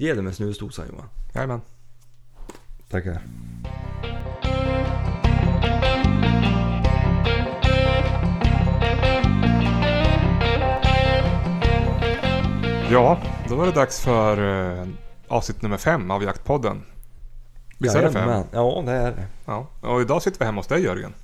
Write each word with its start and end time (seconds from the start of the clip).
Ge 0.00 0.14
dem 0.14 0.26
en 0.26 0.34
snusdosa 0.34 0.82
Johan. 0.86 1.08
Jajamän. 1.34 1.60
Tackar. 2.90 3.22
Ja, 12.90 13.22
då 13.48 13.56
var 13.56 13.66
det 13.66 13.72
dags 13.72 14.00
för 14.00 14.38
eh, 14.78 14.86
avsnitt 15.28 15.62
nummer 15.62 15.76
fem 15.76 16.10
av 16.10 16.22
Jaktpodden. 16.22 16.82
Visst 17.78 17.96
är 17.96 18.02
det 18.02 18.12
fem? 18.12 18.28
Jajamän. 18.28 18.46
Ja, 18.52 18.82
det 18.86 18.92
är 18.92 19.12
det. 19.12 19.26
Ja. 19.44 19.66
Och 19.80 20.00
idag 20.00 20.22
sitter 20.22 20.38
vi 20.38 20.44
hemma 20.44 20.58
hos 20.58 20.66
dig 20.66 20.82
Jörgen. 20.82 21.14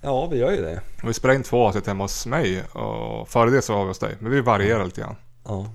Ja, 0.00 0.26
vi 0.26 0.38
gör 0.38 0.50
ju 0.50 0.62
det. 0.62 0.80
Och 1.02 1.08
vi 1.08 1.14
spelade 1.14 1.36
in 1.36 1.42
två 1.42 1.66
avsnitt 1.66 1.86
hemma 1.86 2.04
hos 2.04 2.26
mig 2.26 2.62
och 2.62 3.28
före 3.28 3.50
det 3.50 3.62
så 3.62 3.74
var 3.74 3.82
vi 3.82 3.88
hos 3.88 3.98
dig. 3.98 4.16
Men 4.18 4.32
vi 4.32 4.40
varierar 4.40 4.84
lite 4.84 5.00
grann. 5.00 5.16
Ja. 5.44 5.66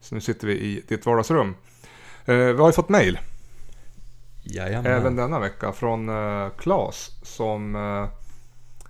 Så 0.00 0.14
nu 0.14 0.20
sitter 0.20 0.46
vi 0.46 0.52
i 0.52 0.82
ditt 0.88 1.06
vardagsrum. 1.06 1.54
Eh, 2.26 2.36
vi 2.36 2.58
har 2.58 2.66
ju 2.66 2.72
fått 2.72 2.88
mail 2.88 3.18
Jajamän. 4.42 4.92
även 4.92 5.16
denna 5.16 5.38
vecka 5.38 5.72
från 5.72 6.08
eh, 6.08 6.48
Claes 6.58 7.10
som 7.22 7.76
eh, 7.76 8.08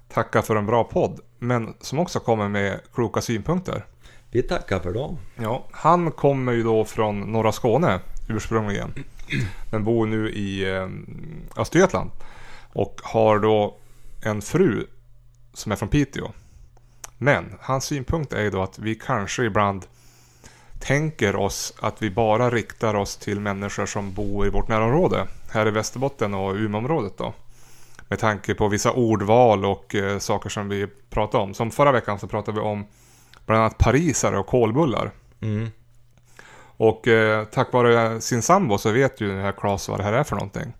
tackar 0.09 0.43
för 0.43 0.57
en 0.57 0.67
bra 0.67 0.85
podd. 0.85 1.21
Men 1.39 1.75
som 1.80 1.99
också 1.99 2.21
kommer 2.21 2.49
med 2.49 2.80
kloka 2.95 3.21
synpunkter. 3.21 3.85
Vi 4.30 4.43
tackar 4.43 4.80
för 4.80 4.93
dem. 4.93 5.19
Ja, 5.37 5.67
han 5.71 6.11
kommer 6.11 6.53
ju 6.53 6.63
då 6.63 6.85
från 6.85 7.21
norra 7.21 7.53
Skåne 7.53 8.01
ursprungligen. 8.29 8.93
Men 9.71 9.85
bor 9.85 10.07
nu 10.07 10.30
i 10.30 10.75
eh, 10.75 10.89
Östergötland. 11.57 12.11
Och 12.73 13.01
har 13.05 13.39
då 13.39 13.77
en 14.25 14.43
fru 14.43 14.87
som 15.53 15.73
är 15.73 15.77
från 15.77 15.89
Piteå. 15.89 16.30
Men 17.19 17.55
hans 17.61 17.85
synpunkt 17.85 18.33
är 18.33 18.43
ju 18.43 18.51
då 18.51 18.63
att 18.63 18.79
vi 18.79 18.95
kanske 18.95 19.45
ibland 19.45 19.87
tänker 20.80 21.37
oss 21.37 21.75
att 21.80 22.03
vi 22.03 22.11
bara 22.11 22.51
riktar 22.51 22.95
oss 22.95 23.16
till 23.16 23.41
människor 23.41 23.87
som 23.87 24.12
bor 24.12 24.47
i 24.47 24.51
vårt 24.51 24.69
närområde. 24.69 25.27
Här 25.51 25.69
i 25.69 25.71
Västerbotten 25.71 26.35
och 26.35 26.55
Umeåområdet 26.55 27.19
då. 27.19 27.35
Med 28.09 28.19
tanke 28.19 28.55
på 28.55 28.69
vissa 28.69 28.93
ordval 28.93 29.65
och 29.65 29.95
eh, 29.95 30.19
saker 30.19 30.51
som 30.51 30.69
vi 30.69 30.87
pratade 31.10 31.45
om. 31.45 31.54
Som 31.54 31.71
förra 31.71 31.93
veckan 31.93 32.19
så 32.19 32.27
pratade 32.27 32.60
vi 32.60 32.66
om 32.66 32.87
bland 33.47 33.60
annat 33.60 33.79
parisare 33.79 34.38
och 34.38 34.47
kolbullar. 34.47 35.10
Mm. 35.41 35.69
Och 36.79 37.09
eh, 37.09 37.45
tack 37.45 37.73
vare 37.73 38.21
sin 38.21 38.43
sambo 38.43 38.79
så 38.79 38.91
vet 38.91 39.21
ju 39.21 39.29
den 39.29 39.43
här 39.43 39.52
Claes 39.52 39.88
vad 39.88 40.01
det 40.01 40.04
här 40.04 40.13
är 40.13 40.24
för 40.24 40.37
någonting. 40.37 40.73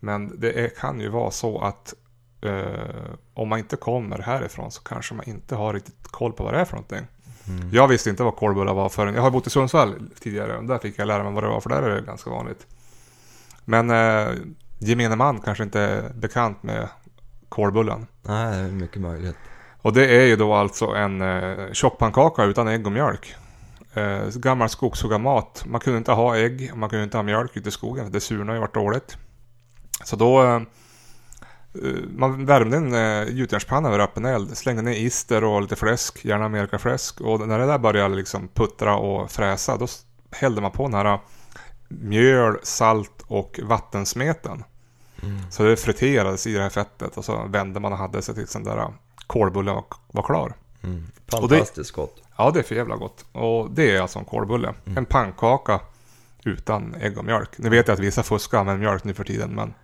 Men 0.00 0.40
det 0.40 0.52
är, 0.64 0.68
kan 0.68 1.00
ju 1.00 1.08
vara 1.08 1.30
så 1.30 1.60
att 1.60 1.94
eh, 2.42 3.12
om 3.34 3.48
man 3.48 3.58
inte 3.58 3.76
kommer 3.76 4.18
härifrån 4.18 4.70
så 4.70 4.82
kanske 4.82 5.14
man 5.14 5.28
inte 5.28 5.54
har 5.54 5.74
riktigt 5.74 6.08
koll 6.08 6.32
på 6.32 6.44
vad 6.44 6.54
det 6.54 6.60
är 6.60 6.64
för 6.64 6.76
någonting. 6.76 7.06
Mm. 7.48 7.68
Jag 7.72 7.88
visste 7.88 8.10
inte 8.10 8.22
vad 8.22 8.36
kolbullar 8.36 8.74
var 8.74 8.88
förrän, 8.88 9.14
jag 9.14 9.22
har 9.22 9.30
bott 9.30 9.46
i 9.46 9.50
Sundsvall 9.50 10.10
tidigare 10.20 10.60
där 10.60 10.78
fick 10.78 10.98
jag 10.98 11.06
lära 11.06 11.24
mig 11.24 11.32
vad 11.32 11.42
det 11.42 11.48
var 11.48 11.60
för 11.60 11.70
där 11.70 11.82
är 11.82 11.94
det 11.94 12.02
ganska 12.02 12.30
vanligt. 12.30 12.66
Men 13.64 13.90
eh, 13.90 14.34
gemene 14.78 15.16
man 15.16 15.40
kanske 15.40 15.64
inte 15.64 15.80
är 15.80 16.12
bekant 16.14 16.62
med 16.62 16.88
kolbullen. 17.48 18.06
Nej, 18.22 18.56
det 18.56 18.68
är 18.68 18.72
mycket 18.72 19.00
möjligt. 19.00 19.36
Och 19.82 19.92
det 19.92 20.16
är 20.16 20.26
ju 20.26 20.36
då 20.36 20.54
alltså 20.54 20.86
en 20.86 21.22
eh, 21.22 21.72
tjockpannkaka 21.72 22.44
utan 22.44 22.68
ägg 22.68 22.86
och 22.86 22.92
mjölk. 22.92 23.34
Eh, 23.94 24.28
gammal 24.28 24.68
skogshuggarmat. 24.68 25.64
Man 25.66 25.80
kunde 25.80 25.98
inte 25.98 26.12
ha 26.12 26.36
ägg 26.36 26.70
och 26.72 26.78
man 26.78 26.90
kunde 26.90 27.04
inte 27.04 27.16
ha 27.16 27.22
mjölk 27.22 27.56
ute 27.56 27.68
i 27.68 27.72
skogen. 27.72 28.04
för 28.04 28.12
Det 28.12 28.20
surnade 28.20 28.52
ju 28.52 28.60
vart 28.60 28.74
dåligt. 28.74 29.16
Så 30.04 30.16
då... 30.16 30.62
Eh, 31.74 32.08
man 32.16 32.46
värmde 32.46 32.76
en 32.76 32.94
eh, 32.94 33.34
gjutjärnspanna 33.34 33.88
över 33.88 33.98
öppen 33.98 34.24
eld. 34.24 34.56
Slängde 34.56 34.82
ner 34.82 34.92
ister 34.92 35.44
och 35.44 35.62
lite 35.62 35.76
fläsk. 35.76 36.24
Gärna 36.24 36.44
amerikafläsk. 36.44 37.20
Och 37.20 37.48
när 37.48 37.58
det 37.58 37.66
där 37.66 37.78
började 37.78 38.14
liksom 38.14 38.48
puttra 38.48 38.96
och 38.96 39.30
fräsa. 39.30 39.76
Då 39.76 39.86
hällde 40.30 40.60
man 40.60 40.70
på 40.70 40.82
den 40.82 40.94
här 40.94 41.04
eh, 41.04 41.20
mjöl, 41.88 42.56
salt 42.62 43.24
och 43.26 43.60
vattensmeten. 43.62 44.64
Mm. 45.22 45.50
Så 45.50 45.62
det 45.62 45.76
friterades 45.76 46.46
i 46.46 46.52
det 46.52 46.62
här 46.62 46.70
fettet. 46.70 47.16
Och 47.16 47.24
så 47.24 47.46
vände 47.48 47.80
man 47.80 47.92
och 47.92 47.98
hade 47.98 48.22
sig 48.22 48.34
tills 48.34 48.52
den 48.52 48.64
där 48.64 48.78
eh, 48.78 48.90
kolbullen 49.26 49.74
var, 49.74 49.84
var 50.06 50.22
klar. 50.22 50.54
Mm. 50.82 51.06
Fantastiskt 51.30 51.92
gott. 51.92 52.22
Ja, 52.36 52.50
det 52.50 52.58
är 52.58 52.62
för 52.62 52.74
jävla 52.74 52.96
gott. 52.96 53.24
Och 53.32 53.70
det 53.70 53.96
är 53.96 54.00
alltså 54.00 54.18
en 54.18 54.24
kolbulle. 54.24 54.74
En 54.96 55.04
pannkaka 55.04 55.80
utan 56.44 56.94
ägg 56.94 57.18
och 57.18 57.24
mjölk. 57.24 57.50
Nu 57.56 57.68
vet 57.68 57.88
jag 57.88 57.94
att 57.94 58.00
vissa 58.00 58.22
fuskar 58.22 58.64
med 58.64 58.80
mjölk 58.80 59.04
nu 59.04 59.14
för 59.14 59.24
tiden, 59.24 59.54
men 59.54 59.74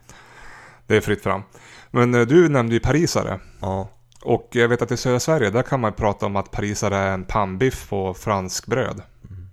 det 0.87 0.97
är 0.97 1.01
fritt 1.01 1.23
fram. 1.23 1.43
Men 1.91 2.15
eh, 2.15 2.21
du 2.21 2.49
nämnde 2.49 2.75
ju 2.75 2.81
parisare. 2.81 3.41
Ja. 3.61 3.89
Och 4.23 4.49
jag 4.53 4.69
vet 4.69 4.83
att 4.83 4.91
i 4.91 4.97
södra 4.97 5.21
Sverige, 5.21 5.51
där 5.51 5.63
kan 5.63 5.81
man 5.81 5.93
prata 5.93 6.27
om 6.27 6.37
att 6.37 6.51
parisare 6.51 6.97
är 6.97 7.13
en 7.13 7.25
pannbiff 7.25 7.89
på 7.89 8.15
franskbröd. 8.15 9.03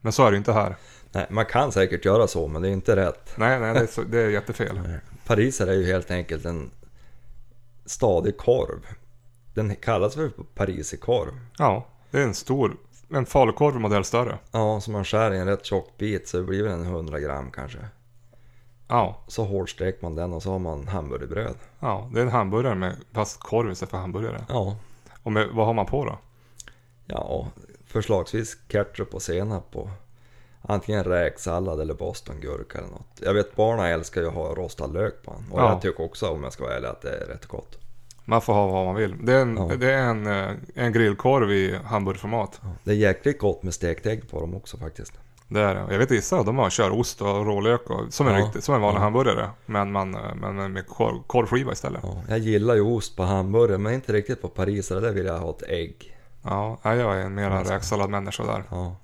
Men 0.02 0.12
så 0.12 0.26
är 0.26 0.32
det 0.32 0.38
inte 0.38 0.54
här. 0.54 0.76
Nej, 1.12 1.26
man 1.30 1.46
kan 1.46 1.72
säkert 1.72 2.06
göra 2.06 2.28
så, 2.28 2.48
men 2.48 2.62
det 2.62 2.68
är 2.68 2.72
inte 2.72 2.96
rätt. 2.96 3.34
Nej, 3.38 3.60
nej, 3.60 3.74
det 3.74 3.80
är, 3.80 3.88
så, 3.88 4.02
det 4.02 4.20
är 4.20 4.30
jättefel. 4.30 4.80
Pariser 5.26 5.68
är 5.68 5.74
ju 5.74 5.86
helt 5.86 6.12
enkelt 6.12 6.46
en 6.46 6.72
stadig 7.86 8.38
korv. 8.38 8.80
Den 9.54 9.76
kallas 9.76 10.16
för 10.16 10.32
pariserkorv. 10.56 11.40
Ja, 11.58 11.88
det 12.12 12.20
är 12.20 12.24
en 12.24 12.34
stor, 12.34 12.78
en 13.10 13.26
falukorv 13.26 13.80
modell 13.80 14.04
större. 14.04 14.38
Ja, 14.52 14.82
som 14.82 14.94
man 14.94 15.06
skär 15.06 15.34
i 15.34 15.38
en 15.38 15.48
rätt 15.48 15.66
tjock 15.66 15.98
bit 15.98 16.28
så 16.28 16.38
det 16.38 16.44
blir 16.44 16.64
väl 16.64 16.72
en 16.72 16.86
100 16.86 17.20
gram 17.20 17.52
kanske. 17.52 17.80
Ja, 18.88 19.18
Så 19.28 19.44
hårt 19.46 19.70
steker 19.70 20.00
man 20.02 20.16
den 20.16 20.34
och 20.34 20.44
så 20.44 20.52
har 20.52 20.60
man 20.60 20.88
hamburgerbröd. 20.88 21.56
ja, 21.80 22.10
det 22.14 22.20
är 22.20 22.24
en 22.24 22.32
hamburgare 22.32 22.76
med 22.76 22.96
fast 23.14 23.40
korv 23.40 23.72
istället 23.72 23.90
för 23.92 23.98
hamburgare. 23.98 24.46
Ja, 24.50 24.78
Och 25.24 25.32
med, 25.32 25.48
vad 25.54 25.66
har 25.66 25.74
man 25.74 25.86
på 25.86 26.06
då? 26.06 26.18
ja 27.06 27.48
förslagsvis 27.86 28.58
ketchup 28.68 29.14
och 29.14 29.22
senap 29.22 29.76
och 29.76 29.90
antingen 30.62 31.04
räksallad 31.04 31.82
eller 31.82 31.94
bostongurka 31.94 32.78
eller 32.78 32.88
något. 32.88 33.20
Jag 33.22 33.34
vet 33.34 33.56
barnen 33.56 33.86
älskar 33.86 34.22
ju 34.22 34.28
att 34.28 34.34
ha 34.34 34.56
rostad 34.56 34.88
lök 34.88 35.24
på 35.24 35.32
den. 35.34 35.52
Och 35.52 35.60
Ja. 35.60 35.70
jag 35.72 35.82
tycker 35.82 36.04
också 36.04 36.30
om 36.30 36.44
jag 36.44 36.54
ska 36.54 36.64
vara 36.64 36.76
ärlig 36.76 36.88
att 36.88 37.02
det 37.02 37.18
är 37.18 37.26
rätt 37.28 37.46
gott. 37.46 37.78
Man 38.26 38.42
får 38.42 38.54
ha 38.54 38.68
vad 38.68 38.86
man 38.86 38.96
vill. 38.96 39.26
Det 39.26 39.34
är 39.34 39.42
en, 39.42 39.58
Ja. 39.58 39.76
det 39.76 39.92
är 39.94 40.02
en, 40.04 40.28
eh, 40.28 40.52
en 40.76 40.92
grillkorv 40.94 41.52
i 41.52 41.76
hamburgerformat. 41.86 42.62
Det 42.84 42.92
är 42.92 42.96
jäkligt 42.96 43.40
gott 43.40 43.64
med 43.64 43.74
stekt 43.74 44.06
ägg 44.06 44.30
på 44.30 44.40
dem 44.40 44.56
också 44.56 44.78
faktiskt. 44.78 45.14
Det 45.56 45.62
är. 45.62 45.76
Jag 45.92 45.98
vet 46.00 46.12
vissa, 46.12 46.44
de 46.44 46.58
har 46.58 46.70
kör 46.70 46.92
ost 47.00 47.22
och 47.22 47.46
rålök 47.46 47.90
och, 47.90 48.14
som, 48.14 48.28
en 48.28 48.34
Ja. 48.34 48.46
riktig, 48.46 48.64
som 48.64 48.76
en 48.76 48.82
vanlig 48.82 49.00
Ja. 49.00 49.04
hamburgare. 49.04 49.50
Men, 49.66 49.92
man, 49.92 50.16
eh, 50.16 50.36
men 50.36 50.74
med 50.74 50.88
korv, 50.88 51.24
korvskiva 51.28 51.72
istället. 51.72 52.00
Ja, 52.04 52.10
Ja, 52.16 52.24
jag 52.30 52.40
gillar 52.40 52.76
ju 52.76 52.82
ost 52.82 53.16
på 53.18 53.24
hamburgare 53.24 53.78
men 53.78 53.94
inte 53.94 54.14
riktigt 54.14 54.42
på 54.42 54.48
pariser. 54.48 55.02
Där 55.02 55.12
vill 55.12 55.26
jag 55.26 55.38
ha 55.40 55.50
ett 55.50 55.64
ägg. 55.70 56.18
ja 56.44 56.78
jag 56.84 57.00
är 57.00 57.20
en 57.22 57.34
mera 57.36 57.58
Alltså. 57.58 57.74
räksalladmänniska 57.74 58.44
där. 58.44 58.64
Ja, 58.70 58.96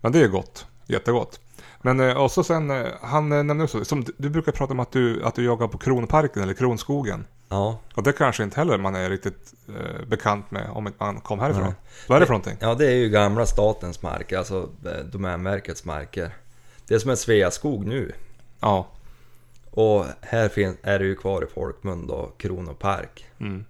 Men 0.00 0.12
det 0.12 0.20
är 0.20 0.28
gott. 0.28 0.66
Jättegott. 0.86 1.40
Men 1.82 2.00
eh, 2.00 2.16
och 2.22 2.30
så 2.30 2.44
sen, 2.44 2.70
eh, 2.70 2.86
han 3.02 3.28
nämnde 3.28 3.64
också, 3.64 3.84
som 3.84 4.04
du 4.16 4.28
brukar 4.30 4.52
prata 4.52 4.72
om 4.72 4.80
att 4.80 4.92
du, 4.92 5.22
att 5.24 5.34
du 5.34 5.44
jagar 5.44 5.68
på 5.68 5.78
Kronparken 5.78 6.42
eller 6.42 6.54
Kronskogen. 6.54 7.24
Ja. 7.52 7.78
Och 7.94 8.02
det 8.02 8.12
kanske 8.12 8.42
inte 8.42 8.56
heller 8.60 8.78
man 8.78 8.94
är 8.94 9.10
riktigt 9.10 9.54
eh, 9.68 10.06
bekant 10.06 10.50
med 10.50 10.70
om 10.70 10.86
inte 10.86 11.04
man 11.04 11.20
kom 11.20 11.40
härifrån. 11.40 11.62
Nej. 11.64 11.74
Vad 12.08 12.16
är 12.16 12.20
det 12.20 12.26
för 12.26 12.32
någonting? 12.32 12.56
ja 12.60 12.74
det 12.74 12.86
är 12.86 12.94
ju 12.96 13.08
gamla 13.08 13.46
statens 13.46 14.02
marker, 14.02 14.38
alltså 14.38 14.68
eh, 14.86 15.04
Domänverkets 15.04 15.84
marker. 15.84 16.34
Det 16.86 16.94
är 16.94 16.98
som 16.98 17.10
en 17.10 17.16
Sveaskog 17.16 17.86
nu. 17.86 18.12
Ja. 18.60 18.86
Och 19.70 20.04
här 20.20 20.48
finns, 20.48 20.76
är 20.82 20.98
det 20.98 21.04
ju 21.04 21.14
kvar 21.16 21.44
i 21.44 21.46
folkmun 21.54 22.06
då, 22.06 22.30
Kronopark. 22.36 23.26
Mm. 23.40 23.64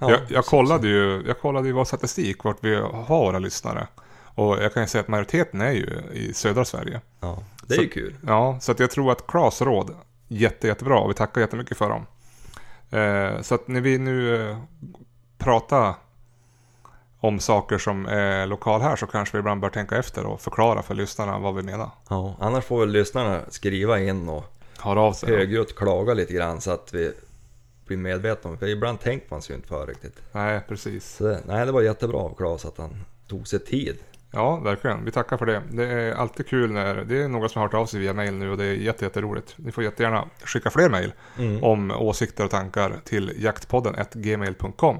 Ja, 0.00 0.10
jag, 0.10 0.20
jag, 0.28 0.44
kollade 0.44 0.88
ju, 0.88 1.22
jag 1.26 1.40
kollade 1.40 1.66
ju 1.66 1.72
vår 1.72 1.84
statistik, 1.84 2.44
vart 2.44 2.56
vi 2.60 2.74
har 2.74 3.06
våra 3.24 3.38
lyssnare. 3.38 3.88
Och 4.34 4.62
jag 4.62 4.74
kan 4.74 4.82
ju 4.82 4.86
säga 4.86 5.02
att 5.02 5.08
majoriteten 5.08 5.60
är 5.60 5.72
ju 5.72 6.00
i 6.12 6.34
södra 6.34 6.64
Sverige. 6.64 7.00
Ja, 7.20 7.42
det 7.62 7.74
är 7.74 7.76
Så- 7.76 7.82
ju 7.82 7.88
kul. 7.88 8.14
Ja, 8.26 8.58
så 8.60 8.72
att 8.72 8.78
jag 8.80 8.90
tror 8.90 9.12
att 9.12 9.26
Klas 9.26 9.62
råd, 9.62 9.94
jätte, 10.28 10.66
jättebra. 10.66 10.98
Och 10.98 11.10
vi 11.10 11.14
tackar 11.14 11.40
jättemycket 11.40 11.76
för 11.78 11.88
dem. 11.88 12.06
Eh, 12.90 13.40
så 13.40 13.54
att 13.54 13.68
när 13.68 13.80
vi 13.80 13.98
nu 13.98 14.50
eh, 14.50 14.56
pratar 15.38 15.94
om 17.20 17.40
saker 17.40 17.78
som 17.78 18.06
är 18.06 18.46
lokal 18.46 18.80
här 18.80 18.96
så 18.96 19.06
kanske 19.06 19.36
vi 19.36 19.38
ibland 19.38 19.60
bör 19.60 19.70
tänka 19.70 19.96
efter 19.96 20.26
och 20.26 20.40
förklara 20.40 20.82
för 20.82 20.94
lyssnarna 20.94 21.38
vad 21.38 21.54
vi 21.54 21.62
menar. 21.62 21.90
Ja, 22.08 22.36
annars 22.40 22.64
får 22.64 22.80
väl 22.80 22.88
lyssnarna 22.90 23.40
skriva 23.48 24.00
in 24.00 24.28
och 24.28 24.44
Hör 24.78 24.96
av 24.96 25.12
sig. 25.12 25.28
högljutt 25.28 25.76
klaga 25.76 26.14
lite 26.14 26.32
grann 26.32 26.60
så 26.60 26.70
att 26.70 26.94
vi 26.94 27.12
blir 27.86 27.96
medvetna 27.96 28.50
om 28.50 28.58
För 28.58 28.66
ibland 28.66 29.00
tänker 29.00 29.26
man 29.30 29.42
sig 29.42 29.52
ju 29.52 29.56
inte 29.56 29.68
för 29.68 29.86
riktigt. 29.86 30.16
Nej, 30.32 30.60
precis. 30.68 31.16
Så 31.16 31.24
det, 31.24 31.40
nej, 31.46 31.66
det 31.66 31.72
var 31.72 31.82
jättebra 31.82 32.18
av 32.18 32.34
Claes 32.34 32.64
att 32.64 32.78
han 32.78 33.04
tog 33.28 33.48
sig 33.48 33.58
tid. 33.58 33.98
Ja, 34.32 34.56
verkligen. 34.56 35.04
Vi 35.04 35.10
tackar 35.10 35.36
för 35.36 35.46
det. 35.46 35.62
Det 35.70 35.84
är 35.86 36.12
alltid 36.14 36.48
kul 36.48 36.70
när 36.72 36.94
det 36.94 37.22
är 37.22 37.28
några 37.28 37.48
som 37.48 37.60
har 37.60 37.68
hört 37.68 37.74
av 37.74 37.86
sig 37.86 38.00
via 38.00 38.12
mail 38.14 38.34
nu 38.34 38.50
och 38.50 38.56
det 38.56 38.64
är 38.64 38.74
jätte, 38.74 39.04
jätteroligt. 39.04 39.54
Ni 39.56 39.72
får 39.72 39.84
jättegärna 39.84 40.24
skicka 40.44 40.70
fler 40.70 40.88
mail 40.88 41.12
Mm. 41.38 41.64
om 41.64 41.90
åsikter 41.90 42.44
och 42.44 42.50
tankar 42.50 42.94
till 43.04 43.32
jaktpodden 43.38 43.94
gmail.com. 44.12 44.98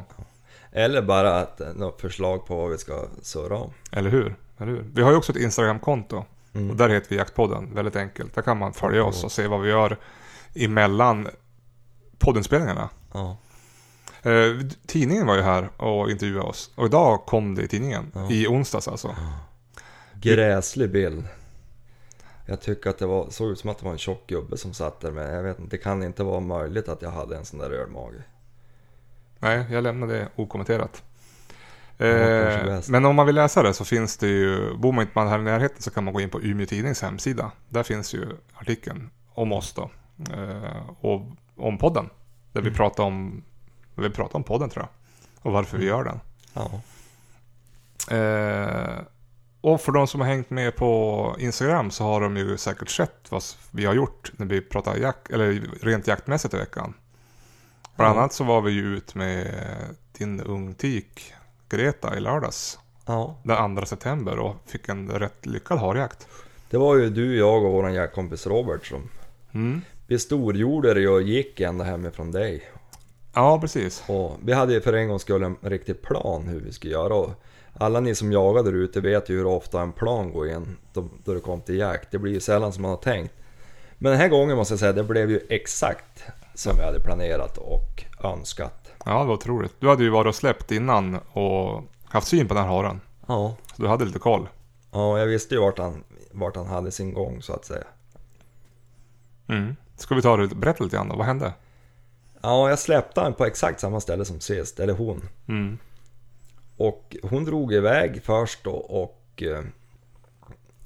Eller 0.73 1.03
bara 1.03 1.39
att, 1.41 1.61
eh, 1.61 1.69
något 1.75 2.01
förslag 2.01 2.47
på 2.47 2.57
vad 2.57 2.71
vi 2.71 2.79
ska 2.79 3.05
surra 3.23 3.57
om. 3.57 3.71
Eller 3.93 4.11
hur? 4.11 4.35
Eller 4.59 4.73
hur? 4.73 4.85
Vi 4.95 5.03
har 5.03 5.11
ju 5.11 5.17
också 5.17 5.33
ett 5.33 5.39
Instagramkonto. 5.39 6.25
Mm. 6.55 6.71
Och 6.71 6.77
där 6.77 6.89
heter 6.89 7.09
vi 7.11 7.17
Jaktpodden. 7.17 7.75
Väldigt 7.75 7.97
enkelt. 7.97 8.35
Där 8.35 8.43
kan 8.43 8.59
man 8.59 8.73
följa 8.73 9.05
oss 9.05 9.25
och 9.25 9.33
se 9.33 9.47
vad 9.47 9.61
vi 9.61 9.69
gör 9.69 9.97
emellan 10.55 11.29
poddinspelningarna. 12.19 12.89
Ja, 13.13 13.37
Eh, 14.23 14.67
tidningen 14.87 15.27
var 15.27 15.37
ju 15.37 15.43
här 15.43 15.71
och 15.83 16.11
intervjuade 16.11 16.49
oss. 16.49 16.71
Och 16.75 16.87
idag 16.87 17.27
kom 17.27 17.55
det 17.55 17.63
i 17.63 17.69
tidningen. 17.69 18.13
Ja. 18.15 18.31
I 18.31 18.47
onsdags 18.47 18.89
alltså. 18.89 19.17
gräslig 20.15 20.91
bild. 20.91 21.25
Jag 22.47 22.61
tycker 22.61 22.91
att 22.91 22.99
det 22.99 23.07
var, 23.07 23.31
såg 23.31 23.51
ut 23.51 23.59
som 23.59 23.71
att 23.71 23.79
det 23.79 23.85
var 23.85 23.93
en 23.93 23.99
tjock 23.99 24.27
gubbe 24.27 24.57
som 24.57 24.75
satt 24.75 25.01
där 25.01 25.11
men 25.11 25.35
jag 25.35 25.43
vet 25.43 25.59
inte, 25.59 25.77
det 25.77 25.83
kan 25.83 26.03
inte 26.03 26.23
vara 26.23 26.41
möjligt 26.41 26.89
att 26.89 27.03
jag 27.03 27.11
hade 27.11 27.37
en 27.37 27.45
sån 27.45 27.59
där 27.59 27.71
ölmage. 27.71 28.23
Nej, 29.39 29.65
jag 29.71 29.83
lämnar 29.83 30.07
det 30.07 30.29
okommenterat. 30.37 31.03
Eh, 31.99 32.81
men 32.89 33.05
om 33.05 33.17
man 33.17 33.27
vill 33.27 33.35
läsa 33.35 33.63
det 33.63 33.75
så 33.75 33.85
finns 33.85 34.17
det 34.17 34.29
ju, 34.29 34.77
bor 34.77 34.93
man 34.93 35.03
inte 35.03 35.13
man 35.15 35.29
här 35.29 35.39
i 35.39 35.43
närheten 35.43 35.83
så 35.83 35.91
kan 35.91 36.05
man 36.05 36.15
gå 36.15 36.21
in 36.21 36.31
på 36.31 36.41
Umeå 36.43 36.67
Tidnings 36.67 37.03
hemsida. 37.03 37.53
Där 37.69 37.83
finns 37.83 38.15
ju 38.15 38.27
artikeln 38.55 39.11
om 39.35 39.53
oss 39.53 39.73
då. 39.73 39.91
Eh, 40.35 40.91
och 41.01 41.27
om 41.57 41.79
podden. 41.79 42.11
Där 42.53 42.61
vi 42.61 42.69
Mm. 42.69 42.77
pratar 42.77 43.05
om, 43.05 43.43
vi 43.95 44.11
pratar 44.11 44.37
om 44.37 44.45
podden 44.45 44.71
tror 44.71 44.83
jag. 44.85 44.91
Och 45.47 45.53
varför 45.53 45.79
vi 45.79 45.87
gör 45.87 46.05
den. 46.05 46.21
Ja. 46.55 46.71
Eh, 48.17 48.99
och 49.61 49.81
för 49.81 49.93
de 49.93 50.07
som 50.07 50.21
har 50.21 50.29
hängt 50.29 50.51
med 50.51 50.77
på 50.77 51.37
Instagram 51.39 51.91
så 51.91 52.05
har 52.05 52.21
de 52.21 52.37
ju 52.37 52.57
säkert 52.57 52.89
sett 52.91 53.27
vad 53.31 53.43
vi 53.71 53.85
har 53.87 53.95
gjort 53.95 54.33
när 54.37 54.47
vi 54.47 54.61
pratar 54.61 54.97
jakt, 54.97 55.31
eller 55.31 55.53
rent 55.83 56.07
jaktmässigt 56.07 56.55
i 56.55 56.57
veckan. 56.57 56.95
Bland 57.97 58.19
annat 58.19 58.33
så 58.33 58.45
var 58.45 58.61
vi 58.61 58.73
ju 58.73 58.97
ut 58.97 59.15
med 59.15 59.55
din 60.19 60.41
ungtik 60.41 61.33
Greta 61.69 62.17
i 62.17 62.21
lördags. 62.21 62.79
ja. 63.07 63.37
Den 63.43 63.77
2 63.77 63.87
september 63.87 64.39
och 64.39 64.57
fick 64.67 64.89
en 64.89 65.11
rätt 65.11 65.47
lyckad 65.47 65.79
harjakt. 65.79 66.29
Det 66.71 66.79
var 66.79 66.97
ju 66.97 67.11
du, 67.11 67.37
jag 67.37 67.65
och 67.65 67.73
våran 67.73 67.95
jaktkompis 67.95 68.47
Robert 68.47 68.87
som 68.87 69.09
Mm. 69.53 69.83
vi 70.07 70.19
storgjorde 70.19 70.95
det 70.95 71.09
och 71.09 71.23
gick 71.23 71.61
ända 71.61 71.85
hemifrån 71.85 72.31
dig. 72.33 72.71
Ja, 73.35 73.59
precis. 73.61 74.05
Och 74.09 74.37
vi 74.45 74.53
hade 74.53 74.73
ju 74.73 74.81
för 74.81 74.93
en 74.93 75.09
gångs 75.09 75.23
skull 75.23 75.43
en 75.43 75.57
riktig 75.63 76.03
plan 76.03 76.43
hur 76.47 76.61
vi 76.61 76.73
skulle 76.73 76.93
göra. 76.93 77.15
Och 77.15 77.31
alla 77.75 78.01
ni 78.01 78.15
som 78.15 78.33
jagar 78.33 78.63
där 78.63 78.73
ute 78.73 79.01
vet 79.01 79.29
ju 79.29 79.37
hur 79.37 79.47
ofta 79.47 79.81
en 79.83 79.93
plan 79.93 80.33
går 80.33 80.49
in 80.49 80.77
då, 80.93 81.09
då 81.25 81.35
det 81.35 81.41
kom 81.41 81.61
till 81.61 81.79
jakt. 81.79 82.11
Det 82.11 82.19
blir 82.19 82.33
ju 82.33 82.41
sällan 82.41 82.73
som 82.73 82.83
man 82.83 82.91
har 82.91 82.99
tänkt. 82.99 83.35
Men 83.99 84.13
den 84.13 84.21
här 84.21 84.29
gången 84.29 84.57
måste 84.57 84.73
jag 84.73 84.79
säga, 84.79 84.93
det 84.93 85.05
blev 85.05 85.31
ju 85.31 85.41
exakt 85.49 86.25
som 86.55 86.77
vi 86.77 86.83
hade 86.85 87.01
planerat 87.01 87.59
och 87.59 88.05
önskat. 88.25 88.93
Ja, 89.05 89.21
det 89.21 89.27
var 89.27 89.35
otroligt. 89.35 89.75
Du 89.81 89.89
hade 89.89 90.03
ju 90.03 90.11
varit 90.11 90.27
och 90.29 90.35
släppt 90.35 90.73
innan 90.73 91.15
och 91.33 91.83
haft 92.05 92.27
syn 92.27 92.49
på 92.49 92.55
den 92.55 92.63
här 92.63 92.71
haren. 92.71 93.01
Ja, 93.27 93.57
Så 93.77 93.83
du 93.83 93.89
hade 93.89 94.05
lite 94.05 94.19
koll. 94.19 94.49
ja 94.93 95.19
jag 95.19 95.27
visste 95.27 95.55
ju 95.55 95.61
vart 95.61 95.79
han, 95.79 96.05
vart 96.33 96.57
han 96.57 96.67
hade 96.67 96.91
sin 96.91 97.15
gång 97.15 97.43
så 97.43 97.53
att 97.53 97.65
säga. 97.65 97.85
Mm. 99.49 99.77
Ska 99.97 100.15
vi 100.15 100.23
ta 100.23 100.37
det, 100.37 100.55
berätta 100.55 100.85
lite 100.85 100.97
grann 100.97 101.09
då. 101.09 101.17
Vad 101.17 101.27
hände? 101.27 101.53
Ja, 102.43 102.69
jag 102.69 102.79
släppte 102.79 103.21
han 103.21 103.35
på 103.35 103.45
exakt 103.45 103.81
samma 103.81 104.01
ställe 104.01 104.25
som 104.25 104.41
sist, 104.41 104.81
eller 104.81 104.93
hon. 104.93 105.29
Mm. 105.49 105.79
Och 106.77 107.17
hon 107.23 107.45
drog 107.45 107.73
iväg 107.73 108.23
först 108.23 108.65
då 108.65 108.73
och 108.73 109.43
eh, 109.43 109.63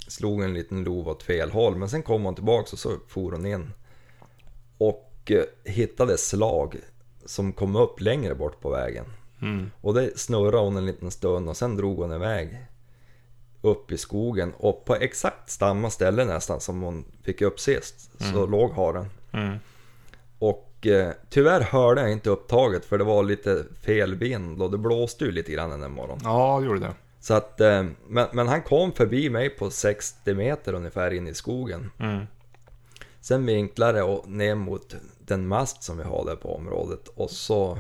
slog 0.08 0.42
en 0.42 0.54
liten 0.54 0.84
lov 0.84 1.08
åt 1.08 1.22
fel 1.22 1.50
håll. 1.50 1.76
Men 1.76 1.88
sen 1.88 2.02
kom 2.02 2.24
hon 2.24 2.34
tillbaks 2.34 2.72
och 2.72 2.78
så 2.78 2.96
for 3.08 3.32
hon 3.32 3.46
in. 3.46 3.72
Och 4.78 5.30
eh, 5.30 5.72
hittade 5.72 6.18
slag 6.18 6.76
som 7.24 7.52
kom 7.52 7.76
upp 7.76 8.00
längre 8.00 8.34
bort 8.34 8.60
på 8.60 8.70
vägen. 8.70 9.04
Mm. 9.42 9.70
Och 9.80 9.94
det 9.94 10.18
snurrade 10.18 10.64
hon 10.64 10.76
en 10.76 10.86
liten 10.86 11.10
stund 11.10 11.48
och 11.48 11.56
sen 11.56 11.76
drog 11.76 11.98
hon 11.98 12.12
iväg 12.12 12.66
upp 13.62 13.92
i 13.92 13.98
skogen. 13.98 14.52
Och 14.56 14.84
på 14.84 14.94
exakt 14.94 15.50
samma 15.50 15.90
ställe 15.90 16.24
nästan 16.24 16.60
som 16.60 16.82
hon 16.82 17.04
fick 17.22 17.42
upp 17.42 17.60
sist 17.60 18.10
så 18.32 18.46
låg 18.46 18.70
haren. 18.70 19.06
Mm. 19.32 19.58
Eh, 20.86 21.10
tyvärr 21.30 21.60
hörde 21.60 22.00
jag 22.00 22.12
inte 22.12 22.30
upptaget 22.30 22.84
för 22.84 22.98
det 22.98 23.04
var 23.04 23.22
lite 23.22 23.64
fel 23.82 24.14
vind 24.14 24.62
och 24.62 24.70
det 24.70 24.78
blåste 24.78 25.24
ju 25.24 25.32
lite 25.32 25.52
grann 25.52 25.80
den 25.80 25.92
morgonen. 25.92 26.20
Ja, 26.24 26.58
det 26.60 26.66
gjorde 26.66 26.80
det. 26.80 26.94
Så 27.20 27.34
att, 27.34 27.60
eh, 27.60 27.84
men, 28.08 28.26
men 28.32 28.48
han 28.48 28.62
kom 28.62 28.92
förbi 28.92 29.30
mig 29.30 29.50
på 29.50 29.70
60 29.70 30.34
meter 30.34 30.72
ungefär 30.74 31.10
in 31.10 31.28
i 31.28 31.34
skogen. 31.34 31.90
Mm. 31.98 32.26
Sen 33.20 33.46
vinklade 33.46 34.02
och 34.02 34.28
ner 34.28 34.54
mot 34.54 34.94
den 35.18 35.46
mast 35.48 35.82
som 35.82 35.96
vi 35.98 36.04
har 36.04 36.24
där 36.26 36.36
på 36.36 36.56
området 36.56 37.08
och 37.14 37.30
så, 37.30 37.78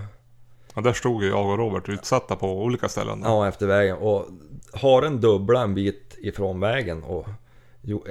Ja, 0.74 0.80
där 0.82 0.92
stod 0.92 1.24
jag 1.24 1.46
och 1.50 1.58
Robert 1.58 1.88
utsatta 1.88 2.36
på 2.36 2.62
olika 2.62 2.88
ställen. 2.88 3.20
då. 3.20 3.26
ja 3.26 3.48
efter 3.48 3.66
vägen 3.66 3.96
och 3.96 4.26
haren 4.72 5.20
dubbla 5.20 5.62
en 5.62 5.74
bit 5.74 6.14
ifrån 6.18 6.60
vägen 6.60 7.02
och 7.02 7.26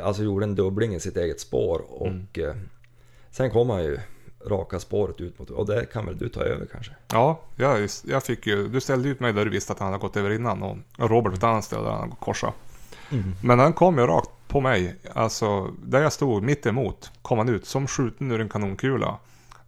alltså 0.04 0.24
gjorde 0.24 0.46
en 0.46 0.56
dubbling 0.56 0.96
i 0.96 1.00
sitt 1.00 1.18
eget 1.18 1.40
spår 1.40 1.82
och 1.90 2.40
eh, 2.40 2.56
sen 3.32 3.52
kom 3.52 3.70
han 3.70 3.84
ju 3.84 4.00
raka 4.48 4.80
spåret 4.80 5.22
ut 5.22 5.40
mot, 5.40 5.50
och 5.50 5.66
det 5.66 5.86
kan 5.86 6.06
väl 6.06 6.18
du 6.18 6.30
ta 6.30 6.42
över 6.42 6.66
kanske? 6.66 6.92
Ja, 7.12 7.40
jag, 7.56 7.90
jag 8.04 8.24
fick 8.24 8.48
ju, 8.48 8.68
du 8.68 8.82
ställde 8.82 9.10
ut 9.10 9.20
mig 9.20 9.34
där 9.34 9.46
du 9.46 9.52
visste 9.52 9.74
att 9.74 9.80
han 9.80 9.88
hade 9.88 10.02
gått 10.02 10.18
över 10.18 10.30
innan 10.30 10.64
och 10.64 10.78
Robert 10.98 11.32
på 11.32 11.38
ett 11.38 11.44
annat 11.44 11.66
ställe 11.66 11.82
där 11.84 11.92
han 11.92 12.00
hade 12.00 12.16
korsat. 12.20 12.54
Men 13.44 13.60
han 13.60 13.74
kom 13.74 13.98
ju 13.98 14.08
rakt 14.08 14.30
på 14.48 14.62
mig. 14.62 14.96
Alltså, 15.14 15.72
där 15.84 16.02
jag 16.02 16.14
stod 16.14 16.44
mitt 16.44 16.66
emot 16.66 17.12
kom 17.22 17.38
han 17.38 17.50
ut 17.50 17.66
som 17.66 17.88
skjuten 17.88 18.32
ur 18.32 18.42
en 18.42 18.50
kanonkula. 18.50 19.18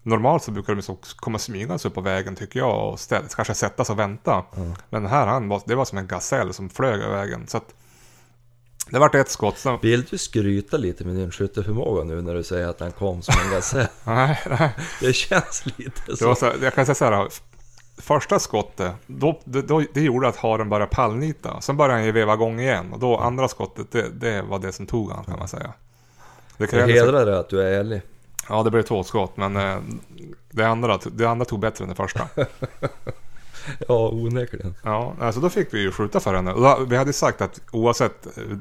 Normalt 0.03 0.43
så 0.43 0.51
brukar 0.51 0.75
de 0.75 0.81
så 0.81 0.97
komma 1.15 1.39
smygandes 1.39 1.85
upp 1.85 1.93
på 1.93 2.01
vägen 2.01 2.35
tycker 2.35 2.59
jag 2.59 2.91
och 2.91 2.99
ställa, 2.99 3.27
kanske 3.35 3.53
sätta 3.53 3.85
sig 3.85 3.93
och 3.93 3.99
vänta. 3.99 4.43
Men 4.89 5.05
här 5.05 5.27
han 5.27 5.49
var, 5.49 5.61
det 5.65 5.75
var 5.75 5.85
som 5.85 5.97
en 5.97 6.07
gasell 6.07 6.53
som 6.53 6.69
flög 6.69 7.01
över 7.01 7.15
vägen. 7.15 7.47
Så 7.47 7.57
att 7.57 7.73
det 8.89 8.99
vart 8.99 9.15
ett 9.15 9.29
skott. 9.29 9.57
Sen, 9.57 9.77
Vill 9.81 10.03
du 10.03 10.17
skryta 10.17 10.77
lite 10.77 11.05
med 11.05 11.15
din 11.15 11.31
skytteförmåga 11.31 12.03
nu 12.03 12.21
när 12.21 12.33
du 12.35 12.43
säger 12.43 12.67
att 12.67 12.79
han 12.79 12.91
kom 12.91 13.21
som 13.21 13.35
en 13.45 13.51
gasell? 13.51 13.87
nej, 14.03 14.39
nej. 14.59 14.69
Det 15.01 15.13
känns 15.13 15.63
lite 15.77 16.17
så. 16.17 16.35
så, 16.35 16.51
jag 16.61 16.73
kan 16.73 16.85
säga 16.85 16.95
så 16.95 17.05
här. 17.05 17.27
Första 17.97 18.39
skottet, 18.39 18.93
då, 19.07 19.41
det, 19.43 19.61
då, 19.61 19.83
det 19.93 20.01
gjorde 20.01 20.27
att 20.27 20.35
haren 20.35 20.69
började 20.69 20.91
pallnita. 20.91 21.61
Sen 21.61 21.77
började 21.77 21.93
han 21.93 22.05
ju 22.05 22.11
veva 22.11 22.33
igång 22.33 22.59
igen. 22.59 22.93
Och 22.93 22.99
då 22.99 23.17
andra 23.17 23.47
skottet, 23.47 23.91
det, 23.91 24.09
det 24.09 24.41
var 24.41 24.59
det 24.59 24.71
som 24.71 24.85
tog 24.85 25.11
han 25.11 25.23
kan 25.23 25.39
man 25.39 25.47
säga. 25.47 25.73
Det 26.57 26.71
hedrar 26.71 27.25
dig 27.25 27.35
att 27.35 27.49
du 27.49 27.61
är 27.61 27.79
ärlig. 27.79 28.01
ja, 28.49 28.63
det 28.63 28.71
blev 28.71 28.81
två 28.81 29.03
skott, 29.03 29.37
men 29.37 29.55
eh, 29.55 29.77
det 30.51 30.63
andra, 30.63 30.99
det 31.11 31.25
andra 31.25 31.45
tog 31.45 31.59
bättre 31.59 31.83
än 31.83 31.89
det 31.89 31.95
första. 31.95 32.27
Ja, 33.87 34.09
onekligen. 34.09 34.75
Ja, 34.83 35.15
alltså 35.19 35.41
då 35.41 35.49
fick 35.49 35.73
vi 35.73 35.81
ju 35.81 35.91
skjuta 35.91 36.19
för 36.19 36.33
henne. 36.33 36.51
Då, 36.51 36.85
vi 36.89 36.95
hade 36.97 37.13
sagt 37.13 37.41
att 37.41 37.61
oavsett 37.71 38.37
eh, 38.37 38.57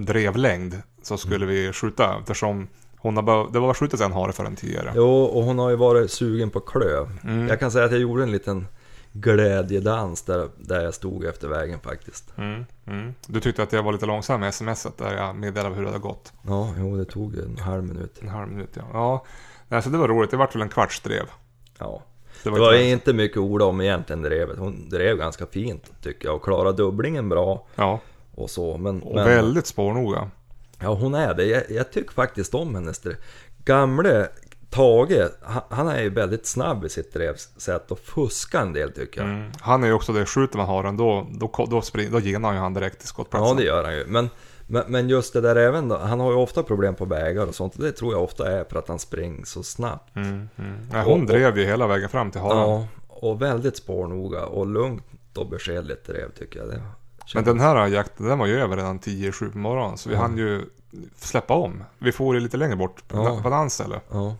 drevlängd 0.00 0.82
så 1.02 1.16
skulle 1.16 1.46
vi 1.46 1.72
skjuta 1.72 2.18
eftersom 2.20 2.68
hon 2.96 3.16
har 3.16 3.22
behöv, 3.22 3.52
det 3.52 3.58
var 3.58 3.74
skjutit 3.74 4.00
en 4.00 4.12
hare 4.12 4.32
för 4.32 4.44
henne 4.44 4.56
tidigare. 4.56 4.92
Jo, 4.96 5.22
och 5.22 5.44
hon 5.44 5.58
har 5.58 5.70
ju 5.70 5.76
varit 5.76 6.10
sugen 6.10 6.50
på 6.50 6.60
klöv. 6.60 7.18
Mm. 7.24 7.48
Jag 7.48 7.60
kan 7.60 7.70
säga 7.70 7.84
att 7.84 7.92
jag 7.92 8.00
gjorde 8.00 8.22
en 8.22 8.32
liten 8.32 8.66
glädjedans 9.12 10.22
där, 10.22 10.48
där 10.56 10.80
jag 10.80 10.94
stod 10.94 11.24
efter 11.24 11.48
vägen 11.48 11.80
faktiskt. 11.80 12.38
Mm, 12.38 12.64
mm. 12.86 13.14
Du 13.26 13.40
tyckte 13.40 13.62
att 13.62 13.72
jag 13.72 13.82
var 13.82 13.92
lite 13.92 14.06
långsam 14.06 14.40
med 14.40 14.54
smset 14.54 14.98
där 14.98 15.14
jag 15.14 15.36
meddelade 15.36 15.74
hur 15.74 15.82
det 15.82 15.88
hade 15.88 16.00
gått. 16.00 16.32
Ja, 16.42 16.74
jo, 16.78 16.96
det 16.96 17.04
tog 17.04 17.38
en 17.38 17.58
halv 17.58 17.84
minut. 17.84 18.18
En 18.22 18.28
halv 18.28 18.48
minut 18.48 18.70
ja. 18.74 18.82
Ja, 18.92 19.24
nej, 19.68 19.82
så 19.82 19.88
det 19.88 19.98
var 19.98 20.08
roligt. 20.08 20.30
Det 20.30 20.36
vart 20.36 20.54
väl 20.54 20.62
en 20.62 20.68
kvarts 20.68 21.00
drev. 21.00 21.26
Ja. 21.78 22.02
Det 22.44 22.50
Det 22.50 22.60
var 22.60 22.74
inte- 22.74 23.12
mycket 23.12 23.36
ord 23.38 23.62
om 23.62 23.80
egentligen 23.80 24.22
drevet. 24.22 24.58
Hon 24.58 24.88
drev 24.88 25.16
ganska 25.16 25.46
fint 25.46 25.90
tycker 26.02 26.28
jag 26.28 26.36
och 26.36 26.42
klarade 26.44 26.72
dubblingen 26.76 27.28
bra 27.28 27.66
Ja, 27.74 28.00
och 28.34 28.50
så. 28.50 28.76
Men, 28.76 29.02
och 29.02 29.14
men 29.14 29.24
väldigt 29.24 29.66
spårnoga. 29.66 30.30
ja, 30.80 30.94
hon 30.94 31.14
är 31.14 31.34
det. 31.34 31.44
Jag, 31.44 31.62
jag 31.70 31.92
tycker 31.92 32.12
faktiskt 32.12 32.54
om 32.54 32.74
hennes 32.74 32.98
drev. 32.98 33.16
Gamle 33.64 34.28
Tage, 34.70 35.28
han, 35.42 35.62
han 35.68 35.88
är 35.88 36.02
ju 36.02 36.10
väldigt 36.10 36.46
snabb 36.46 36.84
i 36.84 36.88
sitt 36.88 37.12
drevsätt 37.14 37.90
och 37.90 37.98
fuskar 37.98 38.62
en 38.62 38.72
del 38.72 38.92
tycker 38.92 39.20
jag. 39.20 39.30
Mm. 39.30 39.50
Han 39.60 39.82
är 39.82 39.86
ju 39.86 39.92
också 39.92 40.12
det, 40.12 40.26
skjuter 40.26 40.56
man 40.56 40.66
haren 40.66 40.96
då, 40.96 41.26
då, 41.30 41.66
då, 41.70 41.82
spring, 41.82 42.10
då 42.12 42.20
genar 42.20 42.52
ju 42.52 42.58
han 42.58 42.74
direkt 42.74 42.98
till 42.98 43.08
skottplatsen. 43.08 43.48
Ja 43.48 43.54
det 43.62 43.64
gör 43.66 43.84
han 43.84 43.94
ju. 43.94 44.04
Men, 44.06 44.30
men, 44.72 44.84
men 44.88 45.08
just 45.08 45.32
det 45.32 45.40
där 45.40 45.56
även 45.56 45.88
då, 45.88 45.98
han 45.98 46.20
har 46.20 46.30
ju 46.30 46.36
ofta 46.36 46.62
problem 46.62 46.94
på 46.94 47.04
vägar 47.04 47.46
och 47.46 47.54
sånt. 47.54 47.78
Det 47.78 47.92
tror 47.92 48.12
jag 48.12 48.22
ofta 48.24 48.52
är 48.52 48.64
för 48.64 48.78
att 48.78 48.88
han 48.88 48.98
springer 48.98 49.44
så 49.44 49.62
snabbt. 49.62 50.16
Mm, 50.16 50.48
mm. 50.58 50.76
Nej, 50.92 51.04
hon 51.04 51.20
Och- 51.20 51.26
drev 51.26 51.58
ju 51.58 51.64
hela 51.64 51.86
vägen 51.86 52.08
fram 52.08 52.30
till 52.30 52.40
haren. 52.40 52.58
Ja, 52.58 52.86
och 53.08 53.42
väldigt 53.42 53.76
spårnoga 53.76 54.44
och 54.46 54.66
lugnt 54.66 55.04
och 55.36 55.48
beskedligt 55.48 56.06
drev 56.06 56.30
tycker 56.38 56.58
jag. 56.60 56.68
Det 56.68 56.82
Men 57.34 57.44
den 57.44 57.60
här 57.60 57.86
jakten, 57.88 58.26
den 58.26 58.38
var 58.38 58.46
ju 58.46 58.60
över 58.60 58.76
redan 58.76 58.98
10-7 58.98 59.50
på 59.52 59.58
morgonen. 59.58 59.98
Så 59.98 60.08
vi 60.08 60.14
Ja. 60.14 60.20
hann 60.20 60.38
ju 60.38 60.64
släppa 61.16 61.54
om. 61.54 61.84
Vi 61.98 62.12
får 62.12 62.34
ju 62.34 62.40
lite 62.40 62.56
längre 62.56 62.76
bort 62.76 63.08
på, 63.08 63.16
Ja. 63.44 63.56
annat 63.56 63.72
ställe. 63.72 64.00
Ja. 64.10 64.34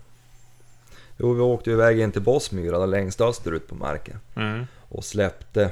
Jo, 1.16 1.32
vi 1.32 1.40
åkte 1.40 1.70
ju 1.70 1.76
iväg 1.76 2.00
in 2.00 2.12
till 2.12 2.22
Bossmyra, 2.22 2.86
längst 2.86 3.20
österut 3.20 3.68
på 3.68 3.74
marken. 3.74 4.18
Mm. 4.36 4.66
Och 4.88 5.04
släppte 5.04 5.70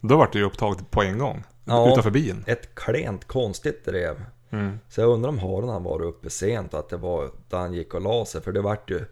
Då 0.00 0.16
var 0.16 0.28
det 0.32 0.38
ju 0.38 0.44
upptaget 0.44 0.90
på 0.90 1.02
en 1.02 1.18
gång. 1.18 1.44
Ja. 1.64 1.92
Utanför 1.92 2.10
bin. 2.10 2.44
ett 2.46 2.74
klent 2.74 3.24
konstigt 3.24 3.84
drev. 3.84 4.24
Mm. 4.50 4.78
Så 4.88 5.00
jag 5.00 5.10
undrar 5.10 5.28
om 5.28 5.38
haren 5.38 5.68
han 5.68 5.82
var 5.82 6.02
uppe 6.02 6.30
sent 6.30 6.74
att 6.74 6.88
det 6.88 6.96
var 6.96 7.30
då 7.48 7.56
han 7.56 7.72
gick 7.72 7.94
och 7.94 8.00
la 8.00 8.24
sig. 8.24 8.40
För 8.40 8.52
det 8.52 8.60
vart 8.60 8.90
ju 8.90 9.04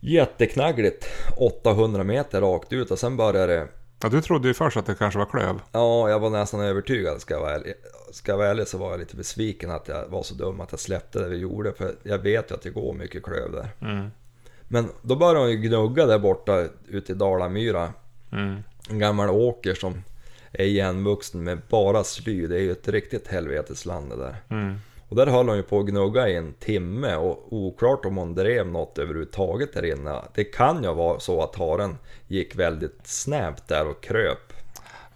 jätteknaggligt 0.00 1.06
800 1.36 2.04
meter 2.04 2.40
rakt 2.40 2.72
ut 2.72 2.90
och 2.90 2.98
sen 2.98 3.16
började 3.16 3.54
det 3.54 3.68
Ja, 4.02 4.08
du 4.08 4.22
trodde 4.22 4.48
ju 4.48 4.54
först 4.54 4.76
att 4.76 4.86
det 4.86 4.94
kanske 4.94 5.18
var 5.18 5.26
klöv. 5.26 5.60
Ja, 5.72 6.10
jag 6.10 6.20
var 6.20 6.30
nästan 6.30 6.60
övertygad 6.60 7.20
ska 7.20 7.34
jag 7.34 7.40
vara 7.40 7.54
ärlig. 7.54 7.74
Ska 8.12 8.32
jag 8.32 8.36
vara 8.38 8.48
ärlig 8.48 8.68
så 8.68 8.78
var 8.78 8.90
jag 8.90 9.00
lite 9.00 9.16
besviken 9.16 9.70
att 9.70 9.88
jag 9.88 10.08
var 10.08 10.22
så 10.22 10.34
dum 10.34 10.60
att 10.60 10.72
jag 10.72 10.80
släppte 10.80 11.18
det 11.18 11.28
vi 11.28 11.36
gjorde. 11.36 11.72
För 11.72 11.94
jag 12.02 12.18
vet 12.18 12.50
ju 12.50 12.54
att 12.54 12.62
det 12.62 12.70
går 12.70 12.94
mycket 12.94 13.22
klöv 13.22 13.52
där. 13.52 13.68
Mm. 13.80 14.10
Men 14.68 14.88
då 15.02 15.16
började 15.16 15.38
hon 15.38 15.50
ju 15.50 15.56
gnugga 15.56 16.06
där 16.06 16.18
borta 16.18 16.68
ute 16.88 17.12
i 17.12 17.14
Dalamyra. 17.14 17.92
Mm. 18.32 18.62
En 18.90 18.98
gammal 18.98 19.30
åker 19.30 19.74
som 19.74 20.02
är 20.52 20.64
igenvuxen 20.64 21.44
med 21.44 21.58
bara 21.68 22.04
sly. 22.04 22.46
Det 22.46 22.56
är 22.56 22.60
ju 22.60 22.72
ett 22.72 22.88
riktigt 22.88 23.28
helvetesland 23.28 24.10
det 24.10 24.16
där. 24.16 24.36
Mm. 24.48 24.74
Och 25.08 25.16
där 25.16 25.26
höll 25.26 25.48
hon 25.48 25.56
ju 25.56 25.62
på 25.62 25.78
att 25.78 25.86
gnugga 25.86 26.28
i 26.28 26.36
en 26.36 26.52
timme 26.52 27.16
och 27.16 27.52
oklart 27.52 28.04
om 28.04 28.16
hon 28.16 28.34
drev 28.34 28.66
något 28.66 28.98
överhuvudtaget 28.98 29.72
där 29.72 29.84
inne. 29.84 30.22
Det 30.34 30.44
kan 30.44 30.82
ju 30.82 30.94
vara 30.94 31.20
så 31.20 31.42
att 31.42 31.56
haren 31.56 31.98
gick 32.28 32.56
väldigt 32.56 33.00
snävt 33.06 33.68
där 33.68 33.88
och 33.88 34.02
kröp. 34.02 34.52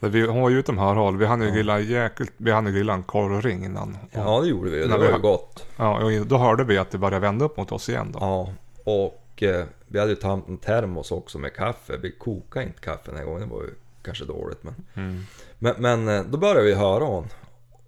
Vi, 0.00 0.26
hon 0.26 0.43
var 0.43 0.50
ju 0.50 0.59
utom 0.59 0.78
hörhåll. 0.78 1.16
Vi 1.16 1.26
hann 1.26 1.43
ju 1.43 1.50
grilla 1.50 1.81
jäkligt, 1.81 2.33
vi 2.37 2.50
hann 2.50 2.66
ju 2.66 2.73
grilla 2.73 2.95
en 2.95 3.02
korv 3.02 3.33
och 3.33 3.43
ring 3.43 3.64
innan. 3.64 3.97
Ja 4.12 4.40
det 4.40 4.49
gjorde 4.49 4.71
vi 4.71 4.76
ju, 4.76 4.88
det 4.88 4.99
var 4.99 5.05
ju 5.05 5.19
gott. 5.19 5.64
Ja, 5.76 6.05
och 6.05 6.26
då 6.26 6.37
hörde 6.37 6.64
vi 6.64 6.78
att 6.78 6.90
det 6.90 6.99
började 6.99 7.19
vända 7.19 7.45
upp 7.45 7.57
mot 7.57 7.73
oss 7.73 7.88
igen 7.88 8.12
då. 8.12 8.19
Ja, 8.21 8.52
och 8.85 9.43
eh, 9.43 9.64
vi 9.88 9.99
hade 9.99 10.11
ju 10.11 10.16
tagit 10.16 10.49
en 10.49 10.59
termos 10.59 11.12
också 11.12 11.38
med 11.38 11.55
kaffe. 11.55 11.97
Vi 11.97 12.12
kokade 12.12 12.66
inte 12.66 12.81
kaffe 12.81 13.02
den 13.05 13.16
här 13.16 13.25
gången, 13.25 13.49
det 13.49 13.55
var 13.55 13.62
ju 13.62 13.71
kanske 14.06 14.25
dåligt 14.25 14.62
men... 14.62 14.75
Mm. 14.94 15.22
Men, 15.58 15.75
men 15.78 16.08
eh, 16.08 16.25
då 16.25 16.38
började 16.38 16.62
vi 16.62 16.75
höra 16.75 17.04
hon. 17.04 17.28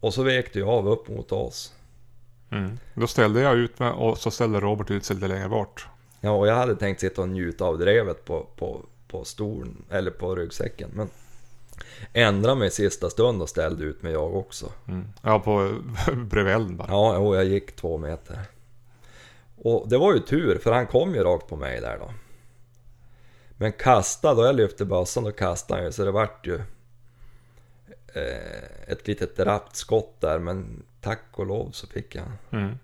Och 0.01 0.15
så 0.15 0.23
vek 0.23 0.53
det 0.53 0.59
ju 0.59 0.65
av 0.65 0.89
upp 0.89 1.09
mot 1.09 1.33
oss. 1.33 1.73
Mm. 2.51 2.79
Då 2.95 3.07
ställde 3.07 3.41
jag 3.41 3.57
ut 3.57 3.79
mig 3.79 3.91
och 3.91 4.19
så 4.19 4.31
ställde 4.31 4.61
Robert 4.61 4.91
ut 4.91 5.05
sig 5.05 5.17
lite 5.17 5.29
längre 5.29 5.49
bort. 5.49 5.87
Ja, 6.21 6.31
och 6.31 6.49
jag 6.49 6.55
hade 6.55 6.77
tänkt 6.77 7.01
sitta 7.01 7.23
och 7.23 7.29
njuta 7.29 7.65
av 7.65 7.79
drevet 7.79 8.25
på, 8.25 8.47
på, 8.57 8.81
på 9.09 9.25
stolen, 9.25 9.85
eller 9.91 10.11
på 10.11 10.35
ryggsäcken. 10.35 10.91
Men 10.93 11.09
ändrade 12.13 12.59
mig 12.59 12.69
i 12.69 12.71
sista 12.71 13.11
stund 13.11 13.43
och 13.43 13.49
ställde 13.49 13.85
ut 13.85 14.03
mig 14.03 14.13
jag 14.13 14.37
också. 14.37 14.73
Mm. 14.89 15.05
Ja, 15.23 15.41
på 15.41 15.79
bredvid 16.31 16.77
bara. 16.77 16.89
Ja, 16.89 17.19
och 17.19 17.37
jag 17.37 17.45
gick 17.45 17.77
två 17.77 17.99
meter. 17.99 18.39
Och 19.57 19.89
det 19.89 19.99
var 19.99 20.15
ju 20.15 20.21
tur, 20.21 20.59
för 20.59 20.73
han 20.73 20.87
kom 20.87 21.15
ju 21.15 21.23
rakt 21.23 21.49
på 21.49 21.57
mig 21.57 21.81
där 21.81 21.99
då. 21.99 22.11
Men 23.61 23.73
kasta, 23.73 24.35
då 24.35 24.45
jag 24.45 24.55
lyfte 24.55 24.85
bössan, 24.85 25.25
då 25.25 25.33
kastade 25.33 25.81
han 25.81 25.87
ju, 25.87 25.93
så 25.93 26.05
det 26.05 26.11
vart 26.11 26.47
ju 26.47 26.61
eh, 28.15 28.63
ett 28.93 29.07
litet 29.09 29.39
rappt 29.39 29.77
skott 29.77 30.15
där, 30.21 30.39
men 30.39 30.83
tack 31.01 31.23
och 31.33 31.47
lov 31.47 31.71
så 31.73 31.87
fick 31.87 32.15
jag. 32.15 32.25
Mm. 32.51 32.79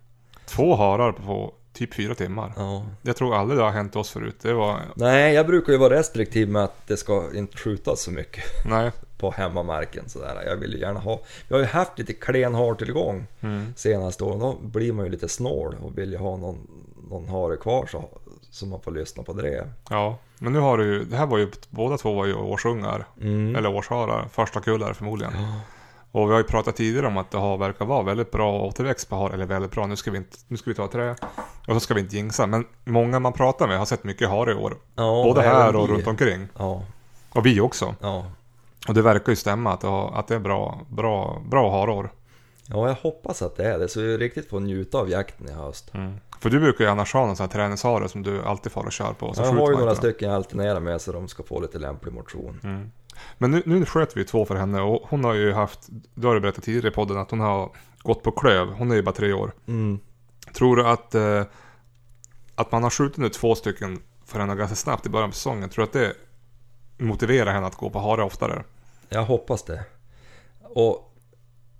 Två 0.47 0.75
harar 0.76 1.12
på 1.12 1.54
typ 1.73 1.95
fyra 1.95 2.14
timmar. 2.14 2.52
Ja. 2.57 2.87
Jag 3.02 3.16
tror 3.16 3.35
aldrig 3.35 3.59
det 3.59 3.64
har 3.64 3.71
hänt 3.71 3.97
oss 3.97 4.11
förut. 4.11 4.37
Det 4.43 4.52
var... 4.52 4.81
Nej, 4.95 5.35
jag 5.35 5.47
brukar 5.47 5.73
ju 5.73 5.78
vara 5.78 5.95
restriktiv 5.95 6.49
med 6.49 6.64
att 6.64 6.87
det 6.87 6.97
ska 6.97 7.35
inte 7.35 7.57
skjutas 7.57 8.00
så 8.02 8.11
mycket 8.11 8.45
Nej. 8.66 8.90
på 9.19 9.31
hemmamarken 9.31 10.09
sådär. 10.09 10.43
Jag 10.47 10.57
vill 10.57 10.73
ju 10.73 10.78
gärna 10.78 11.00
ha, 11.00 11.21
vi 11.49 11.54
har 11.54 11.61
ju 11.61 11.66
haft 11.69 11.99
lite 11.99 12.12
klen 12.12 12.54
hartillgång 12.54 13.26
Mm. 13.40 13.75
senaste 13.76 14.25
åren. 14.25 14.38
Då 14.38 14.57
blir 14.62 14.93
man 14.93 15.04
ju 15.04 15.11
lite 15.11 15.28
snål 15.28 15.76
och 15.83 15.99
vill 15.99 16.12
ju 16.12 16.19
ha 16.19 16.37
någon, 16.37 16.59
någon 17.11 17.28
hare 17.28 17.57
kvar 17.57 17.87
så, 17.87 18.09
så 18.54 18.66
man 18.66 18.80
får 18.80 18.90
lyssna 18.92 19.23
på 19.23 19.32
det. 19.32 19.68
Ja, 19.90 20.18
men 20.38 20.52
nu 20.52 20.58
har 20.58 20.78
du 20.78 20.84
ju... 20.84 21.04
Det 21.04 21.16
här 21.16 21.26
var 21.26 21.38
ju... 21.38 21.50
Båda 21.70 21.96
två 21.96 22.14
var 22.14 22.26
ju 22.26 22.34
årsungar. 22.34 23.06
Mm. 23.20 23.56
Eller 23.56 23.75
årsharar. 23.75 24.28
Första 24.32 24.61
kullar 24.61 24.92
förmodligen. 24.92 25.32
Och 26.12 26.28
vi 26.28 26.32
har 26.32 26.38
ju 26.38 26.44
pratat 26.44 26.76
tidigare 26.76 27.06
om 27.06 27.16
att 27.16 27.30
det 27.30 27.38
har, 27.38 27.56
verkar 27.58 27.84
vara 27.84 28.02
väldigt 28.02 28.30
bra 28.30 28.61
återväxt 28.61 29.08
på 29.08 29.16
har, 29.16 29.30
eller 29.30 29.46
väldigt 29.46 29.70
bra, 29.70 29.87
nu 29.87 29.96
ska 29.96 30.11
vi 30.11 30.16
inte, 30.18 30.37
nu 30.49 30.56
ska 30.56 30.70
vi 30.70 30.75
ta 30.75 30.88
trä. 30.88 31.11
Och 31.68 31.75
så 31.75 31.80
ska 31.80 31.94
vi 31.94 32.00
inte 32.00 32.16
jinxa, 32.16 32.46
men 32.46 32.64
många 32.84 33.18
man 33.18 33.32
pratar 33.32 33.68
med 33.68 33.78
har 33.78 33.84
sett 33.87 34.04
mycket 34.04 34.28
hare 34.28 34.52
i 34.52 34.54
år. 34.54 34.76
Ja, 34.94 35.23
Både 35.25 35.42
här 35.42 35.76
och 35.76 35.88
vi. 35.88 35.92
runt 35.92 36.06
omkring. 36.06 36.49
Ja, 36.58 36.82
Och 37.30 37.46
vi 37.46 37.61
också. 37.61 37.94
ja. 38.00 38.25
Och 38.88 38.94
det 38.94 39.02
verkar 39.02 39.32
ju 39.32 39.37
stämma 39.37 39.73
att 39.73 39.80
det, 39.80 39.87
har, 39.88 40.12
att 40.14 40.28
det 40.28 40.34
är 40.34 40.38
bra, 40.38 40.80
bra, 40.88 41.42
bra 41.50 41.70
harår. 41.80 42.11
Ja, 42.68 42.88
jag 42.88 42.94
hoppas 42.94 43.42
att 43.42 43.56
det 43.56 43.64
är 43.64 43.78
det. 43.78 43.88
Så 43.88 44.00
vi 44.00 44.18
riktigt 44.18 44.49
får 44.49 44.61
njuta 44.61 44.99
av 44.99 45.11
jakten 45.11 45.49
i 45.49 45.52
höst. 45.52 45.92
För 46.40 46.50
du 46.50 46.61
brukar 46.61 46.85
ju 46.85 46.90
annars 46.90 47.12
ha 47.12 47.26
någon 47.26 47.37
sån 47.37 47.44
här 47.44 47.52
träningshare 47.52 48.09
som 48.09 48.23
du 48.23 48.42
alltid 48.42 48.73
får 48.73 48.87
och 48.87 48.92
kör 48.92 49.12
på. 49.12 49.35
Så 49.35 49.42
jag 49.42 49.52
har 49.52 49.71
ju 49.71 49.76
några 49.76 49.90
inte. 49.90 49.97
stycken 49.97 50.28
jag 50.28 50.37
alternerar 50.37 50.80
med 50.80 51.00
så 51.00 51.12
de 51.12 51.28
ska 51.28 51.42
få 51.42 51.61
lite 51.61 51.78
lämplig 51.78 52.12
motion. 52.12 52.61
Mm. 52.64 52.90
Men 53.38 53.50
nu, 53.50 53.62
nu 53.66 53.85
sköt 53.85 54.16
vi 54.16 54.25
två 54.25 54.44
för 54.44 54.54
henne 54.54 54.80
och 54.80 55.02
hon 55.09 55.25
har 55.25 55.35
ju 55.35 55.52
haft, 55.52 55.88
du 56.14 56.26
har 56.26 56.35
ju 56.35 56.40
berättat 56.40 56.64
tidigare 56.64 56.88
i 56.88 56.90
podden 56.90 57.18
att 57.18 57.30
hon 57.30 57.40
har 57.40 57.71
gått 58.02 58.23
på 58.23 58.30
klöv. 58.30 58.68
Hon 58.73 58.90
är 58.90 58.94
ju 58.94 59.02
bara 59.02 59.14
tre 59.14 59.33
år. 59.33 59.52
Mm. 59.66 59.99
Tror 60.54 60.76
du 60.76 60.87
att, 60.87 61.14
eh, 61.14 61.42
att 62.54 62.73
man 62.73 62.83
har 62.83 62.90
skjutit 62.90 63.16
nu 63.16 63.28
två 63.28 63.54
stycken 63.54 64.02
för 64.26 64.40
henne 64.40 64.54
ganska 64.54 64.76
snabbt 64.76 65.06
i 65.06 65.09
början 65.09 65.30
på 65.30 65.37
säsongen? 65.37 65.68
Tror 65.68 65.83
du 65.83 65.87
att 65.87 65.92
det 65.92 66.14
motiverar 67.04 67.52
henne 67.52 67.66
att 67.66 67.76
gå 67.76 67.90
på 67.90 67.99
hare 67.99 68.23
oftare? 68.23 68.64
Jag 69.09 69.25
hoppas 69.25 69.62
det. 69.62 69.85
Och 70.62 71.13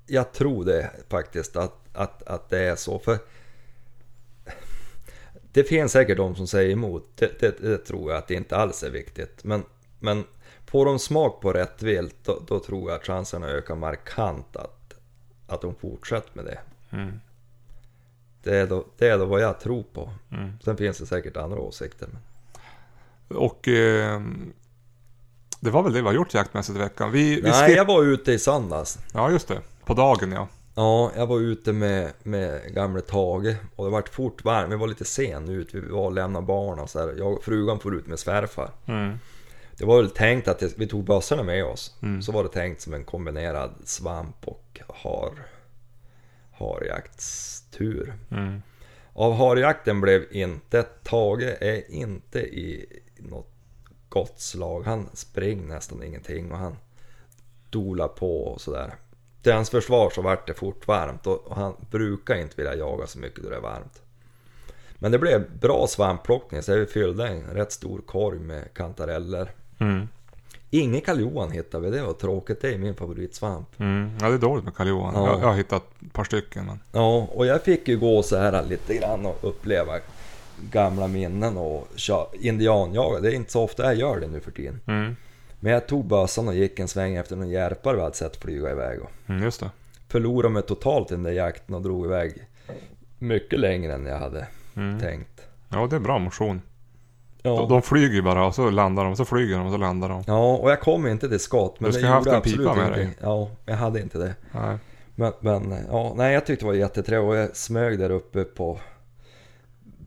jag 0.07 0.33
tror 0.33 0.65
det 0.65 0.91
faktiskt 1.09 1.57
att, 1.57 1.75
att, 1.93 2.23
att 2.23 2.51
det 2.51 2.59
är 2.59 2.77
så. 2.77 2.99
För 2.99 3.19
det 5.53 5.65
finns 5.65 5.93
säkert 5.93 6.17
de 6.17 6.37
som 6.37 6.47
säger 6.47 6.71
emot. 6.71 7.09
Det, 7.15 7.41
det, 7.41 7.59
det 7.61 7.79
tror 7.79 8.11
jag 8.11 8.19
att 8.19 8.29
det 8.29 8.35
inte 8.35 8.57
alls 8.57 8.83
är 8.83 8.91
viktigt. 8.91 9.45
Men, 9.45 9.65
men 9.99 10.25
får 10.67 10.87
de 10.87 10.99
smak 10.99 11.41
på 11.41 11.53
rätt 11.53 11.83
vilt 11.83 12.17
då, 12.23 12.43
då 12.47 12.61
tror 12.61 12.91
jag 12.91 13.01
att 13.01 13.07
chanserna 13.07 13.49
ökar 13.49 13.75
markant 13.75 14.57
att, 14.57 14.95
att 15.47 15.61
de 15.61 15.75
fortsätter 15.75 16.31
med 16.33 16.45
det. 16.45 16.59
Mm. 16.91 17.21
Det 18.43 18.57
är, 18.57 18.67
då, 18.67 18.85
det 18.99 19.09
är 19.09 19.19
då 19.19 19.25
vad 19.25 19.41
jag 19.41 19.61
tror 19.61 19.85
på. 19.93 20.11
Mm. 20.33 20.53
Sen 20.65 20.77
finns 20.77 20.99
det 20.99 21.07
säkert 21.07 21.37
andra 21.37 21.59
åsikter. 21.59 22.09
Men... 22.09 22.21
Och 23.37 23.69
eh, 23.69 24.23
det 25.61 25.71
var 25.71 25.83
väl 25.83 25.93
det 25.93 26.01
vi 26.01 26.07
har 26.07 26.15
gjort 26.15 26.35
jaktmässigt 26.35 26.77
i 26.77 26.79
veckan. 26.79 27.13
Vi, 27.13 27.35
vi 27.35 27.43
Nej, 27.43 27.69
skip- 27.69 27.77
jag 27.77 27.85
var 27.85 28.03
ute 28.03 28.33
i 28.33 28.39
söndags. 28.39 28.99
Ja, 29.13 29.31
just 29.31 29.49
det. 29.49 29.61
På 29.87 29.95
dagen 29.95 30.33
ja. 30.33 30.49
Ja, 30.75 31.13
jag 31.17 31.27
var 31.27 31.41
ute 31.41 31.73
med, 31.73 32.13
med 32.23 32.75
gamle 32.75 33.01
Tage 33.01 33.57
och 33.77 33.85
det 33.85 33.91
vart 33.91 34.09
fort 34.09 34.45
varmt. 34.45 34.73
Vi 34.73 34.77
var 34.77 34.87
lite 34.87 35.05
sen 35.05 35.49
ut, 35.49 35.75
vi 35.75 35.81
var 35.81 36.05
och 36.05 36.13
lämnade 36.13 36.47
barn 36.47 36.79
och 36.79 36.91
så 36.91 36.99
här. 36.99 37.15
Jag 37.19 37.43
frugan 37.43 37.79
får 37.79 37.95
ut 37.95 38.07
med 38.07 38.19
svärfar. 38.19 38.71
Mm. 38.87 39.19
Det 39.77 39.85
var 39.85 39.97
väl 39.97 40.11
tänkt 40.11 40.49
att 40.49 40.59
det, 40.59 40.79
vi 40.79 40.87
tog 40.87 41.05
bössorna 41.05 41.43
med 41.43 41.65
oss. 41.65 41.97
Mm. 42.03 42.23
Så 42.23 42.33
var 42.33 42.43
det 42.43 42.49
tänkt 42.49 42.81
som 42.81 42.95
en 42.95 43.05
kombinerad 43.05 43.71
svamp 43.85 44.49
och 44.49 44.81
har, 44.89 45.33
harjaktstur. 46.53 48.15
Mm. 48.31 48.63
Av 49.13 49.35
harjakten 49.35 50.01
blev 50.01 50.25
inte, 50.31 50.83
Tage 50.83 51.57
är 51.61 51.91
inte 51.91 52.39
i 52.41 52.87
något 53.17 53.51
gott 54.09 54.41
slag. 54.41 54.83
Han 54.83 55.09
springer 55.13 55.67
nästan 55.67 56.03
ingenting 56.03 56.53
och 56.53 56.59
han 56.59 56.77
dolar 57.71 58.09
på 58.09 58.45
och 58.45 58.61
sådär. 58.61 58.95
Till 59.45 59.53
hans 59.53 59.71
försvar 59.71 60.11
så 60.11 60.23
vart 60.23 60.47
det 60.47 60.55
fort 60.55 60.89
varmt 60.89 61.27
och 61.27 61.57
han 61.57 61.75
brukar 61.91 62.35
inte 62.37 62.57
vilja 62.57 62.75
jaga 62.75 63.07
så 63.07 63.19
mycket 63.19 63.43
då 63.43 63.51
det 63.51 63.57
är 63.57 63.61
varmt. 63.61 64.03
Men 64.95 65.13
det 65.13 65.19
blev 65.19 65.59
bra 65.61 65.87
svampplockning 65.87 66.63
så 66.63 66.75
vi 66.75 66.87
fyllde 66.87 67.29
en 67.29 67.43
rätt 67.43 67.73
stor 67.73 68.01
korg 68.07 68.39
med 68.39 68.75
kantareller. 68.75 69.51
Mm. 69.79 70.09
Ingen 70.71 71.01
karljohan 71.01 71.51
hittade 71.51 71.91
vi, 71.91 71.97
det 71.97 72.03
var 72.03 72.13
tråkigt. 72.13 72.63
Det 72.63 72.75
är 72.75 72.79
min 72.79 72.95
favoritsvamp. 72.95 73.81
Mm. 73.81 74.11
Ja, 74.21 74.29
det 74.29 74.35
är 74.35 74.39
dåligt 74.39 74.65
med 74.65 74.75
karljohan. 74.75 75.15
Ja. 75.15 75.27
Jag, 75.27 75.41
jag 75.41 75.47
har 75.47 75.55
hittat 75.55 75.85
ett 76.07 76.13
par 76.13 76.25
stycken. 76.25 76.67
Men... 76.67 76.81
Ja, 76.93 77.29
och 77.33 77.47
jag 77.47 77.63
fick 77.63 77.89
ju 77.89 77.99
gå 77.99 78.23
så 78.23 78.37
här 78.37 78.63
lite 78.63 78.95
grann 78.95 79.27
och 79.27 79.39
uppleva 79.43 79.99
gamla 80.71 81.07
minnen 81.07 81.57
och 81.57 81.89
indianjaga. 82.33 83.21
Det 83.21 83.29
är 83.29 83.35
inte 83.35 83.53
så 83.53 83.63
ofta 83.63 83.85
jag 83.85 83.95
gör 83.95 84.21
det 84.21 84.27
nu 84.27 84.41
för 84.41 84.51
tiden. 84.51 84.81
Mm. 84.87 85.17
Men 85.65 85.73
jag 85.73 85.87
tog 85.87 86.05
bössan 86.07 86.49
och 86.49 86.55
gick 86.55 86.79
en 86.79 86.89
sväng 86.89 87.17
efter 87.17 87.37
någon 87.37 87.49
järpare 87.49 87.97
vi 87.97 88.03
hade 88.03 88.15
sett 88.15 88.37
flyga 88.37 88.71
iväg. 88.71 89.01
Och 89.03 89.11
Mm, 89.27 89.43
just 89.43 89.61
det. 89.61 89.71
förlorade 90.09 90.55
mig 90.55 90.63
totalt 90.63 91.11
i 91.11 91.15
den 91.15 91.23
där 91.23 91.33
jakten 91.33 91.75
och 91.75 91.83
drog 91.83 92.07
iväg 92.07 92.47
mycket 93.19 93.59
längre 93.61 93.93
än 93.95 94.07
jag 94.07 94.19
hade 94.19 94.47
Mm. 94.77 95.01
tänkt. 95.01 95.41
Ja, 95.69 95.87
det 95.91 95.97
är 95.97 96.01
bra 96.01 96.19
motion. 96.19 96.63
Ja. 97.43 97.51
De, 97.51 97.69
de 97.69 97.83
flyger 97.83 98.15
ju 98.15 98.23
bara 98.23 98.47
och 98.47 98.55
så 98.55 98.71
landar 98.71 99.05
de, 99.05 99.17
så 99.17 99.25
flyger 99.25 99.57
de 99.57 99.67
och 99.67 99.73
så 99.73 99.79
landar 99.79 100.09
de. 100.09 100.25
ja, 100.27 100.57
och 100.57 100.71
jag 100.71 100.81
kom 100.81 101.07
inte 101.07 101.29
till 101.29 101.41
skott. 101.41 101.81
Men 101.81 101.91
Du 101.93 102.07
ha 102.07 102.15
haft 102.15 102.27
en 102.27 102.43
pipa 102.43 102.75
med 102.75 102.93
dig. 102.93 103.09
Ja, 103.21 103.51
jag 103.67 103.75
hade 103.77 104.01
inte 104.01 104.19
det. 104.19 104.35
Nej. 104.53 104.79
Men, 105.15 105.33
men 105.41 105.75
ja, 105.91 106.15
nej, 106.17 106.35
jag 106.35 106.47
tyckte 106.47 106.65
det 106.65 106.67
var 106.69 106.75
jättetrevligt 106.75 107.29
och 107.31 107.37
jag 107.37 107.57
smög 107.57 107.99
där 107.99 108.11
uppe 108.11 108.45
på 108.45 108.79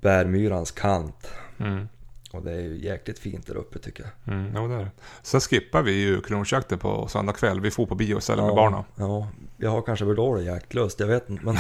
Bärmyrans 0.01 0.71
kant. 0.71 1.27
Mm. 1.59 1.87
Och 2.31 2.43
det 2.43 2.51
är 2.51 2.61
ju 2.61 2.77
jäkligt 2.77 3.19
fint 3.19 3.47
där 3.47 3.57
uppe 3.57 3.79
tycker 3.79 4.03
jag. 4.03 4.33
Mm, 4.33 4.51
jo, 4.55 4.67
det 4.67 4.73
är 4.73 4.79
det. 4.79 4.91
Sen 5.21 5.41
skippar 5.41 5.81
vi 5.81 5.91
ju 5.91 6.21
klonsjakten 6.21 6.79
på 6.79 7.07
söndag 7.07 7.33
kväll. 7.33 7.59
Vi 7.59 7.71
får 7.71 7.85
på 7.85 7.95
bio 7.95 8.17
istället 8.17 8.45
med 8.45 8.55
barnen. 8.55 8.83
Ja, 8.95 9.27
jag 9.57 9.69
har 9.69 9.81
kanske 9.81 10.05
för 10.05 10.15
dålig 10.15 10.45
jaktlust, 10.45 10.99
jag 10.99 11.07
vet 11.07 11.29
inte. 11.29 11.45
Men 11.45 11.57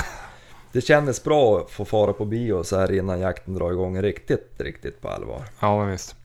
det 0.71 0.81
kändes 0.81 1.23
bra 1.23 1.59
att 1.59 1.71
få 1.71 1.85
fara 1.85 2.13
på 2.13 2.25
bio 2.25 2.63
så 2.63 2.79
här 2.79 2.91
innan 2.91 3.19
jakten 3.19 3.53
drar 3.53 3.71
igång 3.71 4.01
riktigt, 4.01 4.53
riktigt 4.57 5.01
på 5.01 5.09
allvar. 5.09 5.43
Ja, 5.59 5.79
men 5.79 5.91
visst. 5.91 6.15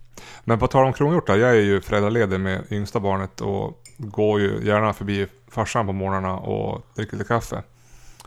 Men 0.45 0.59
på 0.59 0.67
tal 0.67 0.87
om 0.87 0.93
kronhjortar, 0.93 1.37
jag 1.37 1.51
är 1.51 1.61
ju 1.61 1.81
föräldraledig 1.81 2.41
med 2.41 2.63
yngsta 2.71 3.01
barnet 3.01 3.41
och 3.41 3.83
går 3.97 4.41
ju 4.41 4.61
gärna 4.65 4.93
förbi 4.93 5.27
farsan 5.49 5.87
på 5.87 5.93
morgnarna 5.93 6.39
och 6.39 6.87
dricker 6.95 7.17
lite 7.17 7.29
kaffe. 7.29 7.63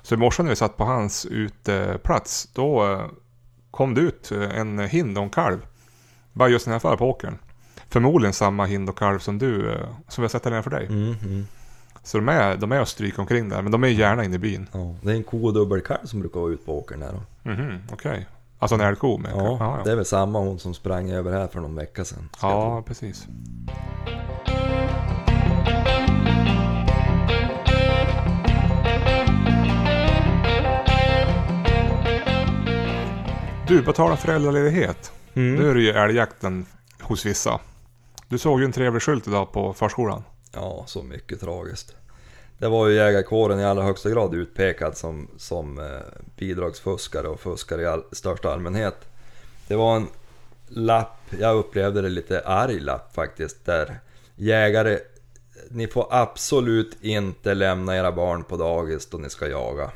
Så 0.02 0.16
i 0.16 0.18
morse 0.18 0.44
när 0.44 0.50
vi 0.50 0.56
satt 0.56 0.78
på 0.78 0.84
hans 0.84 1.26
uteplats, 1.26 2.50
då 2.54 2.92
eh, 2.92 3.06
kom 3.72 3.94
det 3.94 4.02
ut 4.02 4.32
eh, 4.32 4.58
en 4.58 4.80
hind 4.80 5.18
och 5.18 5.24
en 5.24 5.30
kalv. 5.30 5.66
Bara 6.36 6.50
just 6.50 6.68
nedanför 6.68 6.98
på 6.98 7.10
åkern. 7.10 7.38
Förmodligen 7.90 8.34
samma 8.34 8.66
hind 8.66 8.90
och 8.90 8.98
kalv 8.98 9.20
som 9.20 9.38
du, 9.38 9.72
eh, 9.72 9.80
som 10.08 10.22
vi 10.22 10.24
har 10.24 10.30
sett 10.30 10.44
här 10.44 10.52
nedanför 10.52 10.72
dig. 10.72 10.86
Mm, 10.86 11.16
mm. 11.24 11.48
Så 12.04 12.18
de 12.18 12.30
är, 12.30 12.58
de 12.58 12.72
är 12.72 12.82
och 12.82 12.88
stryker 12.88 13.20
omkring 13.20 13.50
där, 13.50 13.62
men 13.62 13.72
de 13.72 13.84
är 13.84 13.88
gärna 13.88 14.24
inne 14.24 14.36
i 14.36 14.40
byn. 14.40 14.68
Ja, 14.72 14.96
det 15.02 15.12
är 15.12 15.16
en 15.16 15.24
ko 15.24 15.46
och 15.46 15.54
dubbelkalv 15.54 16.06
som 16.06 16.20
brukar 16.20 16.40
vara 16.40 16.52
ute 16.52 16.66
på 16.66 16.78
åkern 16.80 17.00
där. 17.00 17.20
Mhm, 17.44 17.80
okej. 17.92 18.28
Alltså 18.60 18.76
en 18.76 18.82
älgko 18.82 19.18
med? 19.18 19.32
Ja, 19.36 19.58
ja, 19.60 19.82
det 19.84 19.92
är 19.92 19.96
väl 19.96 20.06
samma 20.06 20.40
hon 20.40 20.60
som 20.60 20.74
sprang 20.74 21.12
över 21.12 21.32
här 21.32 21.48
för 21.48 21.60
någon 21.60 21.76
vecka 21.76 22.06
sedan. 22.06 22.30
ja 22.42 22.84
precis. 22.88 23.28
Du, 33.68 33.84
på 33.84 33.94
tal 33.94 34.12
om 34.12 34.18
föräldraledighet. 34.18 35.12
Mm. 35.36 35.56
Nu 35.56 35.70
är 35.70 35.76
det 35.76 35.82
ju 35.82 35.90
älgjakten 35.90 36.66
hos 37.02 37.26
vissa. 37.26 37.60
Du 38.28 38.38
såg 38.38 38.60
ju 38.60 38.66
en 38.66 38.72
trevlig 38.72 39.02
skylt 39.02 39.28
idag 39.28 39.52
på 39.52 39.74
förskolan. 39.74 40.24
Ja, 40.52 40.84
så 40.88 41.04
mycket 41.04 41.40
tragiskt. 41.40 41.96
Det 42.58 42.68
var 42.68 42.88
ju 42.88 42.96
jägarkåren 42.96 43.60
i 43.60 43.66
allra 43.66 43.84
högsta 43.84 44.10
grad 44.10 44.36
utpekad 44.36 44.98
som, 44.98 45.28
som 45.38 45.80
eh, 45.80 45.86
bidragsfuskare 46.38 47.28
och 47.28 47.40
fuskare 47.40 47.82
i 47.82 47.86
all, 47.86 48.04
största 48.12 48.54
allmänhet. 48.54 48.96
Det 49.68 49.76
var 49.76 49.96
en 49.96 50.08
lapp, 50.68 51.20
jag 51.40 51.56
upplevde 51.56 52.02
det 52.02 52.10
lite 52.10 52.42
arg 52.42 52.80
lapp 52.80 53.16
faktiskt, 53.16 53.66
där 53.66 54.00
jägare, 54.36 55.00
ni 55.70 55.88
får 55.88 56.08
absolut 56.10 56.98
inte 57.02 57.54
lämna 57.54 57.98
era 57.98 58.12
barn 58.12 58.44
på 58.44 58.58
dagis 58.58 59.06
då 59.06 59.18
ni 59.18 59.30
ska 59.30 59.48
jaga. 59.48 59.92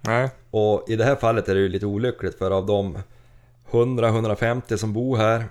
Nej, 0.00 0.30
Och 0.50 0.84
i 0.88 0.96
det 0.96 1.04
här 1.04 1.16
fallet 1.16 1.48
är 1.48 1.54
det 1.54 1.60
ju 1.60 1.68
lite 1.68 1.86
olyckligt 1.86 2.38
för 2.38 2.50
av 2.50 2.66
de 2.66 2.98
100-150 3.70 4.76
som 4.76 4.92
bor 4.92 5.16
här, 5.16 5.44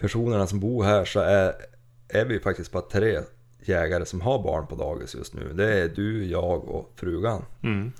personerna 0.00 0.46
som 0.46 0.60
bor 0.60 0.84
här 0.84 1.04
så 1.04 1.20
är, 1.20 1.54
är 2.08 2.24
vi 2.24 2.40
faktiskt 2.40 2.72
bara 2.72 2.82
tre 2.82 3.20
jägare 3.64 4.06
som 4.06 4.20
har 4.20 4.42
barn 4.42 4.66
på 4.66 4.74
dagis 4.74 5.14
just 5.14 5.34
nu. 5.34 5.52
Det 5.52 5.80
är 5.80 5.88
du, 5.88 6.24
jag 6.26 6.68
och 6.68 6.92
frugan. 6.96 7.44
mm. 7.62 7.92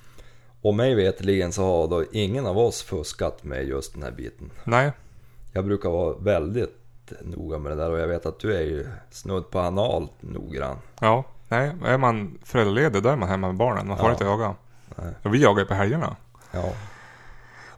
Och 0.63 0.75
mig 0.75 0.95
veterligen 0.95 1.53
så 1.53 1.63
har 1.65 1.89
då 1.89 2.05
ingen 2.13 2.47
av 2.47 2.59
oss 2.59 2.83
fuskat 2.83 3.45
med 3.45 3.65
just 3.69 3.95
den 3.95 4.03
här 4.03 4.11
biten. 4.11 4.51
nej, 4.65 4.93
Jag 5.53 5.65
brukar 5.65 5.91
vara 5.91 6.15
väldigt 6.19 6.77
noga 7.21 7.59
med 7.59 7.73
det 7.73 7.77
där 7.77 7.91
och 7.91 7.99
jag 7.99 8.09
vet 8.09 8.27
att 8.27 8.39
du 8.41 8.57
är 8.57 8.61
ju 8.63 8.87
snudd 9.11 9.51
på 9.51 9.59
analt 9.59 10.11
noggrann. 10.21 10.77
ja, 11.01 11.25
nej. 11.49 11.73
Är 11.85 11.99
man 11.99 12.39
föräldraledig 12.45 13.03
då 13.03 13.09
är 13.09 13.17
man 13.17 13.29
hemma 13.29 13.47
med 13.47 13.57
barnen. 13.57 13.89
Man 13.89 13.97
får 13.99 14.07
Ja. 14.07 14.13
inte 14.13 14.25
jaga. 14.25 14.55
Nej. 14.97 15.13
Och 15.23 15.35
vi 15.35 15.43
jagar 15.43 15.61
ju 15.63 15.67
på 15.67 15.75
helgerna. 15.75 16.17
Ja. 16.53 16.73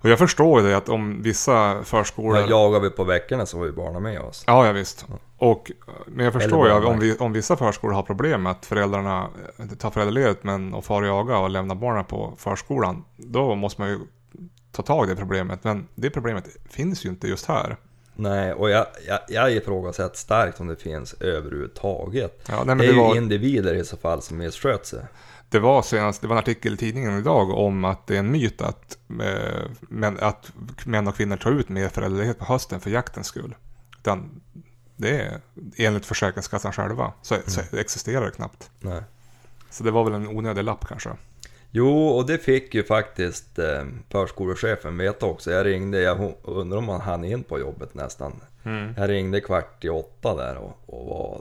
Och 0.03 0.11
jag 0.11 0.19
förstår 0.19 0.61
ju 0.61 0.69
det 0.69 0.77
att 0.77 0.89
om 0.89 1.23
vissa 1.23 1.85
förskolor... 1.85 2.33
Men 2.33 2.49
jagar 2.49 2.81
vi 2.81 2.91
på 2.91 3.05
veckorna 3.05 3.47
så 3.47 3.59
har 3.59 3.65
vi 3.65 3.73
barnen 3.73 4.03
med 4.03 4.21
oss. 4.21 4.45
Ja, 4.47 4.67
ja 4.67 4.73
visst. 4.73 5.07
Och, 5.39 5.73
men 6.07 6.25
jag 6.25 6.33
förstår 6.33 6.69
ju 6.69 6.75
om, 6.75 6.99
vi, 6.99 7.17
om 7.17 7.33
vissa 7.33 7.57
förskolor 7.57 7.95
har 7.95 8.03
problem 8.03 8.43
med 8.43 8.53
att 8.53 8.67
föräldrarna 8.67 9.29
eh, 9.59 9.67
tar 9.67 9.91
föräldraledigt 9.91 10.45
men 10.45 10.75
och 10.75 10.85
far 10.85 11.03
och 11.03 11.09
jaga 11.09 11.39
och 11.39 11.51
lämnar 11.51 11.75
barnen 11.75 12.05
på 12.05 12.35
förskolan. 12.39 13.05
Då 13.17 13.55
måste 13.55 13.81
man 13.81 13.91
ju 13.91 13.99
ta 14.73 14.83
tag 14.83 15.07
i 15.07 15.11
det 15.11 15.17
problemet. 15.17 15.65
Men 15.65 15.89
det 15.95 16.11
problemet 16.11 16.45
finns 16.71 17.05
ju 17.05 17.09
inte 17.09 17.29
just 17.29 17.47
här. 17.47 17.77
Nej, 18.15 18.53
och 18.53 18.71
jag, 18.71 18.87
jag, 19.09 19.19
jag 19.29 19.53
ifrågasätter 19.53 20.17
starkt 20.17 20.61
om 20.61 20.67
det 20.67 20.77
finns 20.77 21.15
överhuvudtaget. 21.21 22.41
Ja, 22.49 22.57
nej, 22.57 22.67
men 22.67 22.79
det 22.79 22.85
är 22.85 22.89
det, 22.89 22.95
ju 22.95 23.01
var, 23.01 23.17
individer 23.17 23.75
i 23.75 23.85
så 23.85 23.97
fall 23.97 24.23
som 24.23 24.39
missköter 24.39 24.87
sig. 24.87 25.05
Det 25.53 25.61
var 25.61 25.83
senast, 25.83 26.21
det 26.23 26.27
var 26.29 26.37
en 26.37 26.39
artikel 26.39 26.75
i 26.75 26.77
tidningen 26.77 27.19
idag 27.19 27.51
om 27.51 27.85
att 27.85 28.07
det 28.07 28.15
är 28.15 28.19
en 28.19 28.31
myt 28.31 28.61
att, 28.61 28.99
eh, 29.23 29.71
men, 29.81 30.19
att 30.21 30.53
män 30.87 31.09
och 31.09 31.17
kvinnor 31.17 31.37
tar 31.37 31.51
ut 31.53 31.69
mer 31.69 31.89
föräldraledighet 31.89 32.39
på 32.39 32.45
hösten 32.45 32.81
för 32.81 32.91
jaktens 32.91 33.27
skull. 33.27 33.55
Utan 33.99 34.41
det 34.97 35.21
är 35.21 35.41
enligt 35.77 36.07
Försäkringskassan 36.07 36.73
själva 36.73 37.13
så, 37.23 37.37
så 37.47 37.61
Mm. 37.61 37.69
det 37.73 37.81
existerar 37.81 38.25
det 38.25 38.31
knappt. 38.31 38.71
Nej. 38.81 39.03
Så 39.71 39.85
det 39.85 39.91
var 39.91 40.05
väl 40.05 40.13
en 40.13 40.29
onödig 40.29 40.65
lapp 40.65 40.89
kanske. 40.89 41.11
Jo, 41.71 42.07
och 42.09 42.27
det 42.27 42.39
fick 42.39 42.75
ju 42.75 42.85
faktiskt 42.85 43.59
eh, 43.59 43.85
förskolechefen 44.11 44.99
veta 44.99 45.27
också. 45.27 45.51
Jag 45.51 45.67
ringde, 45.67 46.01
jag 46.01 46.35
undrar 46.43 46.79
om 46.79 46.89
han 46.89 47.01
hann 47.01 47.25
in 47.25 47.43
på 47.43 47.59
jobbet 47.59 47.95
nästan. 47.95 48.41
Mm. 48.63 48.95
Jag 48.97 49.11
ringde 49.11 49.41
kvart 49.41 49.85
i 49.85 49.89
åtta 49.89 50.35
där 50.35 50.57
och, 50.57 50.79
och 50.87 51.07
var 51.07 51.41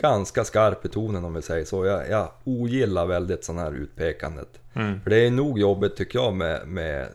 ganska 0.00 0.44
skarp 0.44 0.84
i 0.84 0.88
tonen 0.88 1.24
om 1.24 1.34
vi 1.34 1.42
säger 1.42 1.64
så. 1.64 1.86
Jag, 1.86 2.10
jag 2.10 2.28
ogillar 2.44 3.06
väldigt 3.06 3.44
sån 3.44 3.58
här 3.58 3.72
utpekandet. 3.72 4.60
Mm. 4.74 5.00
För 5.00 5.10
det 5.10 5.26
är 5.26 5.30
nog 5.30 5.58
jobbigt 5.58 5.96
tycker 5.96 6.18
jag 6.18 6.34
med, 6.34 6.68
med 6.68 7.08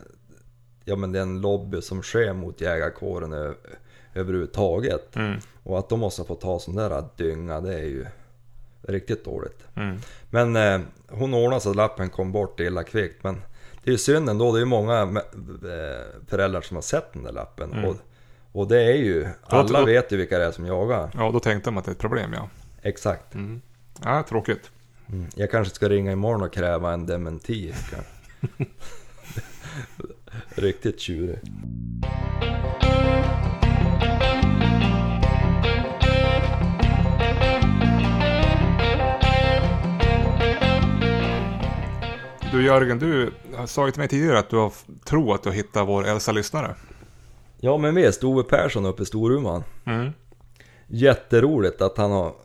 ja, 0.86 0.96
men 0.96 1.12
den 1.12 1.42
lobby 1.42 1.82
som 1.82 2.02
sker 2.02 2.34
mot 2.34 2.62
jägarkåren 2.62 3.34
ö, 3.34 3.54
överhuvudtaget. 4.14 5.16
Mm. 5.16 5.40
Och 5.64 5.80
att 5.80 5.90
de 5.90 6.00
måste 6.00 6.24
få 6.24 6.36
ta 6.36 6.60
sån 6.60 6.76
där 6.76 7.04
dynga, 7.16 7.62
det 7.62 7.74
är 7.74 7.84
ju 7.84 8.06
riktigt 8.82 9.26
dåligt. 9.26 9.68
Mm. 9.76 9.98
Men 10.30 10.56
eh, 10.56 10.88
hon 11.10 11.34
ordnade 11.34 11.62
så 11.62 11.70
att 11.70 11.76
lappen 11.76 12.10
kom 12.10 12.32
bort 12.32 12.60
illa 12.60 12.84
kvickt. 12.84 13.24
Men 13.24 13.42
det 13.84 13.90
är 13.90 13.92
ju 13.92 13.98
synd 13.98 14.30
ändå, 14.30 14.52
det 14.52 14.58
är 14.58 14.60
ju 14.60 14.66
många 14.66 15.02
eh, 15.02 16.28
föräldrar 16.28 16.62
som 16.62 16.78
har 16.78 16.82
sett 16.82 17.14
den 17.14 17.24
där 17.24 17.32
lappen. 17.32 17.74
Mm. 17.74 17.86
Och, 17.86 17.96
och 18.52 18.68
det 18.68 18.82
är 18.82 18.98
ju, 18.98 19.28
alla 19.42 19.86
vet 19.86 20.12
ju 20.12 20.18
vilka 20.18 20.40
det 20.40 20.46
är 20.46 20.52
som 20.52 20.66
jagar. 20.66 21.10
Ja, 21.14 21.32
då 21.32 21.40
tänkte 21.40 21.68
de 21.68 21.78
att 21.78 21.86
det 21.86 21.92
är 21.92 21.94
ett 21.94 22.00
problem 22.00 22.34
ja. 22.34 22.50
Exakt. 22.86 23.36
Mm. 23.36 23.62
Ja, 24.04 24.24
tråkigt. 24.24 24.72
Mm. 25.10 25.28
Jag 25.36 25.52
kanske 25.52 25.76
ska 25.76 25.90
ringa 25.90 26.12
imorgon 26.12 26.44
och 26.44 26.54
kräva 26.54 26.94
en 26.94 27.06
dementi. 27.06 27.74
Riktigt 30.56 31.00
tjurig. 31.00 31.40
Du 42.52 42.66
Jörgen, 42.66 43.00
du 43.00 43.32
sa 43.66 43.86
ju 43.86 43.92
till 43.92 44.00
mig 44.00 44.08
tidigare 44.08 44.40
att 44.40 44.50
du 44.50 44.56
har 44.56 44.74
tror 45.06 45.36
att 45.36 45.44
du 45.44 45.50
har 45.50 45.56
hittat 45.56 45.88
vår 45.88 46.08
äldsta 46.08 46.32
lyssnare. 46.32 46.76
Ja 47.60 47.78
men 47.78 47.96
visst, 47.96 48.24
Ove 48.24 48.44
Persson 48.44 48.86
uppe 48.86 49.04
i 49.04 49.06
Storuman. 49.06 49.64
Mm. 49.86 50.12
Jätteroligt 50.88 51.82
att 51.82 51.98
han 51.98 52.12
har 52.12 52.45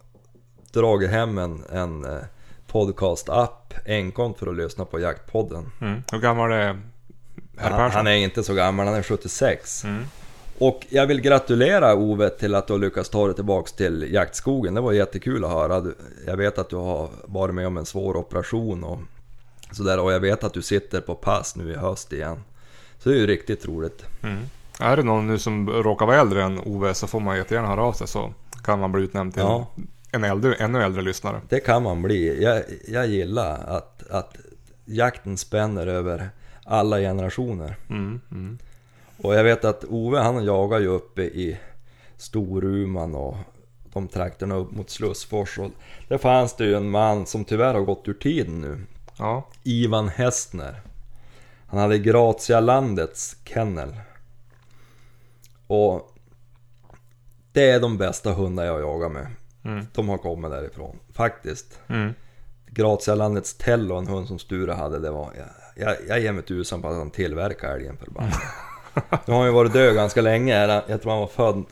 dragit 0.72 1.10
hem 1.10 1.38
en, 1.38 1.64
en 1.72 2.04
eh, 2.04 2.18
podcast-app 2.66 3.74
enkom 3.86 4.34
för 4.34 4.46
att 4.46 4.56
lyssna 4.56 4.84
på 4.84 5.00
Jaktpodden. 5.00 5.72
Mm. 5.80 6.02
Hur 6.12 6.18
gammal 6.18 6.52
är 6.52 6.56
herr 6.56 7.70
Han, 7.70 7.70
Persson? 7.70 7.90
han 7.96 8.06
är 8.06 8.16
inte 8.16 8.42
så 8.42 8.54
gammal, 8.54 8.86
han 8.86 8.94
är 8.96 9.02
76. 9.02 9.84
Mm. 9.84 10.04
Och 10.58 10.86
jag 10.88 11.06
vill 11.06 11.20
gratulera 11.20 11.94
Ove 11.94 12.30
till 12.30 12.54
att 12.54 12.66
du 12.66 12.72
har 12.72 12.80
lyckats 12.80 13.10
ta 13.10 13.26
dig 13.26 13.34
tillbaks 13.34 13.72
till 13.72 14.08
jaktskogen. 14.12 14.74
Det 14.74 14.80
var 14.80 14.92
jättekul 14.92 15.44
att 15.44 15.50
höra. 15.50 15.92
Jag 16.26 16.36
vet 16.36 16.58
att 16.58 16.68
du 16.70 16.76
har 16.76 17.08
varit 17.24 17.54
med 17.54 17.66
om 17.66 17.76
en 17.76 17.86
svår 17.86 18.16
operation 18.16 18.84
och 18.84 18.98
sådär. 19.72 20.00
Och 20.00 20.12
jag 20.12 20.20
vet 20.20 20.44
att 20.44 20.54
du 20.54 20.62
sitter 20.62 21.00
på 21.00 21.14
pass 21.14 21.56
nu 21.56 21.72
i 21.72 21.76
höst 21.76 22.12
igen. 22.12 22.42
Så 22.98 23.08
det 23.08 23.14
är 23.14 23.18
ju 23.18 23.26
riktigt 23.26 23.66
roligt. 23.66 24.04
Mm. 24.22 24.38
Är 24.80 24.96
det 24.96 25.02
någon 25.02 25.26
nu 25.26 25.38
som 25.38 25.70
råkar 25.70 26.06
vara 26.06 26.20
äldre 26.20 26.42
än 26.42 26.58
Ove 26.58 26.94
så 26.94 27.06
får 27.06 27.20
man 27.20 27.36
jättegärna 27.36 27.68
höra 27.68 27.82
av 27.82 27.92
sig 27.92 28.08
så 28.08 28.32
kan 28.64 28.80
man 28.80 28.92
bli 28.92 29.02
utnämnd 29.02 29.32
till 29.34 29.42
Ja. 29.42 29.66
En 30.12 30.24
äldre, 30.24 30.54
ännu 30.54 30.82
äldre 30.82 31.02
lyssnare. 31.02 31.40
Det 31.48 31.60
kan 31.60 31.82
man 31.82 32.02
bli. 32.02 32.42
Jag, 32.42 32.62
jag 32.88 33.06
gillar 33.06 33.64
att, 33.66 34.10
att 34.10 34.36
jakten 34.84 35.38
spänner 35.38 35.86
över 35.86 36.30
alla 36.64 36.98
generationer. 36.98 37.76
Mm. 37.88 38.20
Mm. 38.30 38.58
Och 39.22 39.34
jag 39.34 39.44
vet 39.44 39.64
att 39.64 39.84
Ove 39.84 40.18
han 40.18 40.44
jagar 40.44 40.80
ju 40.80 40.86
uppe 40.86 41.22
i 41.22 41.58
Storuman 42.16 43.14
och 43.14 43.36
de 43.92 44.08
trakterna 44.08 44.54
upp 44.56 44.70
mot 44.70 44.90
Slussfors. 44.90 45.58
Och 45.58 45.70
där 46.08 46.18
fanns 46.18 46.56
det 46.56 46.64
ju 46.64 46.74
en 46.74 46.90
man 46.90 47.26
som 47.26 47.44
tyvärr 47.44 47.74
har 47.74 47.80
gått 47.80 48.08
ur 48.08 48.14
tiden 48.14 48.60
nu. 48.60 48.86
Ja. 49.18 49.48
Ivan 49.62 50.08
Hästner. 50.08 50.80
Han 51.66 51.80
hade 51.80 51.98
Gratialandets 51.98 53.36
kennel. 53.44 53.94
Och 55.66 56.16
det 57.52 57.70
är 57.70 57.80
de 57.80 57.98
bästa 57.98 58.32
hundar 58.32 58.64
jag 58.64 58.80
jagar 58.80 59.08
med. 59.08 59.26
Mm. 59.64 59.86
De 59.94 60.08
har 60.08 60.18
kommit 60.18 60.50
därifrån, 60.50 60.98
faktiskt. 61.12 61.80
Mm. 61.88 62.14
Gratialandets 62.66 63.54
Tello, 63.54 63.94
en 63.96 64.06
hund 64.06 64.28
som 64.28 64.38
Sture 64.38 64.72
hade, 64.72 64.98
det 64.98 65.10
var... 65.10 65.32
Jag, 65.36 65.48
jag, 65.86 65.96
jag 66.08 66.20
ger 66.20 66.32
mig 66.32 66.42
tusan 66.42 66.82
på 66.82 66.88
att 66.88 66.96
han 66.96 67.10
tillverkar 67.10 67.74
älgen 67.74 67.96
förbannat. 67.96 68.40
Nu 69.26 69.32
har 69.32 69.36
han 69.40 69.46
ju 69.46 69.52
varit 69.52 69.72
död 69.72 69.94
ganska 69.94 70.20
länge, 70.20 70.82
jag 70.88 71.02
tror 71.02 71.10
han 71.10 71.20
var 71.20 71.26
född 71.26 71.64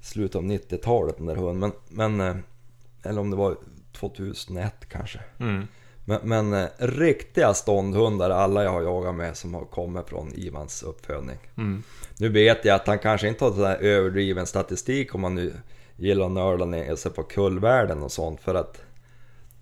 slutet 0.00 0.36
av 0.36 0.42
90-talet 0.42 1.16
den 1.16 1.26
där 1.26 1.36
hunden. 1.36 1.72
Men, 1.88 2.16
men... 2.16 2.28
eh, 2.30 3.10
Eller 3.10 3.20
om 3.20 3.30
det 3.30 3.36
var 3.36 3.56
2001 3.92 4.74
kanske. 4.88 5.20
Mm. 5.40 5.66
Men, 6.04 6.20
men 6.22 6.52
eh, 6.52 6.68
riktiga 6.78 7.54
ståndhundar, 7.54 8.30
alla 8.30 8.64
jag 8.64 8.70
har 8.70 8.82
jagat 8.82 9.14
med 9.14 9.36
som 9.36 9.54
har 9.54 9.64
kommit 9.64 10.08
från 10.08 10.32
Ivans 10.34 10.82
uppfödning. 10.82 11.38
Mm. 11.56 11.82
Nu 12.18 12.28
vet 12.28 12.64
jag 12.64 12.74
att 12.74 12.86
han 12.86 12.98
kanske 12.98 13.28
inte 13.28 13.44
har 13.44 13.52
sådär 13.52 13.76
överdriven 13.76 14.46
statistik 14.46 15.14
om 15.14 15.20
man 15.20 15.34
nu 15.34 15.52
gillar 15.96 16.26
att 16.26 16.32
nörda 16.32 16.64
ner 16.64 16.96
sig 16.96 17.12
på 17.12 17.22
kullvärden 17.22 18.02
och 18.02 18.12
sånt 18.12 18.40
för 18.40 18.54
att 18.54 18.82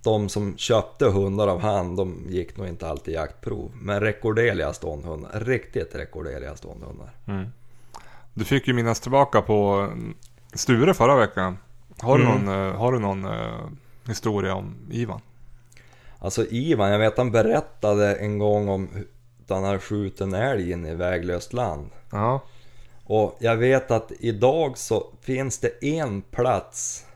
de 0.03 0.29
som 0.29 0.57
köpte 0.57 1.07
hundar 1.07 1.49
av 1.49 1.61
han, 1.61 1.97
de 1.97 2.27
gick 2.29 2.57
nog 2.57 2.67
inte 2.69 2.89
alltid 2.89 3.15
jaktprov. 3.15 3.73
Men 3.75 4.01
rekorderliga 4.01 4.73
ståndhundar, 4.73 5.41
riktigt 5.41 5.95
rekorderliga 5.95 6.57
ståndhundar. 6.57 7.11
Mm. 7.27 7.47
Du 8.35 8.45
fick 8.45 8.69
ju 8.69 8.75
minnas 8.75 9.01
tillbaka 9.01 9.43
på 9.43 9.89
mm, 9.93 10.15
Sture 10.55 10.95
förra 10.95 11.17
veckan. 11.17 11.59
Har 11.99 12.19
du 12.19 12.25
Mm. 12.25 12.45
någon, 12.45 12.69
eh, 12.69 12.75
har 12.75 12.93
du 12.93 12.99
någon 12.99 13.25
eh, 13.25 13.69
historia 14.07 14.55
om 14.55 14.75
Ivan? 14.91 15.21
Alltså 16.19 16.47
Ivan, 16.47 16.91
jag 16.91 16.99
vet 16.99 17.19
han 17.19 17.31
berättade 17.33 18.15
en 18.15 18.39
gång 18.39 18.69
om 18.69 18.89
hur 18.93 19.07
han 19.49 19.65
hade 19.65 19.79
skjutit 19.79 20.21
en 20.21 20.35
älg 20.35 20.71
in 20.71 20.87
i 20.87 20.95
väglöst 20.95 21.53
land. 21.53 21.91
Ja. 22.11 22.41
Och 23.07 23.37
jag 23.41 23.57
vet 23.57 23.91
att 23.91 24.13
idag 24.19 24.79
så 24.79 25.13
finns 25.21 25.59
det 25.59 25.85
en 25.99 26.23
plats 26.23 27.07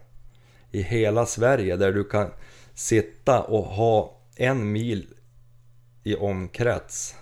i 0.71 0.83
hela 0.83 1.27
Sverige 1.27 1.77
där 1.77 1.93
du 1.93 2.05
kan 2.05 2.31
sitta 2.75 3.43
och 3.43 3.65
ha 3.65 4.21
en 4.37 4.73
mil 4.73 5.07
i 6.05 6.17
omkrets. 6.17 7.15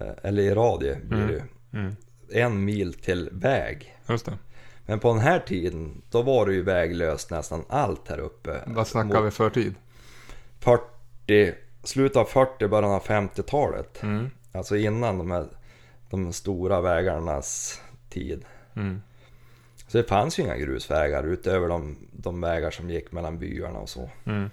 eh, 0.00 0.12
Eller 0.22 0.42
i 0.42 0.54
radie 0.54 0.98
blir 1.04 1.26
det 1.26 1.32
ju. 1.32 1.42
Mm. 1.80 1.96
En 2.32 2.64
mil 2.64 2.94
till 2.94 3.28
väg. 3.32 3.96
Just 4.08 4.26
det. 4.26 4.38
Men 4.86 5.00
på 5.00 5.08
den 5.08 5.22
här 5.22 5.38
tiden, 5.38 6.02
då 6.10 6.22
var 6.22 6.46
det 6.46 6.52
ju 6.52 6.62
väglöst 6.62 7.30
nästan 7.30 7.64
allt 7.68 8.08
här 8.08 8.18
uppe. 8.18 8.60
Vad 8.66 8.86
snackar 8.86 9.20
vi 9.22 9.30
för 9.30 9.50
tid? 9.50 9.74
40, 10.60 11.54
slutet 11.84 12.16
av 12.16 12.24
40, 12.24 12.68
början 12.68 12.90
av 12.92 13.02
50-talet. 13.02 14.02
Mm. 14.02 14.30
Alltså 14.52 14.76
innan 14.76 15.18
de 15.18 15.30
här 15.30 15.46
de 16.10 16.32
stora 16.32 16.80
vägarnas 16.80 17.80
tid. 18.08 18.44
Mm. 18.76 19.02
Så 19.88 19.98
det 19.98 20.04
fanns 20.04 20.38
ju 20.38 20.42
inga 20.42 20.56
grusvägar 20.56 21.24
utöver 21.24 21.68
de, 21.68 21.96
de 22.12 22.40
vägar 22.40 22.70
som 22.70 22.90
gick 22.90 23.12
mellan 23.12 23.38
byarna 23.38 23.78
och 23.78 23.88
så. 23.88 24.10
Mm. 24.24 24.50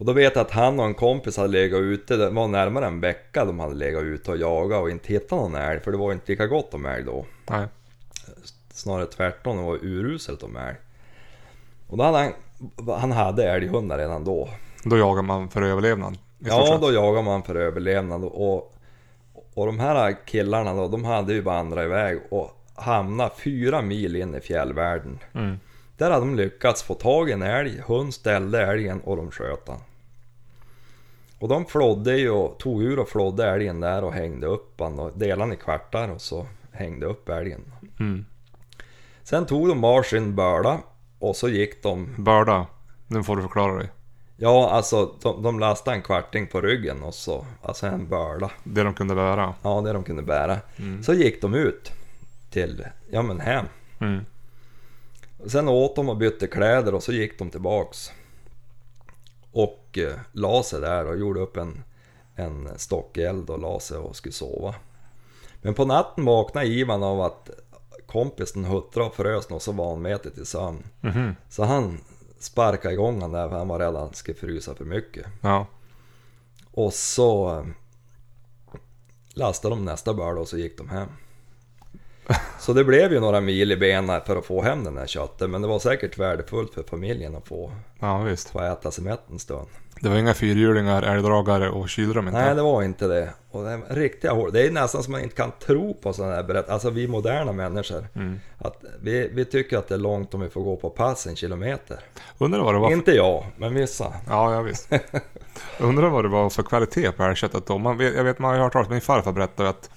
Och 0.00 0.06
då 0.06 0.12
vet 0.12 0.34
jag 0.34 0.42
att 0.42 0.50
han 0.50 0.80
och 0.80 0.86
en 0.86 0.94
kompis 0.94 1.36
hade 1.36 1.48
legat 1.48 1.80
ute, 1.80 2.16
det 2.16 2.30
var 2.30 2.48
närmare 2.48 2.86
en 2.86 3.00
vecka 3.00 3.44
de 3.44 3.60
hade 3.60 3.74
legat 3.74 4.02
ute 4.02 4.30
och 4.30 4.36
jagat 4.36 4.82
och 4.82 4.90
inte 4.90 5.12
hittat 5.12 5.30
någon 5.30 5.54
älg. 5.54 5.80
För 5.80 5.90
det 5.92 5.98
var 5.98 6.12
inte 6.12 6.32
lika 6.32 6.46
gott 6.46 6.74
om 6.74 6.86
älg 6.86 7.04
då. 7.04 7.26
Nej. 7.50 7.66
Snarare 8.72 9.06
tvärtom, 9.06 9.56
det 9.56 9.62
var 9.62 9.78
uruselt 9.84 10.42
om 10.42 10.56
älg. 10.56 10.76
Och 11.86 11.96
då 11.96 12.04
hade 12.04 12.18
han, 12.18 12.32
han 13.00 13.12
hade 13.12 13.50
älghundar 13.50 13.98
redan 13.98 14.24
då. 14.24 14.48
Då 14.84 14.98
jagar 14.98 15.22
man 15.22 15.48
för 15.48 15.62
överlevnad. 15.62 16.18
Ja, 16.38 16.78
då 16.82 16.92
jagar 16.92 17.22
man 17.22 17.42
för 17.42 17.54
överlevnad 17.54 18.24
och, 18.24 18.74
och 19.54 19.66
de 19.66 19.80
här 19.80 20.26
killarna 20.26 20.74
då, 20.74 20.88
de 20.88 21.04
hade 21.04 21.32
ju 21.32 21.40
vandrat 21.40 21.84
iväg 21.84 22.18
och 22.30 22.50
hamnat 22.74 23.38
fyra 23.38 23.82
mil 23.82 24.16
in 24.16 24.34
i 24.34 24.40
fjällvärlden. 24.40 25.18
Mm. 25.32 25.56
Där 25.96 26.10
hade 26.10 26.26
de 26.26 26.36
lyckats 26.36 26.82
få 26.82 26.94
tag 26.94 27.30
i 27.30 27.32
en 27.32 27.42
älg, 27.42 27.82
hund 27.86 28.14
ställde 28.14 28.66
älgen 28.66 29.00
och 29.00 29.16
de 29.16 29.30
sköt 29.30 29.68
han. 29.68 29.80
Och 31.38 31.48
de 31.48 31.66
flodde 31.66 32.16
ju 32.16 32.30
och 32.30 32.58
tog 32.58 32.82
ur 32.82 32.98
och 32.98 33.08
flodde 33.08 33.50
älgen 33.50 33.80
där 33.80 34.04
och 34.04 34.12
hängde 34.12 34.46
upp 34.46 34.80
han 34.80 34.98
och 34.98 35.12
delade 35.18 35.42
han 35.42 35.52
i 35.52 35.56
kvartar 35.56 36.08
och 36.08 36.20
så 36.20 36.46
hängde 36.72 37.06
upp 37.06 37.28
älgen. 37.28 37.72
Mm. 38.00 38.24
Sen 39.22 39.46
tog 39.46 39.68
de 39.68 39.80
varsin 39.80 40.34
börda 40.34 40.78
och 41.18 41.36
så 41.36 41.48
gick 41.48 41.82
de, 41.82 42.14
Börda. 42.18 42.66
Nu 43.06 43.22
får 43.22 43.36
du 43.36 43.42
förklara 43.42 43.76
dig. 43.76 43.88
Ja 44.42 44.70
alltså 44.70 45.14
de, 45.22 45.42
de 45.42 45.58
lastade 45.58 45.96
en 45.96 46.02
kvarting 46.02 46.46
på 46.46 46.60
ryggen 46.60 47.02
och 47.02 47.14
så, 47.14 47.46
alltså 47.62 47.86
en 47.86 48.08
börda. 48.08 48.50
Det 48.64 48.82
de 48.82 48.94
kunde 48.94 49.14
bära. 49.14 49.54
Ja, 49.62 49.80
det 49.80 49.92
de 49.92 50.04
kunde 50.04 50.22
bära. 50.22 50.58
Mm. 50.76 51.02
Så 51.02 51.14
gick 51.14 51.42
de 51.42 51.54
ut 51.54 51.92
till, 52.50 52.86
ja 53.10 53.22
men 53.22 53.40
hem. 53.40 53.66
Mm. 54.00 54.24
Sen 55.46 55.68
åt 55.68 55.96
de 55.96 56.08
och 56.08 56.16
bytte 56.16 56.46
kläder 56.46 56.94
och 56.94 57.02
så 57.02 57.12
gick 57.12 57.38
de 57.38 57.50
tillbaks. 57.50 58.12
Och 59.52 59.98
eh, 59.98 60.20
la 60.32 60.62
sig 60.62 60.80
där 60.80 61.06
och 61.06 61.18
gjorde 61.18 61.40
upp 61.40 61.56
en, 61.56 61.82
en 62.34 62.68
stockeld 62.76 63.50
och 63.50 63.58
la 63.58 63.80
sig 63.80 63.98
och 63.98 64.16
skulle 64.16 64.32
sova. 64.32 64.74
Men 65.62 65.74
på 65.74 65.84
natten 65.84 66.24
vaknade 66.24 66.66
Ivan 66.66 67.02
av 67.02 67.20
att 67.20 67.50
kompisen 68.06 68.64
huttrade 68.64 69.08
och 69.08 69.14
frös 69.14 69.46
och 69.46 69.62
så 69.62 69.72
vanmätet 69.72 70.38
i 70.38 70.44
sömn. 70.44 70.82
Mhm. 71.00 71.36
Så 71.48 71.64
han 71.64 71.98
sparkade 72.42 72.94
igång 72.94 73.20
han 73.20 73.32
där 73.32 73.48
för 73.48 73.56
han 73.58 73.68
var 73.68 73.78
rädd 73.78 73.88
att 73.88 74.00
han 74.00 74.14
skulle 74.14 74.38
frysa 74.38 74.74
för 74.74 74.84
mycket. 74.84 75.26
Ja. 75.40 75.66
Och 76.72 76.92
så 76.92 77.50
eh, 77.58 77.64
lastade 79.34 79.74
de 79.74 79.84
nästa 79.84 80.14
börda 80.14 80.40
och 80.40 80.48
så 80.48 80.58
gick 80.58 80.78
de 80.78 80.88
hem. 80.88 81.08
Så 82.60 82.72
det 82.72 82.84
blev 82.84 83.12
ju 83.12 83.20
några 83.20 83.40
mil 83.40 83.72
i 83.72 83.76
benen 83.76 84.20
för 84.26 84.36
att 84.36 84.44
få 84.44 84.62
hem 84.62 84.84
den 84.84 84.96
här 84.98 85.06
köttet 85.06 85.50
men 85.50 85.62
det 85.62 85.68
var 85.68 85.78
säkert 85.78 86.18
värdefullt 86.18 86.74
för 86.74 86.82
familjen 86.82 87.36
att 87.36 87.48
få, 87.48 87.72
Ja 87.98 88.18
visst. 88.22 88.50
få 88.50 88.60
äta 88.60 88.90
sig 88.90 89.04
mätt 89.04 89.30
en 89.30 89.38
stund. 89.38 89.68
Det 90.02 90.08
var 90.08 90.16
inga 90.16 90.34
fyrhjulingar, 90.34 91.02
älgdragare 91.02 91.70
och 91.70 91.88
kylrum 91.88 92.28
inte. 92.28 92.40
Nej 92.40 92.54
det 92.54 92.62
var 92.62 92.82
inte 92.82 93.06
det. 93.06 93.28
Och 93.50 93.64
det 93.64 93.70
är 93.70 93.94
riktiga 93.94 94.32
hål. 94.32 94.52
Det 94.52 94.66
är 94.66 94.70
nästan 94.70 95.02
som 95.02 95.12
man 95.12 95.20
inte 95.20 95.36
kan 95.36 95.52
tro 95.66 95.94
på 95.94 96.12
sådana 96.12 96.34
här 96.34 96.42
berättelser. 96.42 96.72
Alltså 96.72 96.90
vi 96.90 97.08
moderna 97.08 97.52
människor. 97.52 98.08
Mm. 98.14 98.40
Att 98.58 98.84
vi, 99.00 99.30
vi 99.32 99.44
tycker 99.44 99.78
att 99.78 99.88
det 99.88 99.94
är 99.94 99.98
långt 99.98 100.34
om 100.34 100.40
vi 100.40 100.48
får 100.48 100.62
gå 100.62 100.76
på 100.76 100.90
pass 100.90 101.26
en 101.26 101.36
kilometer. 101.36 102.00
Undrar 102.38 102.60
vad 102.60 102.74
det 102.74 102.78
var 102.78 102.88
för... 102.88 102.96
Inte 102.96 103.12
jag, 103.12 103.44
men 103.56 103.74
vissa. 103.74 104.12
Ja, 104.28 104.54
ja 104.54 104.62
visst. 104.62 104.88
Undrar 105.78 106.08
vad 106.08 106.24
det 106.24 106.28
var 106.28 106.50
för 106.50 106.62
kvalitet 106.62 107.12
på 107.12 107.22
älgköttet 107.22 107.66
då. 107.66 107.78
Man 107.78 107.98
vet, 107.98 108.14
jag 108.14 108.24
vet, 108.24 108.38
man 108.38 108.54
har 108.54 108.62
hört 108.62 108.72
talas 108.72 108.88
om, 108.88 108.92
min 108.92 109.00
farfar 109.00 109.32
berättade 109.32 109.68
att 109.68 109.90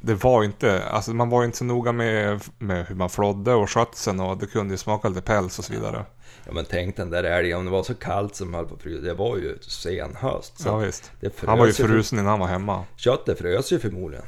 det 0.00 0.14
var 0.14 0.44
inte, 0.44 0.84
alltså 0.84 1.10
man 1.10 1.30
var 1.30 1.44
inte 1.44 1.56
så 1.56 1.64
noga 1.64 1.92
med, 1.92 2.40
med 2.58 2.86
hur 2.86 2.94
man 2.94 3.10
flodde 3.10 3.54
och 3.54 3.70
skötseln 3.70 4.20
och 4.20 4.38
det 4.38 4.46
kunde 4.46 4.74
ju 4.74 4.78
smaka 4.78 5.08
lite 5.08 5.20
päls 5.20 5.58
och 5.58 5.64
så 5.64 5.72
vidare. 5.72 6.04
Ja 6.48 6.54
men 6.54 6.64
tänk 6.64 6.96
den 6.96 7.10
där 7.10 7.24
älgen, 7.24 7.58
om 7.58 7.64
det 7.64 7.70
var 7.70 7.82
så 7.82 7.94
kallt 7.94 8.34
som 8.34 8.54
höll 8.54 8.66
på 8.66 8.76
frysa. 8.76 9.02
Det 9.06 9.14
var 9.14 9.36
ju 9.36 9.58
sen 9.60 10.16
höst. 10.16 10.60
Så 10.60 10.68
Ja, 10.68 10.76
visst. 10.76 11.12
Han 11.46 11.58
var 11.58 11.66
ju 11.66 11.72
frusen 11.72 12.18
innan 12.18 12.30
han 12.30 12.40
var 12.40 12.46
hemma. 12.46 12.84
Köttet 12.96 13.38
frös 13.38 13.72
ju 13.72 13.78
förmodligen. 13.78 14.24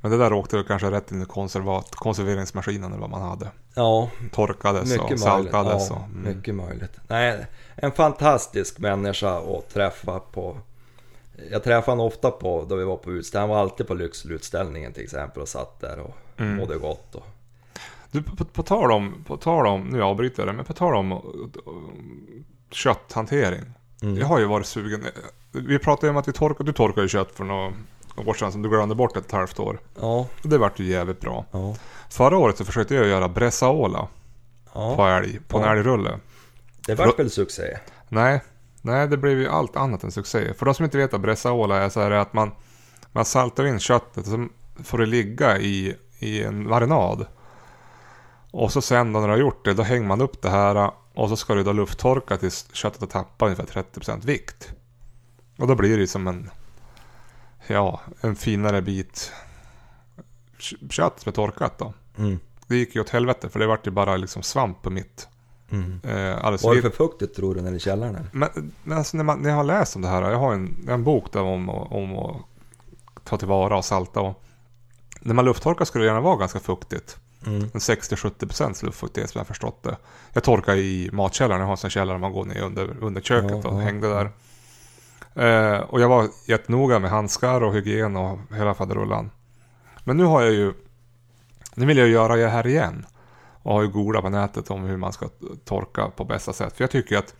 Men 0.00 0.10
det 0.10 0.18
där 0.18 0.32
åkte 0.32 0.56
väl 0.56 0.64
kanske 0.64 0.90
rätt 0.90 1.12
in 1.12 1.22
i 1.22 1.24
konservat, 1.24 1.90
konserveringsmaskinen 1.94 2.90
eller 2.92 3.00
vad 3.00 3.10
man 3.10 3.22
hade. 3.22 3.48
Ja, 3.74 4.10
Torkades 4.32 4.82
och 4.82 4.88
mycket 4.88 5.00
möjligt. 5.00 5.20
saltades. 5.20 5.90
Ja, 5.90 5.96
och, 5.96 6.04
mm. 6.18 6.36
mycket 6.36 6.54
möjligt. 6.54 6.92
Nej, 7.08 7.46
en 7.76 7.92
fantastisk 7.92 8.78
människa 8.78 9.38
att 9.38 9.68
träffa 9.74 10.20
på... 10.20 10.58
Jag 11.50 11.62
träffade 11.64 11.92
honom 11.92 12.06
ofta 12.06 12.30
på, 12.30 12.64
då 12.68 12.76
vi 12.76 12.84
var 12.84 12.96
på 12.96 13.12
utställning. 13.12 13.48
Han 13.48 13.56
var 13.56 13.62
alltid 13.62 13.86
på 13.86 13.94
Lyxelutställningen 13.94 14.92
till 14.92 15.02
exempel 15.04 15.42
och 15.42 15.48
satt 15.48 15.80
där 15.80 15.98
och 15.98 16.14
Mm. 16.36 16.56
mådde 16.56 16.78
gott. 16.78 17.14
Och, 17.14 17.26
Du, 18.10 18.22
på, 18.22 18.44
på, 18.44 18.62
tal 18.62 18.92
om, 18.92 19.24
på 19.26 19.36
tal 19.36 19.66
om, 19.66 19.80
nu 19.88 20.02
avbryter 20.02 20.40
jag 20.42 20.48
det, 20.48 20.52
men 20.52 20.64
på 20.64 20.72
tal 20.72 20.94
om 20.94 21.12
uh, 21.12 21.18
kötthantering. 22.70 23.62
Mm. 24.02 24.16
Jag 24.16 24.26
har 24.26 24.38
ju 24.38 24.44
varit 24.44 24.66
sugen. 24.66 25.04
Vi 25.52 25.78
pratade 25.78 26.06
ju 26.06 26.10
om 26.10 26.16
att 26.16 26.28
vi 26.28 26.32
torkade, 26.32 26.68
du 26.68 26.72
torkade 26.72 27.02
ju 27.02 27.08
kött 27.08 27.32
för 27.34 27.44
några 27.44 27.72
år 28.16 28.34
sedan 28.34 28.52
som 28.52 28.62
du 28.62 28.68
glömde 28.68 28.94
bort 28.94 29.16
ett 29.16 29.32
halvt 29.32 29.58
år. 29.60 29.80
ja, 30.00 30.26
det 30.42 30.58
vart 30.58 30.80
ju 30.80 30.84
jävligt 30.84 31.20
bra. 31.20 31.44
ja, 31.50 31.74
Förra 32.08 32.38
året 32.38 32.58
så 32.58 32.64
försökte 32.64 32.94
jag 32.94 33.06
göra 33.06 33.28
bressaola 33.28 34.08
på 34.72 34.94
ja. 34.98 35.16
älg, 35.16 35.40
på 35.48 35.58
en 35.58 35.64
Ja. 35.64 35.72
älgrulle. 35.76 36.18
Det 36.86 36.94
vart 36.94 37.18
väl 37.18 37.30
succé? 37.30 37.78
Nej, 38.08 38.42
nej 38.82 39.08
det 39.08 39.16
blev 39.16 39.38
ju 39.38 39.48
allt 39.48 39.76
annat 39.76 40.04
än 40.04 40.10
succé. 40.12 40.54
För 40.54 40.66
de 40.66 40.74
som 40.74 40.84
inte 40.84 40.98
vet 40.98 41.12
vad 41.12 41.20
bressaola 41.20 41.76
är 41.76 41.88
så 41.88 42.00
är 42.00 42.10
det 42.10 42.20
att 42.20 42.32
man, 42.32 42.50
man 43.12 43.24
saltar 43.24 43.66
in 43.66 43.78
köttet 43.78 44.16
och 44.16 44.24
så 44.24 44.48
får 44.84 44.98
det 44.98 45.06
ligga 45.06 45.58
i, 45.58 45.96
i 46.18 46.42
en 46.42 46.68
marinad. 46.68 47.26
Och 48.50 48.72
så 48.72 48.82
sen 48.82 49.12
då 49.12 49.20
när 49.20 49.28
du 49.28 49.32
har 49.32 49.40
gjort 49.40 49.64
det, 49.64 49.74
då 49.74 49.82
hänger 49.82 50.06
man 50.06 50.20
upp 50.20 50.42
det 50.42 50.50
här 50.50 50.90
och 51.14 51.28
så 51.28 51.36
ska 51.36 51.54
du 51.54 51.62
då 51.62 51.72
lufttorka 51.72 52.36
tills 52.36 52.66
köttet 52.72 53.00
har 53.00 53.08
tappat 53.08 53.46
ungefär 53.46 53.82
30% 53.84 54.26
vikt. 54.26 54.72
Och 55.58 55.66
då 55.66 55.74
blir 55.74 55.98
det 55.98 56.06
som 56.06 56.28
en, 56.28 56.50
ja, 57.66 58.00
en 58.20 58.36
finare 58.36 58.82
bit 58.82 59.32
kött 60.90 61.20
som 61.20 61.30
är 61.30 61.34
torkat 61.34 61.78
då. 61.78 61.92
Mm. 62.18 62.38
Det 62.66 62.76
gick 62.76 62.94
ju 62.94 63.00
åt 63.00 63.08
helvete 63.08 63.48
för 63.48 63.60
det 63.60 63.66
vart 63.66 63.86
ju 63.86 63.90
bara 63.90 64.16
liksom 64.16 64.42
svamp 64.42 64.82
på 64.82 64.90
mitt. 64.90 65.28
Mm. 65.70 66.00
Eh, 66.04 66.36
alldeles 66.44 66.62
Var 66.62 66.74
det 66.74 66.82
för 66.82 66.90
fuktigt 66.90 67.36
tror 67.36 67.54
du, 67.54 67.62
när 67.62 67.72
i 67.72 67.80
källaren? 67.80 68.14
eller? 68.14 68.28
men, 68.32 68.72
men 68.84 68.98
alltså 68.98 69.16
när, 69.16 69.24
man, 69.24 69.38
när 69.38 69.50
jag 69.50 69.56
har 69.56 69.64
läst 69.64 69.96
om 69.96 70.02
det 70.02 70.08
här, 70.08 70.30
jag 70.30 70.38
har 70.38 70.54
en, 70.54 70.86
en 70.88 71.04
bok 71.04 71.32
där 71.32 71.42
om, 71.42 71.68
om 71.68 72.18
att 72.18 72.36
ta 73.24 73.36
tillvara 73.36 73.76
och 73.76 73.84
salta. 73.84 74.20
Och, 74.20 74.42
när 75.20 75.34
man 75.34 75.44
lufttorkar 75.44 75.84
ska 75.84 75.98
det 75.98 76.04
gärna 76.04 76.20
vara 76.20 76.36
ganska 76.36 76.60
fuktigt. 76.60 77.18
Mm. 77.46 77.62
En 77.62 77.80
60-70% 77.80 78.84
luftfuktighet 78.84 79.30
som 79.30 79.38
jag 79.38 79.46
förstått 79.46 79.82
det. 79.82 79.96
Jag 80.32 80.42
torkar 80.42 80.76
i 80.76 81.10
matkällaren, 81.12 81.60
jag 81.60 81.66
har 81.66 81.72
en 81.72 81.76
sån 81.76 81.90
källare 81.90 82.18
man 82.18 82.32
går 82.32 82.44
ner 82.44 82.62
under, 82.62 82.96
under 83.00 83.20
köket 83.20 83.50
Ja, 83.50 83.70
och 83.70 83.80
ja. 83.80 83.84
hängde 83.84 84.08
där. 84.08 84.30
Eh, 85.34 85.80
och 85.80 86.00
jag 86.00 86.08
var 86.08 86.28
jättenoga 86.46 86.98
med 86.98 87.10
handskar 87.10 87.60
och 87.60 87.74
hygien 87.74 88.16
och 88.16 88.38
hela 88.50 88.74
faderullan. 88.74 89.30
Men 90.04 90.16
nu 90.16 90.24
har 90.24 90.42
jag 90.42 90.52
ju, 90.52 90.72
nu 91.74 91.86
vill 91.86 91.98
jag 91.98 92.08
göra 92.08 92.36
det 92.36 92.48
här 92.48 92.66
igen. 92.66 93.06
Och 93.62 93.74
har 93.74 93.82
ju 93.82 93.88
googlat 93.88 94.22
på 94.22 94.28
nätet 94.28 94.70
om 94.70 94.82
hur 94.82 94.96
man 94.96 95.12
ska 95.12 95.28
torka 95.64 96.10
på 96.16 96.24
bästa 96.24 96.52
sätt. 96.52 96.76
För 96.76 96.84
jag 96.84 96.90
tycker 96.90 97.18
att 97.18 97.34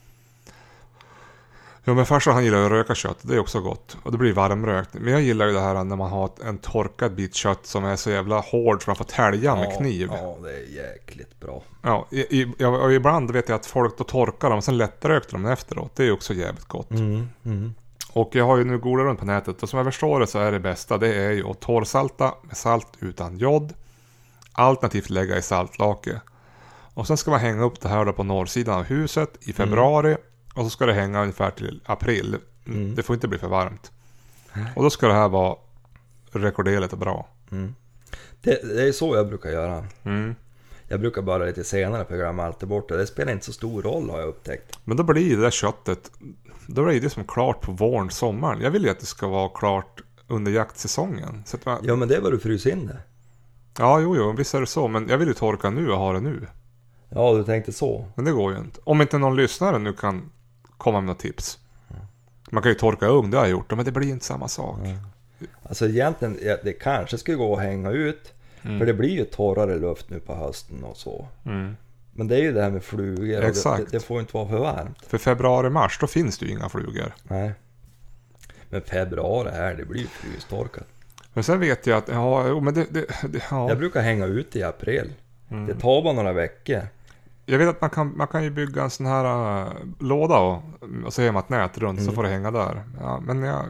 Ja 1.85 1.95
men 1.95 2.07
farsan 2.07 2.35
han 2.35 2.45
gillar 2.45 2.59
ju 2.59 2.65
att 2.65 2.71
röka 2.71 2.95
kött, 2.95 3.19
det 3.23 3.35
är 3.35 3.39
också 3.39 3.61
gott. 3.61 3.97
Och 4.03 4.13
det 4.13 4.19
blir 4.19 4.33
varmrökt. 4.33 4.95
Men 4.95 5.13
jag 5.13 5.23
gillar 5.23 5.47
ju 5.47 5.53
det 5.53 5.61
här 5.61 5.85
när 5.85 5.97
man 5.97 6.11
har 6.11 6.31
en 6.45 6.59
torkad 6.59 7.15
bit 7.15 7.35
kött 7.35 7.67
som 7.67 7.85
är 7.85 7.97
så 7.97 8.11
jävla 8.11 8.41
hård 8.41 8.85
så 8.85 8.91
man 8.91 8.97
får 8.97 9.05
tälja 9.05 9.55
med 9.55 9.77
kniv. 9.77 10.09
Ja. 10.13 10.19
Ja, 10.19 10.37
det 10.43 10.51
är 10.51 10.91
jäkligt 10.93 11.41
bra. 11.41 11.63
i, 12.11 12.41
i, 12.41 12.53
ja, 12.59 12.69
och 12.69 12.93
ibland 12.93 13.31
vet 13.31 13.49
jag 13.49 13.57
att 13.57 13.67
folk 13.67 13.99
då 13.99 14.05
torkar 14.05 14.49
dem 14.49 14.59
och 14.59 14.65
sen 14.65 14.79
lättrökter 14.79 15.33
de 15.33 15.47
efteråt. 15.47 15.97
Det 15.97 16.03
är 16.03 16.07
ju 16.07 16.13
också 16.13 16.35
jävligt 16.35 16.65
gott. 16.65 16.91
Mm. 16.91 17.29
Mm. 17.45 17.75
Och 18.13 18.35
jag 18.35 18.47
har 18.47 18.57
ju 18.57 18.65
nu 18.65 18.79
googlat 18.79 19.05
runt 19.05 19.21
på 19.21 19.27
nätet 19.27 19.63
och 19.63 19.69
som 19.69 19.77
jag 19.77 19.87
förstår 19.87 20.21
det 20.21 20.27
så 20.27 20.39
är 20.39 20.53
det 20.53 20.61
bästa 20.61 20.99
det 20.99 21.15
är 21.15 21.31
ju 21.31 21.47
att 21.47 21.61
torrsalta 21.61 22.35
med 22.43 22.57
salt 22.57 22.89
utan 22.99 23.39
jod. 23.39 23.75
Alternativt 24.53 25.11
lägga 25.11 25.37
i 25.37 25.43
saltlake. 25.43 26.21
Och 26.95 27.07
sen 27.07 27.17
ska 27.17 27.31
man 27.31 27.41
hänga 27.41 27.63
upp 27.63 27.81
det 27.81 27.89
här 27.89 28.05
då 28.05 28.13
på 28.13 28.23
norrsidan 28.25 28.79
av 28.79 28.85
huset 28.85 29.31
i 29.41 29.53
februari. 29.53 30.17
Och 30.55 30.65
så 30.65 30.71
ska 30.71 30.87
det 30.87 30.93
hänga 30.93 31.21
ungefär 31.23 31.51
till 31.51 31.81
april. 31.85 32.37
Mm. 32.67 32.95
Det 32.95 33.03
får 33.03 33.15
inte 33.15 33.29
bli 33.29 33.39
för 33.39 33.49
varmt. 33.49 33.93
Och 34.77 34.83
då 34.83 34.91
ska 34.91 35.09
det 35.09 35.15
här 35.15 35.29
vara 35.29 35.57
rekorderligt 36.33 36.93
och 36.93 36.99
bra. 36.99 37.29
Mm. 37.51 37.75
Det, 38.43 38.75
det 38.77 38.89
är 38.89 38.93
så 38.93 39.17
jag 39.17 39.29
brukar 39.29 39.51
göra. 39.51 39.85
Mm. 40.03 40.35
Jag 40.89 41.01
brukar 41.01 41.23
bara 41.23 41.45
lite 41.45 41.65
senare 41.65 42.05
glömmer 42.09 42.43
alltid 42.43 42.69
bort 42.69 42.89
det. 42.89 43.07
Spelar 43.07 43.33
inte 43.33 43.45
så 43.45 43.53
stor 43.53 43.83
roll 43.83 44.11
har 44.11 44.19
jag 44.19 44.29
upptäckt. 44.29 44.79
Men 44.85 44.97
då 44.97 45.03
blir 45.03 45.37
det 45.37 45.43
där 45.43 45.51
köttet 45.51 46.11
Då 46.67 46.87
är 46.93 47.01
det 47.01 47.11
som 47.11 47.25
klart 47.25 47.61
på 47.61 47.73
våren, 47.73 48.11
sommaren. 48.11 48.61
Jag 48.61 48.71
vill 48.71 48.85
ju 48.85 48.91
att 48.91 49.01
det 49.01 49.07
ska 49.07 49.29
vara 49.29 49.49
klart 49.49 50.01
under 50.29 50.53
jaktsäsongen. 50.53 51.43
Så 51.47 51.57
man, 51.65 51.79
Ja 51.83 51.97
men 51.97 52.09
det 52.09 52.21
var 52.21 52.31
du 52.31 52.39
frys 52.39 52.67
in 52.67 52.87
det. 52.87 52.99
ja, 53.79 54.01
jo, 54.01 54.17
jo, 54.17 54.33
visst 54.33 54.55
är 54.55 54.61
det 54.61 54.67
så. 54.67 54.89
Men 54.89 55.09
jag 55.09 55.19
vill 55.19 55.29
ju 55.29 55.35
torka 55.35 55.71
nu 55.71 55.91
och 55.91 55.99
ha 55.99 56.13
det 56.13 56.21
nu. 56.21 56.47
Ja 57.09 57.35
du 57.35 57.45
tänkte 57.45 57.73
så. 57.73 58.07
Men 58.15 58.25
det 58.25 58.33
går 58.33 58.53
ju 58.53 58.59
inte. 58.59 58.81
Om 58.85 59.01
inte 59.01 59.19
någon 59.19 59.37
lyssnare 59.37 59.79
nu 59.79 59.93
kan 59.93 60.31
komma 60.81 61.01
med 61.01 61.07
några 61.07 61.19
tips. 61.19 61.59
Man 62.51 62.63
kan 62.63 62.73
ju 62.73 62.79
torka 62.79 63.07
ugn, 63.07 63.31
det 63.31 63.37
har 63.37 63.45
jag 63.45 63.51
gjort. 63.51 63.71
Men 63.77 63.85
det 63.85 63.93
blir 63.93 64.09
inte 64.09 64.25
samma 64.25 64.49
sak. 64.49 64.79
Alltså 65.63 65.89
egentligen, 65.89 66.39
det 66.65 66.73
kanske 66.73 67.19
skulle 67.19 67.37
gå 67.37 67.57
att 67.57 67.63
hänga 67.63 67.91
ut. 67.91 68.33
För 68.63 68.87
det 68.87 68.95
blir 68.95 69.11
ju 69.11 69.25
torrare 69.25 69.79
luft 69.79 70.11
nu 70.11 70.21
på 70.21 70.35
hösten 70.35 70.85
och 70.85 70.97
så. 70.97 71.29
Mm. 71.45 71.77
Men 72.13 72.29
det 72.29 72.37
är 72.37 72.41
ju 72.41 72.53
det 72.53 72.63
här 72.63 72.71
med 72.71 72.85
flugor 72.85 73.43
Exakt. 73.43 73.91
det, 73.91 73.99
det 73.99 74.05
får 74.05 74.21
inte 74.21 74.37
vara 74.37 74.49
för 74.49 74.59
varmt. 74.59 74.99
För 75.07 75.19
februari-mars, 75.19 75.99
då 76.01 76.07
finns 76.07 76.39
det 76.39 76.47
ju 76.47 76.53
inga 76.53 76.69
flugor. 76.69 77.15
Nej. 77.23 77.53
Men 78.69 78.83
februari 78.83 79.51
här, 79.51 79.75
det 79.75 79.85
blir 79.85 80.01
ju 80.01 80.07
frystorkat. 80.07 80.87
Men 81.33 81.45
sen 81.45 81.61
vet 81.61 81.87
jag 81.87 81.99
att, 81.99 82.09
ja, 82.09 82.61
men 82.61 82.75
det, 82.75 82.87
det, 82.91 83.07
det 83.29 83.43
ja. 83.51 83.69
Jag 83.69 83.79
brukar 83.79 84.01
hänga 84.03 84.27
ut 84.27 84.57
i 84.57 84.63
april. 84.63 85.13
Mm. 85.51 85.67
Det 85.67 85.75
tar 85.75 86.03
bara 86.03 86.13
några 86.13 86.33
veckor. 86.33 86.83
Jag 87.51 87.59
vet 87.59 87.69
att 87.69 87.81
man 87.81 87.91
kan, 87.91 88.17
man 88.17 88.27
kan 88.27 88.45
ju 88.45 88.51
bygga 88.51 88.83
en 88.83 88.91
sån 88.91 89.07
här 89.07 89.61
äh, 89.63 89.73
låda 89.99 90.39
och, 90.39 90.63
och 91.07 91.13
så 91.13 91.23
gör 91.23 91.33
man 91.33 91.43
ett 91.43 91.49
nät 91.49 91.79
runt 91.79 92.03
så 92.05 92.13
får 92.13 92.23
det 92.23 92.29
hänga 92.29 92.51
där. 92.51 92.83
Ja, 93.01 93.21
men 93.21 93.43
jag, 93.43 93.65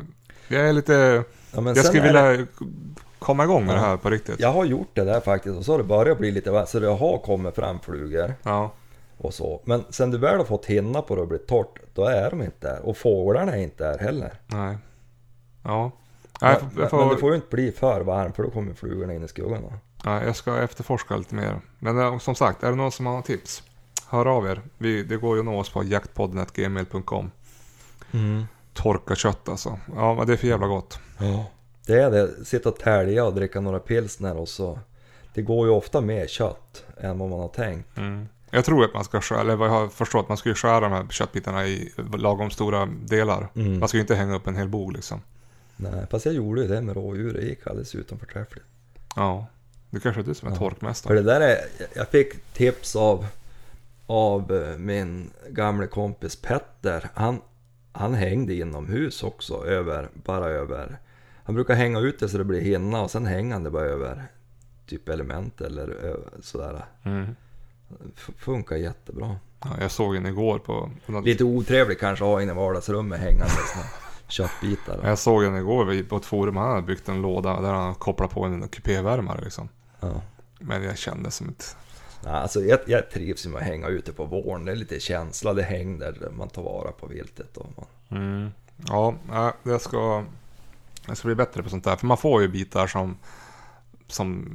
jag 0.49 0.69
är 0.69 0.73
lite... 0.73 1.25
Ja, 1.53 1.63
jag 1.63 1.85
skulle 1.85 2.03
vilja 2.03 2.47
komma 3.19 3.45
igång 3.45 3.67
med 3.67 3.73
Ja. 3.77 3.81
det 3.81 3.87
här 3.87 3.97
på 3.97 4.11
riktigt. 4.11 4.41
Jag 4.41 4.53
har 4.53 4.65
gjort 4.65 4.89
det 4.95 5.05
där 5.05 5.21
faktiskt 5.21 5.57
och 5.59 5.65
så 5.65 5.73
har 5.73 5.79
det 5.79 5.85
börjat 5.85 6.19
bli 6.19 6.31
lite. 6.31 6.65
Så 6.67 6.81
det 6.81 6.89
har 6.89 7.19
kommit 7.19 7.55
fram 7.55 7.81
flugor 7.81 8.35
Ja. 8.43 8.73
och 9.19 9.35
så. 9.35 9.61
Men 9.65 9.85
sen 9.91 10.11
du 10.11 10.19
väl 10.19 10.37
har 10.39 10.45
fått 10.45 10.67
hinna 10.67 11.03
på 11.03 11.15
det 11.15 11.21
och 11.23 11.29
blivit 11.29 11.47
torrt, 11.49 11.79
då 11.95 12.05
är 12.05 12.31
de 12.31 12.43
inte 12.43 12.69
där. 12.69 12.81
Och 12.87 12.97
fåglarna 12.97 13.53
är 13.57 13.63
inte 13.63 13.85
där 13.85 13.99
heller. 13.99 14.33
Nej. 14.47 14.79
Ja. 15.65 15.91
Nej, 16.43 16.53
jag, 16.61 16.63
men, 16.63 16.89
får- 16.89 16.99
jag, 17.01 17.07
men 17.07 17.15
det 17.15 17.21
får, 17.21 17.29
ju 17.31 17.35
inte 17.37 17.49
bli 17.57 17.73
för 17.73 18.01
varmt 18.01 18.37
för 18.37 18.43
då 18.43 18.51
kommer 18.51 18.75
flugorna 18.75 19.15
in 19.15 19.25
i 19.25 19.29
skuggan. 19.29 19.63
Nej, 20.05 20.27
jag 20.27 20.37
ska 20.37 20.59
efterforska 20.63 21.17
lite 21.17 21.35
mer. 21.35 21.61
Men 21.79 21.99
äh, 22.01 22.19
som 22.19 22.35
sagt, 22.35 22.63
är 22.63 22.71
det 22.71 22.77
någon 22.77 22.93
som 22.93 23.07
har 23.07 23.23
tips? 23.23 23.63
Hör 24.11 24.27
av 24.27 24.47
er. 24.47 24.61
Vi, 24.79 25.03
det 25.03 25.17
går 25.17 25.37
ju 25.37 25.41
att 25.41 25.45
nå 25.47 25.59
oss 25.61 25.71
på 25.71 25.85
jaktpodden.gmail.com. 25.85 27.31
Torka 28.75 29.15
kött 29.15 29.49
alltså. 29.49 29.79
Ja, 29.97 30.15
men 30.15 30.27
det 30.27 30.33
är 30.33 30.37
för 30.37 30.47
jävla 30.47 30.67
gott. 30.67 30.99
Ja. 31.19 31.45
Det 31.87 32.03
är 32.03 32.11
det. 32.11 32.45
Sitta 32.45 32.69
och 32.69 32.79
tälja 32.79 33.25
och 33.25 33.35
dricka 33.35 33.61
några 33.61 33.79
pilsner 33.79 34.37
och 34.37 34.49
så. 34.49 34.79
Det 35.35 35.43
går 35.43 35.67
ju 35.67 35.73
ofta 35.73 36.01
mer 36.01 36.27
kött 36.27 36.85
än 37.01 37.19
vad 37.19 37.31
man 37.31 37.41
har 37.41 37.49
tänkt. 37.49 37.99
Mm. 37.99 38.29
Jag 38.51 38.65
tror 38.65 38.85
att 38.85 38.95
man 38.95 39.05
ska 39.05 39.21
skära, 39.21 39.41
eller 39.41 39.57
vad 39.57 39.69
jag 39.69 39.73
har 39.73 39.89
förstått, 39.89 40.29
man 40.29 40.37
ska 40.37 40.49
ju 40.49 40.55
skära 40.55 40.81
de 40.81 40.93
här 40.93 41.07
köttbitarna 41.11 41.67
i 41.67 41.93
lagom 42.19 42.51
stora 42.51 42.87
delar. 42.87 43.49
Mm. 43.55 43.79
Man 43.79 43.89
ska 43.89 43.97
ju 43.97 44.01
inte 44.03 44.15
hänga 44.15 44.35
upp 44.35 44.47
en 44.47 44.57
hel 44.57 44.69
bog 44.69 44.93
liksom. 44.93 45.21
Nej, 45.77 46.07
fast 46.11 46.27
jag 46.27 46.35
gjorde 46.35 46.63
ju 46.63 46.69
det 46.69 46.81
med 46.81 46.97
rådjur. 46.97 47.33
Det 47.35 47.43
gick 47.43 47.67
alldeles 47.67 47.95
utomförträffligt. 47.95 48.67
Ja, 49.17 49.47
det 49.91 50.01
kanske 50.01 50.21
är 50.21 50.25
du 50.25 50.35
som 50.35 50.49
är 50.49 50.53
Ja. 50.53 50.59
torkmästare. 50.59 51.11
För 51.11 51.15
det 51.25 51.33
där 51.33 51.41
är, 51.41 51.57
jag 51.95 52.09
fick 52.09 52.53
tips 52.53 52.97
av, 52.97 53.27
av 54.11 54.53
eh, 54.53 54.79
min 54.79 55.31
gamle 55.49 55.87
kompis 55.87 56.37
Petter. 56.37 57.11
Han, 57.15 57.41
han 57.93 58.15
hängde 58.15 58.55
inomhus 58.55 59.23
också, 59.23 59.65
över, 59.67 60.09
bara 60.15 60.47
över. 60.47 60.99
Han 61.45 61.55
brukar 61.55 61.75
hänga 61.75 61.99
ut 61.99 62.19
det 62.19 62.29
så 62.29 62.39
det 62.39 62.45
blir 62.45 62.61
hinna 62.61 63.03
och 63.03 63.11
sen 63.11 63.27
hänger 63.27 63.53
han 63.53 63.65
det 63.65 63.71
bara 63.71 63.85
över 63.85 64.25
typ 64.87 65.09
element 65.09 65.61
eller 65.61 66.17
sådär. 66.43 66.85
Mm. 67.03 67.37
Funkar 68.37 68.77
jättebra. 68.77 69.37
Ja, 69.61 69.71
jag 69.81 69.91
såg 69.91 70.15
den 70.15 70.27
igår 70.27 70.59
på... 70.59 70.91
på 71.07 71.21
Lite 71.21 71.45
otrevligt 71.45 72.01
kanske 72.01 72.25
att 72.25 72.31
ha 72.31 72.43
inne 72.43 72.53
i 72.53 72.55
vardagsrummet 72.55 73.21
hängande 73.21 73.53
köttbitar. 74.29 75.01
jag 75.05 75.19
såg 75.19 75.43
den 75.43 75.57
igår 75.57 76.03
på 76.03 76.17
ett 76.17 76.27
forum. 76.27 76.57
Han 76.57 76.71
hade 76.71 76.83
byggt 76.83 77.09
en 77.09 77.23
låda 77.23 77.61
där 77.61 77.73
han 77.73 77.95
kopplade 77.95 78.35
på 78.35 78.45
en 78.45 78.69
kupévärmare 78.69 79.41
liksom. 79.45 79.69
Ja. 80.01 80.23
Men 80.59 80.83
jag 80.83 80.99
kände 80.99 81.31
som 81.31 81.49
ett... 81.49 81.77
Alltså 82.25 82.61
jag, 82.61 82.79
jag 82.87 83.11
trivs 83.11 83.47
med 83.47 83.61
att 83.61 83.67
hänga 83.67 83.89
ute 83.89 84.13
på 84.13 84.25
våren. 84.25 84.65
Det 84.65 84.73
är 84.73 84.77
lite 84.77 85.01
känsla, 85.01 85.53
det 85.55 85.63
är 85.63 85.67
häng 85.67 85.99
där 85.99 86.31
man 86.37 86.49
tar 86.49 86.63
vara 86.63 86.93
på 86.93 87.07
viltet. 87.07 87.57
Och 87.57 87.67
man, 87.77 87.87
Mm. 88.21 88.51
Ja, 88.89 89.53
det 89.63 89.79
ska... 89.79 90.25
Jag 91.07 91.17
ska 91.17 91.29
bli 91.29 91.35
bättre 91.35 91.63
på 91.63 91.69
sånt 91.69 91.85
där. 91.85 91.97
För 91.97 92.07
man 92.07 92.17
får 92.17 92.43
ju 92.43 92.49
bitar 92.49 92.87
som... 92.87 93.17
Som 94.07 94.47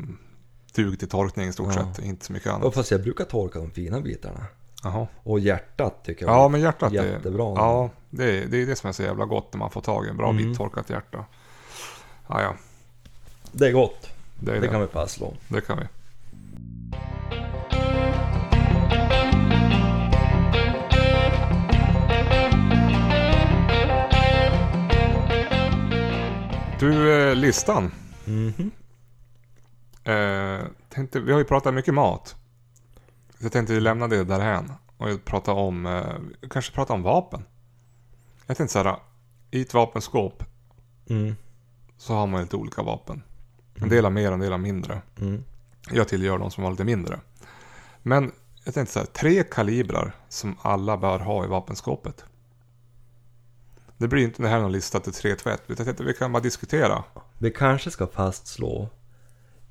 duger 0.75 0.97
till 0.97 1.09
torkning 1.09 1.47
i 1.49 1.53
stort 1.53 1.75
Ja. 1.75 1.93
sett. 1.93 2.05
Inte 2.05 2.25
så 2.25 2.33
mycket 2.33 2.45
Ja, 2.45 2.53
annat. 2.53 2.73
fast 2.73 2.91
jag 2.91 3.01
brukar 3.03 3.23
torka 3.25 3.59
de 3.59 3.71
fina 3.71 4.01
bitarna. 4.01 4.45
Jaha. 4.83 5.07
Och 5.23 5.39
hjärtat 5.39 6.03
tycker 6.05 6.25
jag 6.25 6.35
Ja, 6.35 6.45
är 6.45 6.49
men 6.49 6.61
hjärtat 6.61 6.93
är... 6.93 7.05
jättebra. 7.13 7.43
Ja, 7.55 7.89
det 8.09 8.23
är, 8.23 8.45
det 8.47 8.57
är 8.61 8.65
det 8.65 8.75
som 8.75 8.87
är 8.87 8.91
så 8.93 9.03
jävla 9.03 9.25
gott 9.25 9.53
när 9.53 9.57
man 9.59 9.71
får 9.71 9.81
tag 9.81 10.05
i 10.05 10.09
en 10.09 10.17
bra 10.17 10.29
Mm. 10.29 10.47
bit 10.49 10.57
torkat 10.57 10.89
hjärta. 10.89 11.25
Ja, 12.27 12.41
ja. 12.41 12.55
Det 13.51 13.67
är 13.67 13.71
gott. 13.71 14.09
Det, 14.39 14.51
är 14.51 14.55
Det 14.55 14.61
det. 14.61 14.67
kan 14.67 14.81
vi 14.81 14.87
fastslå. 14.87 15.33
det 15.47 15.61
kan 15.61 15.77
vi. 15.77 15.83
Du, 26.79 27.13
eh, 27.29 27.35
listan. 27.35 27.91
Mhm. 28.25 28.71
Eh, 30.03 30.65
tänkte, 30.89 31.19
vi 31.19 31.31
har 31.31 31.39
ju 31.39 31.45
pratat 31.45 31.73
mycket 31.73 31.93
mat. 31.93 32.35
Så 33.39 33.45
jag 33.45 33.51
tänkte 33.51 33.73
vi 33.73 33.79
lämnar 33.79 34.07
det 34.07 34.23
därhän. 34.23 34.71
Och 34.97 35.25
prata 35.25 35.51
om, 35.53 35.85
eh, 35.85 36.47
kanske 36.49 36.73
prata 36.75 36.93
om 36.93 37.03
vapen. 37.03 37.43
Jag 38.47 38.57
tänkte 38.57 38.73
så 38.73 38.83
här, 38.83 38.97
i 39.51 39.61
ett 39.61 39.73
vapenskåp 39.73 40.43
Mm. 41.09 41.35
så 41.97 42.13
har 42.13 42.27
man 42.27 42.41
lite 42.41 42.55
olika 42.55 42.81
vapen. 42.83 43.23
En 43.75 43.89
del 43.89 44.03
har 44.03 44.11
mer, 44.11 44.31
en 44.31 44.39
del 44.39 44.51
har 44.51 44.59
mindre. 44.59 45.01
Mm. 45.21 45.43
Jag 45.91 46.07
tillhör 46.07 46.37
de 46.37 46.51
som 46.51 46.63
har 46.63 46.71
lite 46.71 46.83
mindre. 46.83 47.19
Men 48.03 48.31
jag 48.63 48.73
tänkte 48.73 48.93
så 48.93 48.99
här, 48.99 49.05
tre 49.05 49.43
kalibrar 49.43 50.15
som 50.29 50.55
alla 50.61 50.97
bör 50.97 51.19
ha 51.19 51.45
i 51.45 51.47
vapenskåpet. 51.47 52.25
Det 53.97 54.07
blir 54.07 54.23
inte 54.23 54.41
det 54.41 54.47
här 54.47 54.59
någon 54.59 54.71
lista 54.71 54.99
till 54.99 55.13
3 55.13 55.35
tvätt. 55.35 55.61
utan 55.67 55.75
Jag 55.77 55.85
tänkte 55.85 56.03
vi 56.03 56.13
kan 56.13 56.31
bara 56.31 56.43
diskutera. 56.43 57.03
Vi 57.37 57.51
kanske 57.51 57.91
ska 57.91 58.07
fastslå 58.07 58.89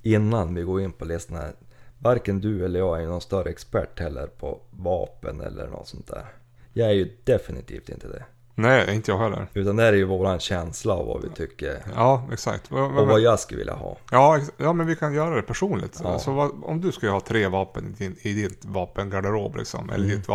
innan 0.03 0.55
vi 0.55 0.63
går 0.63 0.81
in 0.81 0.93
på 0.93 1.05
listan 1.05 1.37
här. 1.37 1.53
Varken 1.99 2.41
du 2.41 2.65
eller 2.65 2.79
jag 2.79 3.03
är 3.03 3.07
någon 3.07 3.21
större 3.21 3.51
expert 3.51 4.01
heller 4.01 4.27
på 4.27 4.61
vapen 4.71 5.41
eller 5.41 5.69
något 5.69 5.89
sånt 5.89 6.07
där. 6.07 6.27
Jag 6.73 6.89
är 6.89 6.93
ju 6.93 7.17
definitivt 7.25 7.89
inte 7.89 8.09
det. 8.09 8.25
Nej, 8.55 8.95
inte 8.95 9.11
jag 9.11 9.19
heller. 9.19 9.47
Utan 9.55 9.77
det 9.77 9.83
här 9.83 9.93
är 9.93 9.97
ju 9.97 10.05
våran 10.05 10.41
känsla 10.41 10.95
av 10.95 11.07
vad 11.07 11.23
vi 11.23 11.29
tycker 11.29 11.83
Ja, 11.95 12.29
exakt. 12.33 12.73
Och 12.73 13.07
vad 13.07 13.21
jag 13.21 13.41
skulle 13.41 13.59
vilja 13.59 13.75
ha. 13.75 13.97
Ja, 14.11 14.41
ja, 14.57 14.73
men 14.73 14.87
vi 14.87 14.97
kan 14.97 15.15
göra 15.15 15.37
det 15.37 15.43
personligt. 15.43 16.01
Ja. 16.03 16.19
Så 16.19 16.33
vad, 16.33 16.51
om 16.65 16.81
du 16.81 16.93
skulle 16.93 17.13
ha 17.13 17.21
tre 17.21 17.49
vapen 17.49 17.87
i, 17.99 18.03
din, 18.05 18.17
i 18.21 18.33
ditt 18.33 18.65
vapengarderob 18.65 19.57
liksom, 19.57 19.91
eller 19.91 20.09
ditt 20.09 20.29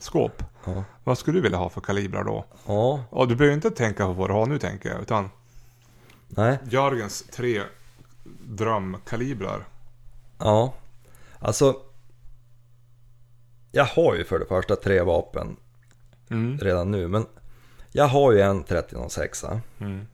vapenskåp. 0.00 0.42
Ja. 0.64 0.84
Vad 1.04 1.18
skulle 1.18 1.38
du 1.38 1.42
vilja 1.42 1.58
ha 1.58 1.68
för 1.68 1.80
kalibrar 1.80 2.24
då? 2.24 2.44
Ja, 2.66 3.04
Och 3.10 3.28
du 3.28 3.36
behöver 3.36 3.54
inte 3.54 3.70
tänka 3.70 4.06
på 4.06 4.12
vad 4.12 4.30
du 4.30 4.34
har 4.34 4.46
nu 4.46 4.58
tänker 4.58 4.88
jag, 4.88 5.02
utan 5.02 5.30
nej, 6.28 6.58
Jörgens 6.68 7.22
tre 7.32 7.62
drömkalibrar. 8.44 9.68
ja. 10.38 10.74
Alltså. 11.38 11.76
Jag 13.72 13.84
har 13.84 14.14
ju 14.14 14.24
för 14.24 14.38
det 14.38 14.46
första 14.46 14.76
tre 14.76 15.02
vapen 15.02 15.56
Mm. 16.30 16.58
redan 16.58 16.90
nu, 16.90 17.08
men 17.08 17.26
jag 17.92 18.08
har 18.08 18.32
ju 18.32 18.40
en 18.40 18.64
3006. 18.64 19.44
Mm. 19.78 20.06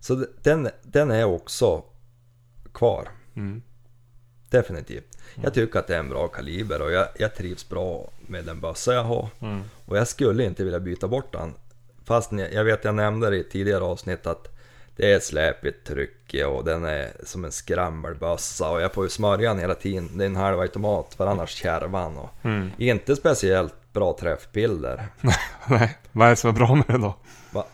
Så 0.00 0.26
den, 0.42 0.68
den 0.82 1.10
är 1.10 1.24
också 1.24 1.84
kvar. 2.72 3.08
Mm. 3.34 3.62
Definitivt. 4.52 5.18
Jag 5.42 5.54
tycker 5.54 5.78
att 5.78 5.86
det 5.86 5.94
är 5.94 5.98
en 5.98 6.08
bra 6.08 6.28
kaliber 6.28 6.82
och 6.82 6.92
jag, 6.92 7.06
jag 7.18 7.34
trivs 7.34 7.68
bra 7.68 8.10
med 8.26 8.44
den 8.44 8.60
bössa 8.60 8.94
jag 8.94 9.04
har. 9.04 9.28
Mm. 9.40 9.62
Och 9.86 9.96
jag 9.96 10.08
skulle 10.08 10.44
inte 10.44 10.64
vilja 10.64 10.80
byta 10.80 11.08
bort 11.08 11.32
den. 11.32 11.54
Fast 12.04 12.32
jag, 12.52 12.64
vet 12.64 12.84
jag 12.84 12.94
nämnde 12.94 13.30
det 13.30 13.36
i 13.36 13.40
ett 13.40 13.50
tidigare 13.50 13.84
avsnitt 13.84 14.26
att 14.26 14.48
det 14.96 15.12
är 15.12 15.20
släpigt 15.20 15.86
tryck 15.86 16.34
och 16.46 16.64
den 16.64 16.84
är 16.84 17.12
som 17.24 17.44
en 17.44 17.52
skrammelbössa 17.52 18.70
och 18.70 18.80
jag 18.80 18.92
får 18.94 19.04
ju 19.04 19.10
smörja 19.10 19.48
den 19.48 19.58
hela 19.58 19.74
tiden. 19.74 20.18
Det 20.18 20.24
är 20.24 20.26
en 20.26 20.36
halvautomat 20.36 21.14
för 21.14 21.26
annars 21.26 21.50
kärvar 21.50 22.18
och 22.18 22.30
Mm. 22.44 22.70
inte 22.78 23.16
speciellt 23.16 23.74
bra 23.92 24.16
träffbilder. 24.20 25.06
Nej, 25.68 25.98
vad 26.12 26.26
är 26.26 26.30
det 26.30 26.36
som 26.36 26.50
är 26.50 26.54
bra 26.54 26.74
med 26.74 26.84
det 26.88 26.98
då? 26.98 27.14
Va? 27.52 27.66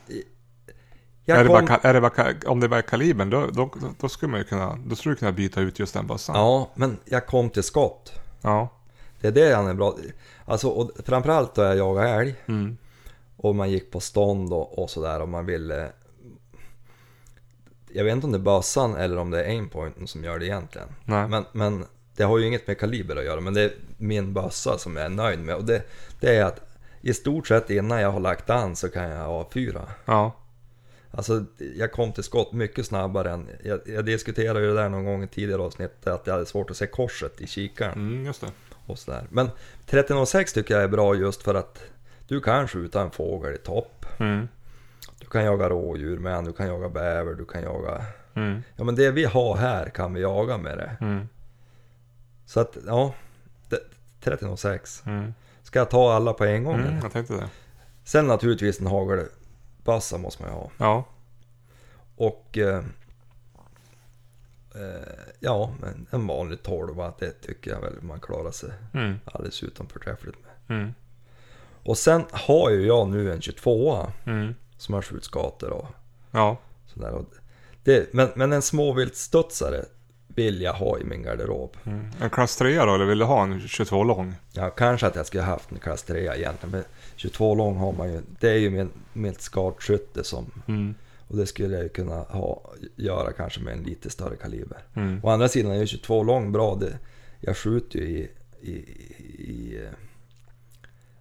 Är, 1.35 1.37
Jag 1.37 1.47
det 1.47 1.49
kom... 1.59 1.67
bara, 1.67 1.77
är 1.91 1.95
det 1.95 2.01
bara, 2.01 2.35
om 2.47 2.61
det 2.61 2.69
bara 2.69 2.79
är 2.79 2.83
kalibern, 2.83 3.31
då, 3.31 3.41
då, 3.47 3.71
då, 3.81 3.89
då 4.01 4.09
skulle 4.09 4.31
man 4.31 4.41
ju 4.41 4.45
kunna, 4.45 4.79
då 4.87 4.97
skulle 4.97 5.15
du 5.15 5.19
kunna 5.19 5.33
byta 5.33 5.61
ut 5.61 5.79
just 5.79 5.95
den 5.95 6.07
bössan. 6.07 6.37
Ja, 6.37 6.71
men 6.75 6.99
jag 7.05 7.27
kom 7.27 7.51
till 7.51 7.63
skott. 7.63 8.13
Ja. 8.43 8.69
Det 9.21 9.27
är 9.29 9.33
det 9.33 9.55
han 9.57 9.67
är 9.67 9.75
bra 9.75 9.97
Alltså, 10.45 10.69
och 10.69 10.91
framförallt 11.05 11.55
då 11.55 11.63
jag 11.63 11.77
jagade 11.77 12.09
älg 12.09 12.35
Mm. 12.47 12.77
och 13.37 13.55
man 13.55 13.71
gick 13.71 13.91
på 13.91 14.01
stånd 14.01 14.53
och, 14.53 14.79
och 14.79 14.91
sådär 14.91 15.21
och 15.21 15.29
man 15.29 15.47
ville... 15.47 15.93
Jag 17.93 18.05
vet 18.05 18.13
inte 18.13 18.27
om 18.27 18.33
det 18.33 18.39
är 18.39 18.43
bössan 18.43 18.97
eller 18.97 19.17
om 19.19 19.31
det 19.31 19.45
är 19.45 19.49
aimpointen 19.49 20.07
som 20.07 20.25
gör 20.25 20.39
det 20.39 20.47
egentligen. 20.47 20.89
Nej. 21.05 21.29
Men, 21.29 21.45
men 21.53 21.85
det 22.17 22.25
har 22.25 22.39
ju 22.39 22.47
inget 22.47 22.67
med 22.67 22.79
kaliber 22.79 23.17
att 23.17 23.25
göra, 23.25 23.41
men 23.41 23.55
det 23.55 23.63
är 23.63 23.73
min 23.97 24.33
bössa 24.35 24.79
som 24.79 24.97
jag 24.97 25.05
är 25.05 25.09
nöjd 25.09 25.39
med. 25.41 25.55
Och 25.55 25.65
det, 25.65 25.83
det 26.21 26.37
är 26.37 26.45
att 26.45 26.61
i 27.01 27.15
stort 27.15 27.47
sett 27.47 27.71
innan 27.71 28.01
jag 28.01 28.11
har 28.11 28.21
lagt 28.21 28.51
an 28.51 28.77
så 28.77 28.89
kan 28.89 29.03
jag 29.09 29.29
avfyra. 29.29 29.83
Ja. 30.05 30.33
Alltså 31.11 31.45
jag 31.77 31.93
kom 31.93 32.13
till 32.13 32.25
skott 32.25 32.53
mycket 32.53 32.87
snabbare 32.87 33.31
än, 33.31 33.49
jag, 33.65 33.81
jag 33.87 34.05
diskuterade 34.05 34.61
ju 34.61 34.67
det 34.67 34.75
där 34.75 34.89
någon 34.89 35.05
gång 35.05 35.23
i 35.23 35.29
tidigare 35.29 35.63
avsnitt, 35.63 36.07
att 36.07 36.27
jag 36.27 36.35
hade 36.35 36.47
svårt 36.47 36.71
att 36.71 36.77
se 36.77 36.87
korset 36.87 37.41
i 37.41 37.47
kikaren 37.47 37.93
Mm, 37.93 38.25
just 38.27 38.41
det. 38.41 38.51
och 38.87 38.99
sådär. 38.99 39.27
Men 39.31 39.47
1306 39.47 40.53
tycker 40.53 40.75
jag 40.75 40.83
är 40.85 40.89
bra 40.89 41.15
just 41.15 41.43
för 41.43 41.55
att 41.55 41.79
du 42.29 42.41
kan 42.41 42.69
skjuta 42.69 43.01
en 43.03 43.11
fågel 43.11 43.55
i 43.55 43.59
topp. 43.59 44.07
Mm. 44.19 44.49
Du 45.21 45.27
kan 45.27 45.45
jaga 45.45 45.69
rådjur 45.69 46.19
med 46.19 46.45
du 46.45 46.53
kan 46.53 46.67
jaga 46.67 46.89
bäver, 46.89 47.35
du 47.35 47.45
kan 47.45 47.63
jaga... 47.63 48.05
Mm. 48.35 48.63
Ja 48.77 48.85
men 48.85 48.95
det 48.95 49.11
vi 49.11 49.25
har 49.25 49.57
här 49.57 49.89
kan 49.89 50.15
vi 50.15 50.21
jaga 50.21 50.59
med 50.59 50.79
det. 50.79 50.97
Mm. 51.01 51.29
Så 52.47 52.61
att, 52.61 52.77
ja. 52.87 53.15
det- 53.69 53.77
1306. 54.21 55.03
Mm. 55.07 55.35
Ska 55.63 55.79
jag 55.79 55.91
ta 55.91 56.13
alla 56.13 56.33
på 56.33 56.45
en 56.45 56.65
gång? 56.65 56.75
Mm, 56.75 56.87
eller? 56.87 56.99
jag 57.03 57.13
tänkte 57.13 57.35
det. 57.35 57.49
Sen 58.05 58.27
naturligtvis 58.27 58.81
en 58.81 58.87
hagelbassa 59.89 60.19
måste 60.19 60.43
man 60.43 60.51
ju 60.53 60.57
ha. 60.59 60.71
Ja. 60.79 61.05
Och... 62.17 62.59
Eh, 62.59 62.85
eh, 64.75 65.19
ja, 65.41 65.71
men 65.81 66.07
en 66.11 66.27
vanlig 66.27 66.63
12 66.63 66.97
det 67.19 67.31
tycker 67.31 67.71
jag 67.71 67.81
väl 67.81 68.03
man 68.03 68.21
klarar 68.21 68.51
sig 68.51 68.71
Mm. 68.95 69.19
alldeles 69.25 69.63
utom 69.63 69.89
förträffligt 69.89 70.37
med. 70.43 70.79
Mm. 70.79 70.95
Och 71.85 71.99
sen 71.99 72.25
har 72.33 72.71
ju 72.71 72.87
jag 72.87 73.09
nu 73.09 73.33
en 73.33 73.41
22 73.41 74.07
Mm. 74.27 74.55
som 74.79 74.95
har 74.95 75.03
skjutskator 75.03 75.71
och 75.71 75.87
Ja. 76.31 76.57
sådär. 76.87 77.11
Och 77.11 77.25
det, 77.85 78.13
men, 78.15 78.29
men 78.37 78.53
en 78.53 78.63
småviltstudsare 78.63 79.85
vill 80.39 80.63
jag 80.63 80.73
ha 80.73 80.99
i 80.99 81.05
min 81.05 81.23
garderob. 81.23 81.77
Mm. 81.85 82.11
En 82.21 82.31
klass 82.31 82.57
3 82.57 82.85
då, 82.85 82.95
eller 82.95 83.05
vill 83.05 83.19
du 83.19 83.25
ha 83.25 83.43
en 83.43 83.69
22 83.69 84.05
lång? 84.05 84.35
Ja, 84.53 84.71
kanske 84.71 85.07
att 85.07 85.17
jag 85.17 85.27
skulle 85.27 85.43
haft 85.43 85.73
en 85.73 85.79
klass 85.79 86.03
3 86.03 86.19
egentligen. 86.19 86.71
Men 86.71 86.85
22 87.17 87.55
lång 87.55 87.77
har 87.77 87.93
man 87.93 88.13
ju. 88.13 88.23
Det 88.41 88.51
är 88.51 88.59
ju 88.59 88.71
min, 88.71 88.91
mitt 89.13 89.41
skartskytte 89.41 90.25
som... 90.25 90.51
Mm. 90.69 90.95
Och 91.29 91.37
det 91.37 91.47
skulle 91.47 91.75
jag 91.75 91.83
ju 91.83 91.89
kunna 91.89 92.17
ha, 92.17 92.73
göra 92.97 93.33
kanske 93.33 93.61
med 93.61 93.73
en 93.73 93.83
lite 93.83 94.11
större 94.11 94.37
kaliber. 94.37 94.79
Mm. 94.95 95.21
Å 95.25 95.31
andra 95.31 95.49
sidan 95.49 95.73
är 95.73 95.77
ju 95.77 95.87
22 95.87 96.23
lång 96.23 96.53
bra. 96.53 96.75
Det, 96.75 96.99
jag 97.41 97.57
skjuter 97.57 97.99
ju 97.99 98.07
i, 98.07 98.31
i, 98.61 98.73
i 99.53 99.81
eh, 99.85 99.91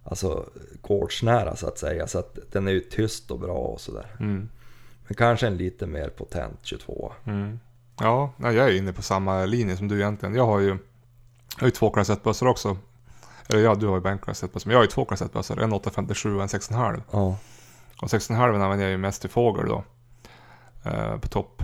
alltså 0.04 0.50
gårdsnära 0.80 1.56
så 1.56 1.66
att 1.66 1.78
säga. 1.78 2.06
Så 2.06 2.18
att 2.18 2.38
den 2.52 2.68
är 2.68 2.72
ju 2.72 2.80
tyst 2.80 3.30
och 3.30 3.38
bra 3.38 3.58
och 3.58 3.80
sådär. 3.80 4.06
Mm. 4.20 4.48
Men 5.06 5.14
kanske 5.14 5.46
en 5.46 5.56
lite 5.56 5.86
mer 5.86 6.08
potent 6.08 6.58
22. 6.62 7.12
Mm. 7.24 7.58
Ja, 8.00 8.32
jag 8.38 8.54
är 8.54 8.76
inne 8.76 8.92
på 8.92 9.02
samma 9.02 9.44
linje 9.44 9.76
som 9.76 9.88
du 9.88 10.00
egentligen. 10.00 10.34
Jag 10.34 10.46
har 10.46 10.58
ju, 10.58 10.68
jag 10.68 11.60
har 11.60 11.66
ju 11.66 11.70
två 11.70 11.90
klass 11.90 12.10
1-bössor 12.10 12.46
också. 12.46 12.76
Eller 13.48 13.62
ja, 13.62 13.74
du 13.74 13.86
har 13.86 13.94
ju 13.94 14.00
bara 14.00 14.12
en 14.12 14.18
klass 14.18 14.42
1-bössa. 14.42 14.62
Men 14.66 14.72
jag 14.72 14.78
har 14.78 14.84
ju 14.84 14.90
två 14.90 15.04
klass 15.04 15.22
1-bössor. 15.22 15.62
En 15.62 15.72
857 15.72 16.36
och 16.36 16.42
en 16.42 16.48
6,5. 16.48 17.02
Ja. 17.10 17.36
Och 18.02 18.08
6,5 18.08 18.54
använder 18.54 18.84
jag 18.84 18.90
ju 18.90 18.96
mest 18.96 19.20
till 19.20 19.30
fågel 19.30 19.68
då. 19.68 19.84
Eh, 20.84 21.18
på 21.18 21.28
topp. 21.28 21.62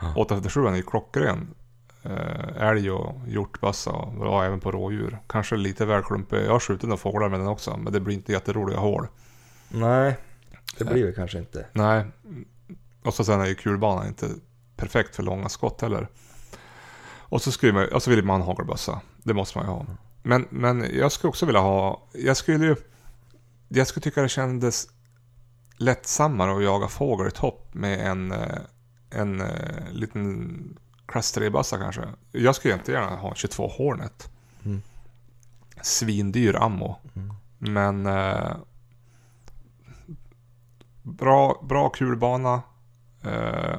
Ja. 0.00 0.14
857 0.16 0.66
är 0.66 0.76
ju 0.76 0.82
klockren. 0.82 1.54
Eh, 2.02 2.68
älg 2.68 2.90
och 2.90 3.14
hjortbössa 3.26 3.90
och 3.90 4.12
bra 4.12 4.44
även 4.44 4.60
på 4.60 4.72
rådjur. 4.72 5.18
Kanske 5.26 5.56
lite 5.56 5.84
väl 5.84 6.02
klumpig. 6.02 6.44
Jag 6.44 6.52
har 6.52 6.60
skjutit 6.60 6.82
några 6.82 6.96
fåglar 6.96 7.28
med 7.28 7.40
den 7.40 7.48
också. 7.48 7.76
Men 7.76 7.92
det 7.92 8.00
blir 8.00 8.14
inte 8.14 8.32
jätteroliga 8.32 8.78
hål. 8.78 9.08
Nej, 9.68 10.16
det 10.78 10.84
blir 10.84 11.04
väl 11.04 11.14
kanske 11.14 11.38
inte. 11.38 11.66
Nej. 11.72 12.04
Och 13.04 13.14
så 13.14 13.24
sen 13.24 13.40
är 13.40 13.46
ju 13.46 13.54
kulbanan 13.54 14.06
inte 14.06 14.26
perfekt 14.76 15.16
för 15.16 15.22
långa 15.22 15.48
skott 15.48 15.80
heller. 15.80 16.08
Och 17.28 17.42
så, 17.42 17.52
skulle 17.52 17.72
man, 17.72 17.88
och 17.92 18.02
så 18.02 18.10
vill 18.10 18.24
man 18.24 18.40
ha 18.40 18.46
hagelbössa. 18.46 19.00
Det 19.22 19.34
måste 19.34 19.58
man 19.58 19.66
ju 19.66 19.72
ha. 19.72 19.86
Men, 20.22 20.46
men 20.50 20.86
jag 20.94 21.12
skulle 21.12 21.28
också 21.28 21.46
vilja 21.46 21.60
ha... 21.60 22.08
Jag 22.12 22.36
skulle 22.36 22.66
ju... 22.66 22.76
Jag 23.68 23.86
skulle 23.86 24.04
tycka 24.04 24.22
det 24.22 24.28
kändes 24.28 24.88
lättsammare 25.76 26.56
att 26.56 26.64
jaga 26.64 26.88
fågel 26.88 27.28
i 27.28 27.30
topp 27.30 27.68
med 27.74 28.06
en, 28.06 28.32
eh, 28.32 28.58
en 29.10 29.40
eh, 29.40 29.90
liten 29.90 30.78
klass 31.06 31.36
3-bössa 31.36 31.78
kanske. 31.78 32.02
Jag 32.32 32.54
skulle 32.54 32.74
inte 32.74 32.92
gärna 32.92 33.16
ha 33.16 33.34
22 33.34 33.68
Hornet. 33.68 34.30
Mm. 34.64 34.82
Svindyr 35.82 36.56
ammo. 36.56 36.96
Mm. 37.14 37.34
Men... 37.58 38.06
Eh, 38.06 38.56
bra, 41.02 41.64
bra 41.68 41.88
kulbana. 41.88 42.62
Eh, 43.22 43.78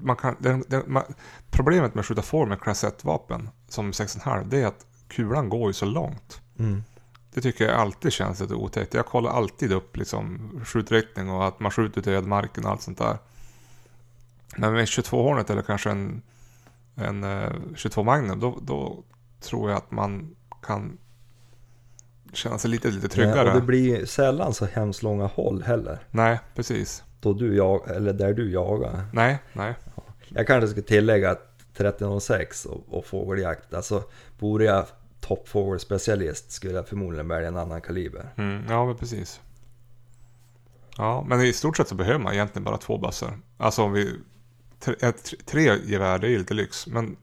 man 0.00 0.16
kan, 0.16 0.36
den, 0.38 0.64
den, 0.68 0.82
man, 0.86 1.02
problemet 1.50 1.94
med 1.94 2.00
att 2.00 2.06
skjuta 2.06 2.22
fågel 2.22 2.48
med 2.48 2.60
klass 2.60 2.84
1-vapen 2.84 3.48
som 3.68 3.90
6,5 3.90 4.48
det 4.50 4.62
är 4.62 4.66
att 4.66 4.86
kulan 5.08 5.48
går 5.48 5.66
ju 5.66 5.72
så 5.72 5.86
långt. 5.86 6.40
Mm. 6.58 6.82
Det 7.34 7.40
tycker 7.40 7.64
jag 7.64 7.74
alltid 7.74 8.12
känns 8.12 8.40
lite 8.40 8.54
otäckt. 8.54 8.94
Jag 8.94 9.06
kollar 9.06 9.30
alltid 9.30 9.72
upp 9.72 9.96
liksom 9.96 10.50
skjutriktning 10.64 11.30
och 11.30 11.46
att 11.46 11.60
man 11.60 11.70
skjuter 11.70 12.02
till 12.02 12.12
ödemarken 12.12 12.64
och 12.64 12.70
allt 12.70 12.82
sånt 12.82 12.98
där. 12.98 13.18
Men 14.56 14.72
med 14.72 14.88
22 14.88 15.22
Hornet 15.22 15.50
eller 15.50 15.62
kanske 15.62 15.90
en, 15.90 16.22
en 16.94 17.24
eh, 17.24 17.52
22 17.76 18.02
Magnum 18.02 18.40
då, 18.40 18.58
då 18.62 19.04
tror 19.40 19.70
jag 19.70 19.76
att 19.76 19.90
man 19.90 20.36
kan 20.62 20.98
känna 22.32 22.58
sig 22.58 22.70
lite, 22.70 22.88
lite 22.90 23.08
tryggare. 23.08 23.44
Nej, 23.44 23.54
och 23.54 23.60
det 23.60 23.66
blir 23.66 24.06
sällan 24.06 24.54
så 24.54 24.66
hemskt 24.66 25.02
långa 25.02 25.26
håll 25.26 25.62
heller. 25.62 25.98
Nej, 26.10 26.40
precis. 26.54 27.04
Då 27.20 27.32
du 27.32 27.56
jag, 27.56 27.90
eller 27.90 28.12
där 28.12 28.32
du 28.32 28.52
jagar. 28.52 29.04
Nej, 29.12 29.38
nej. 29.52 29.74
Jag 30.28 30.46
kanske 30.46 30.68
ska 30.68 30.82
tillägga 30.82 31.30
att 31.30 31.46
1306 31.72 32.66
och, 32.66 32.84
och 32.88 33.06
fågeljakt, 33.06 33.74
alltså 33.74 34.02
vore 34.38 34.64
jag 34.64 34.86
toppfågelspecialist 35.20 36.50
skulle 36.50 36.74
jag 36.74 36.88
förmodligen 36.88 37.28
välja 37.28 37.48
en 37.48 37.56
annan 37.56 37.80
kaliber. 37.80 38.32
Mm, 38.36 38.64
ja, 38.68 38.86
men 38.86 38.96
precis. 38.96 39.40
Ja, 40.96 41.24
men 41.28 41.40
i 41.40 41.52
stort 41.52 41.76
sett 41.76 41.88
så 41.88 41.94
behöver 41.94 42.18
man 42.18 42.32
egentligen 42.32 42.64
bara 42.64 42.76
två 42.76 42.98
bössor. 42.98 43.38
Alltså 43.56 43.82
om 43.82 43.92
vi... 43.92 44.16
Tre, 44.78 44.94
tre 45.44 45.76
gevär, 45.84 46.18
det 46.18 46.26
är 46.26 46.30
ju 46.30 46.38
lite 46.38 46.54
lyx. 46.54 46.86
Men 46.86 47.16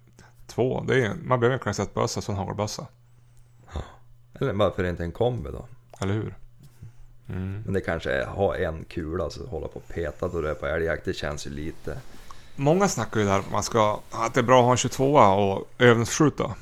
två, 0.47 0.83
det 0.87 1.05
är, 1.05 1.13
man 1.23 1.39
behöver 1.39 1.53
en 1.53 1.59
klass 1.59 1.79
1-bössa 1.79 2.21
som 2.21 2.35
hagelbössa. 2.35 2.87
Eller 4.33 4.53
varför 4.53 4.83
inte 4.83 5.03
en 5.03 5.11
kombi 5.11 5.49
då? 5.51 5.65
Eller 6.01 6.13
hur? 6.13 6.35
Mm. 7.29 7.61
Men 7.65 7.73
det 7.73 7.81
kanske 7.81 8.11
är 8.11 8.25
ha 8.25 8.55
en 8.55 8.85
kula 8.85 9.29
så 9.29 9.47
hålla 9.47 9.67
på 9.67 9.79
och 9.79 9.87
peta 9.87 10.27
då 10.27 10.41
du 10.41 10.49
är 10.49 10.53
på 10.53 10.65
älgjakt, 10.65 11.05
det 11.05 11.13
känns 11.13 11.47
ju 11.47 11.51
lite... 11.51 11.97
Många 12.55 12.87
snackar 12.87 13.19
ju 13.19 13.25
där 13.25 13.39
att 13.39 13.51
man 13.51 13.63
ska... 13.63 13.99
Att 14.11 14.33
det 14.33 14.39
är 14.39 14.43
bra 14.43 14.59
att 14.59 14.65
ha 14.65 14.71
en 14.71 14.77
22 14.77 15.13
och 15.15 15.69
övningsskjuta. 15.77 16.55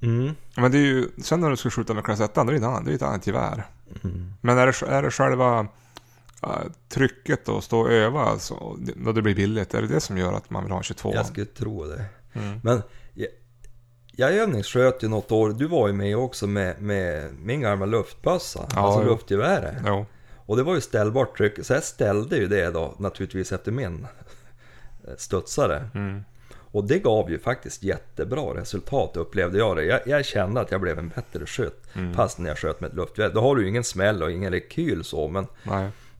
Mm. 0.00 0.34
Men 0.56 0.72
det 0.72 0.78
är 0.78 0.82
ju... 0.82 1.08
Sen 1.22 1.40
när 1.40 1.50
du 1.50 1.56
ska 1.56 1.70
skjuta 1.70 1.94
med 1.94 2.04
klass 2.04 2.20
1, 2.20 2.34
det 2.34 2.40
är 2.40 2.52
ett 2.52 2.62
annat, 2.62 2.84
det 2.84 2.90
är 2.90 2.94
ett 2.94 3.02
annat 3.02 3.26
gevär. 3.26 3.66
Mm. 4.04 4.32
Men 4.40 4.58
är 4.58 4.66
det, 4.66 4.86
är 4.86 5.02
det 5.02 5.10
själva 5.10 5.66
äh, 6.42 6.48
trycket 6.88 7.48
och 7.48 7.64
stå 7.64 7.80
och 7.80 7.92
öva, 7.92 8.20
alltså, 8.20 8.76
när 8.96 9.12
det 9.12 9.22
blir 9.22 9.34
billigt, 9.34 9.74
är 9.74 9.82
det 9.82 9.88
det 9.88 10.00
som 10.00 10.18
gör 10.18 10.32
att 10.32 10.50
man 10.50 10.62
vill 10.62 10.72
ha 10.72 10.78
en 10.78 10.84
22? 10.84 11.14
Jag 11.14 11.26
skulle 11.26 11.46
tro 11.46 11.84
det. 11.84 12.04
Mm. 12.32 12.60
Men 12.62 12.82
jag, 14.16 14.32
övningssköt 14.34 15.02
ju 15.02 15.08
något 15.08 15.32
år, 15.32 15.50
du 15.50 15.66
var 15.66 15.86
ju 15.86 15.92
med 15.92 16.16
också 16.16 16.46
med, 16.46 16.82
med 16.82 17.34
min 17.42 17.60
gamla 17.60 17.86
luftbössa, 17.86 18.66
Ja, 18.74 18.80
alltså 18.80 19.10
luftgeväret. 19.10 19.74
Jo. 19.86 20.06
Och 20.46 20.56
det 20.56 20.62
var 20.62 20.74
ju 20.74 20.80
ställbart 20.80 21.36
tryck, 21.36 21.64
så 21.64 21.72
jag 21.72 21.84
ställde 21.84 22.36
ju 22.36 22.46
det 22.46 22.70
då 22.70 22.94
naturligtvis 22.98 23.52
efter 23.52 23.72
min 23.72 24.06
eh, 25.08 25.14
studsare. 25.16 25.88
Mm. 25.94 26.24
Och 26.54 26.84
det 26.84 26.98
gav 26.98 27.30
ju 27.30 27.38
faktiskt 27.38 27.82
jättebra 27.82 28.54
resultat 28.54 29.16
upplevde 29.16 29.58
jag 29.58 29.76
det. 29.76 29.84
Jag, 29.84 30.00
jag 30.06 30.24
kände 30.24 30.60
att 30.60 30.70
jag 30.70 30.80
blev 30.80 30.98
en 30.98 31.08
bättre 31.08 31.46
skytt 31.46 31.78
Mm. 31.94 32.14
fast 32.14 32.38
när 32.38 32.48
jag 32.48 32.58
sköt 32.58 32.80
med 32.80 32.88
ett 32.90 32.96
luftgevär. 32.96 33.34
Då 33.34 33.40
har 33.40 33.56
du 33.56 33.62
ju 33.62 33.68
ingen 33.68 33.84
smäll 33.84 34.22
och 34.22 34.30
ingen 34.32 34.52
rekyl 34.52 35.04
så 35.04 35.28
men, 35.28 35.46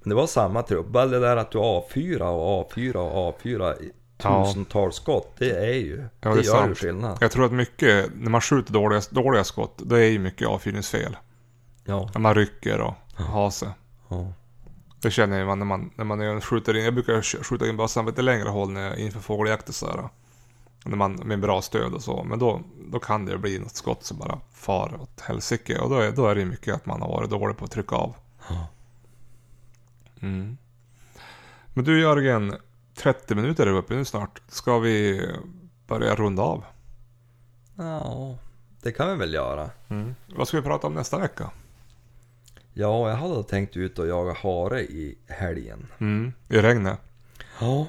men 0.03 0.09
det 0.09 0.15
var 0.15 0.27
samma 0.27 0.63
trubbel 0.63 1.11
det 1.11 1.19
där 1.21 1.37
att 1.37 1.51
du 1.51 1.59
A4 1.59 2.23
och 2.23 2.73
A4 2.73 2.97
och 2.97 3.41
A4 3.43 3.83
i 3.83 3.87
Ja. 3.87 4.02
Tusentals 4.23 4.97
skott. 4.97 5.33
Det 5.39 5.51
är 5.51 5.75
ju, 5.75 6.05
Ja, 6.21 6.29
det, 6.31 6.35
det 6.35 6.41
är 6.41 6.45
gör 6.45 6.69
ju 6.69 6.75
skillnad. 6.75 7.19
Jag 7.21 7.31
tror 7.31 7.45
att 7.47 7.53
mycket, 7.53 8.11
när 8.17 8.31
man 8.31 8.41
skjuter 8.41 8.73
dåliga, 8.73 9.01
dåliga 9.11 9.45
skott, 9.45 9.79
då 9.79 9.95
är 9.95 10.05
ju 10.05 10.19
mycket 10.19 10.49
avfyrningsfel. 10.49 11.17
Ja, 11.85 12.11
När 12.15 12.21
man 12.21 12.35
rycker 12.35 12.81
och 12.81 12.95
har 13.15 13.51
sig. 13.51 13.69
ja. 14.09 14.33
Det 15.01 15.11
känner 15.11 15.45
man 15.45 15.59
när 15.59 15.67
man, 15.67 15.91
när 15.97 16.05
man 16.05 16.41
skjuter 16.41 16.77
in. 16.77 16.85
Jag 16.85 16.95
brukar 16.95 17.13
sk- 17.15 17.43
skjuta 17.43 17.69
in 17.69 17.77
bössan 17.77 18.07
lite 18.07 18.23
längre 18.23 18.49
håll 18.49 18.71
när 18.71 18.81
jag, 18.89 18.99
inför 18.99 19.21
fågeljakt 19.21 19.69
och 19.69 19.75
sådär. 19.75 20.09
När 20.85 20.97
man, 20.97 21.13
med 21.15 21.41
bra 21.41 21.63
stöd 21.63 21.95
och 21.95 22.03
så. 22.03 22.25
Men 22.25 22.39
då, 22.39 22.61
då 22.91 22.99
kan 22.99 23.27
det 23.27 23.39
bli 23.39 23.59
något 23.59 23.75
skott 23.77 24.05
som 24.05 24.19
bara 24.19 24.41
far 24.53 24.99
åt 25.03 25.21
helsike. 25.21 25.79
Och 25.79 25.91
då 25.91 25.97
är, 25.97 26.13
då 26.13 26.27
är 26.27 26.35
det 26.35 26.45
mycket 26.45 26.75
att 26.75 26.87
man 26.87 27.03
har 27.03 27.09
varit 27.09 27.31
dålig 27.31 27.57
på 27.57 27.65
att 27.65 27.71
trycka 27.71 27.97
av. 27.97 28.15
Mm. 30.21 30.57
Men 31.75 31.85
du 31.85 32.01
Jörgen, 32.01 32.57
30 32.95 33.35
minuter 33.35 33.67
är 33.67 33.73
vi 33.73 33.79
uppe 33.79 33.95
nu 33.95 34.05
snart. 34.05 34.43
Ska 34.49 34.79
vi 34.79 35.29
börja 35.87 36.15
runda 36.15 36.43
av? 36.43 36.65
ja, 37.77 38.39
det 38.83 38.93
kan 38.93 39.11
vi 39.11 39.17
väl 39.17 39.35
göra. 39.35 39.71
Mm. 39.89 40.15
Vad 40.27 40.49
ska 40.49 40.57
vi 40.57 40.63
prata 40.63 40.87
om 40.87 40.95
nästa 40.95 41.19
vecka? 41.19 41.51
Ja, 42.75 43.09
jag 43.11 43.17
hade 43.17 43.45
tänkt 43.45 43.77
ut 43.77 43.99
och 43.99 44.07
jaga 44.07 44.33
hare 44.33 44.83
i 44.83 45.19
helgen. 45.27 45.87
Mm. 45.99 46.33
I 46.49 46.59
regnet? 46.59 46.99
Ja. 47.61 47.87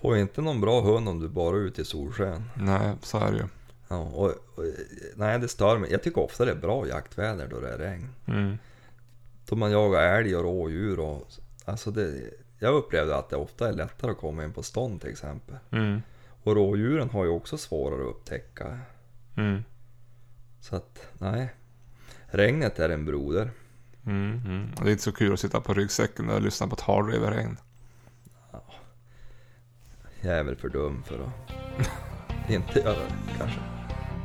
Får 0.00 0.16
inte 0.16 0.40
någon 0.40 0.60
bra 0.60 0.80
hund 0.80 1.08
om 1.08 1.20
du 1.20 1.28
bara 1.28 1.56
är 1.56 1.60
ute 1.60 1.82
i 1.82 1.84
solsken. 1.84 2.50
Nej, 2.54 2.92
så 3.02 3.18
är 3.18 3.32
det 3.32 3.38
ju. 3.38 3.44
Ja, 3.88 3.96
och, 3.96 4.28
och, 4.30 4.64
nej, 5.14 5.38
det 5.38 5.48
stör 5.48 5.78
mig. 5.78 5.92
Jag 5.92 6.02
tycker 6.02 6.20
ofta 6.20 6.44
det 6.44 6.50
är 6.50 6.56
bra 6.56 6.88
jaktväder 6.88 7.48
då 7.48 7.60
det 7.60 7.72
är 7.72 7.78
regn. 7.78 8.08
Mm. 8.26 8.58
Då 9.48 9.56
man 9.56 9.70
jagar 9.70 10.18
älg 10.18 10.36
och 10.36 10.42
rådjur 10.42 11.00
och... 11.00 11.28
Alltså 11.64 11.90
det, 11.90 12.30
jag 12.58 12.74
upplevde 12.74 13.16
att 13.16 13.30
det 13.30 13.36
ofta 13.36 13.68
är 13.68 13.72
lättare 13.72 14.10
att 14.10 14.18
komma 14.18 14.44
in 14.44 14.52
på 14.52 14.62
stånd 14.62 15.00
till 15.00 15.10
exempel. 15.10 15.56
Mm. 15.70 16.02
Och 16.42 16.54
rådjuren 16.54 17.10
har 17.10 17.24
ju 17.24 17.30
också 17.30 17.58
svårare 17.58 18.02
att 18.02 18.16
upptäcka. 18.16 18.78
Mm. 19.36 19.64
Så 20.60 20.76
att, 20.76 21.08
nej. 21.18 21.54
Regnet 22.26 22.78
är 22.78 22.88
en 22.88 23.04
broder. 23.04 23.50
Mm. 24.06 24.40
Mm. 24.46 24.68
Det 24.82 24.88
är 24.88 24.92
inte 24.92 25.02
så 25.02 25.12
kul 25.12 25.32
att 25.32 25.40
sitta 25.40 25.60
på 25.60 25.74
ryggsäcken 25.74 26.30
och 26.30 26.42
lyssna 26.42 26.66
på 26.66 26.74
ett 26.74 26.80
hardriver-regn. 26.80 27.56
Jag 30.20 30.38
är 30.38 30.44
väl 30.44 30.56
för 30.56 30.68
dum 30.68 31.02
för 31.02 31.18
att 31.18 32.50
inte 32.50 32.78
göra 32.78 32.98
det 32.98 33.38
kanske. 33.38 33.60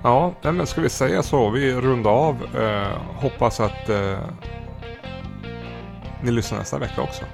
Ja, 0.03 0.35
men 0.41 0.67
ska 0.67 0.81
vi 0.81 0.89
säga 0.89 1.23
så? 1.23 1.49
Vi 1.49 1.73
rundar 1.73 2.11
av. 2.11 2.55
Eh, 2.55 2.97
hoppas 2.97 3.59
att 3.59 3.89
eh, 3.89 4.19
ni 6.23 6.31
lyssnar 6.31 6.57
nästa 6.57 6.79
vecka 6.79 7.01
också. 7.01 7.25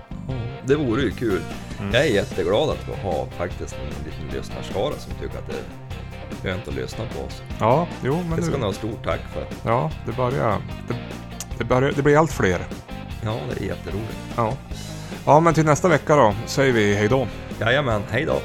Det 0.68 0.76
vore 0.76 1.02
ju 1.02 1.12
kul. 1.12 1.42
Mm. 1.80 1.94
Jag 1.94 2.06
är 2.06 2.10
jätteglad 2.10 2.70
att 2.70 2.88
vi 2.88 3.02
har 3.10 3.26
faktiskt 3.38 3.76
en 3.76 4.06
liten 4.06 4.38
lyssnarskara 4.38 4.94
som 4.98 5.14
tycker 5.14 5.38
att 5.38 5.48
det 5.48 5.54
är 5.54 6.54
skönt 6.54 6.68
att 6.68 6.74
lyssna 6.76 7.04
på 7.16 7.26
oss. 7.26 7.42
Ja, 7.60 7.88
jo, 8.04 8.24
men 8.30 8.38
Det 8.38 8.44
ska 8.44 8.52
det, 8.52 8.58
ni 8.58 8.66
ha 8.66 8.74
stort 8.74 9.04
tack 9.04 9.20
för. 9.34 9.46
ja, 9.70 9.92
det 10.06 10.12
börjar... 10.12 10.58
Det, 10.88 10.96
det, 11.58 11.64
börjar, 11.64 11.92
det 11.96 12.02
blir 12.02 12.18
allt 12.18 12.32
fler. 12.32 12.60
Ja, 13.24 13.36
det 13.50 13.64
är 13.66 13.68
jätteroligt. 13.68 14.18
Ja. 14.36 14.54
ja, 15.26 15.40
men 15.40 15.54
till 15.54 15.66
nästa 15.66 15.88
vecka 15.88 16.16
då 16.16 16.36
säger 16.46 16.74
vi 16.74 16.96
hej 16.96 17.08
då. 17.08 17.28
Jajamän, 17.60 18.02
hej 18.10 18.26
då! 18.26 18.42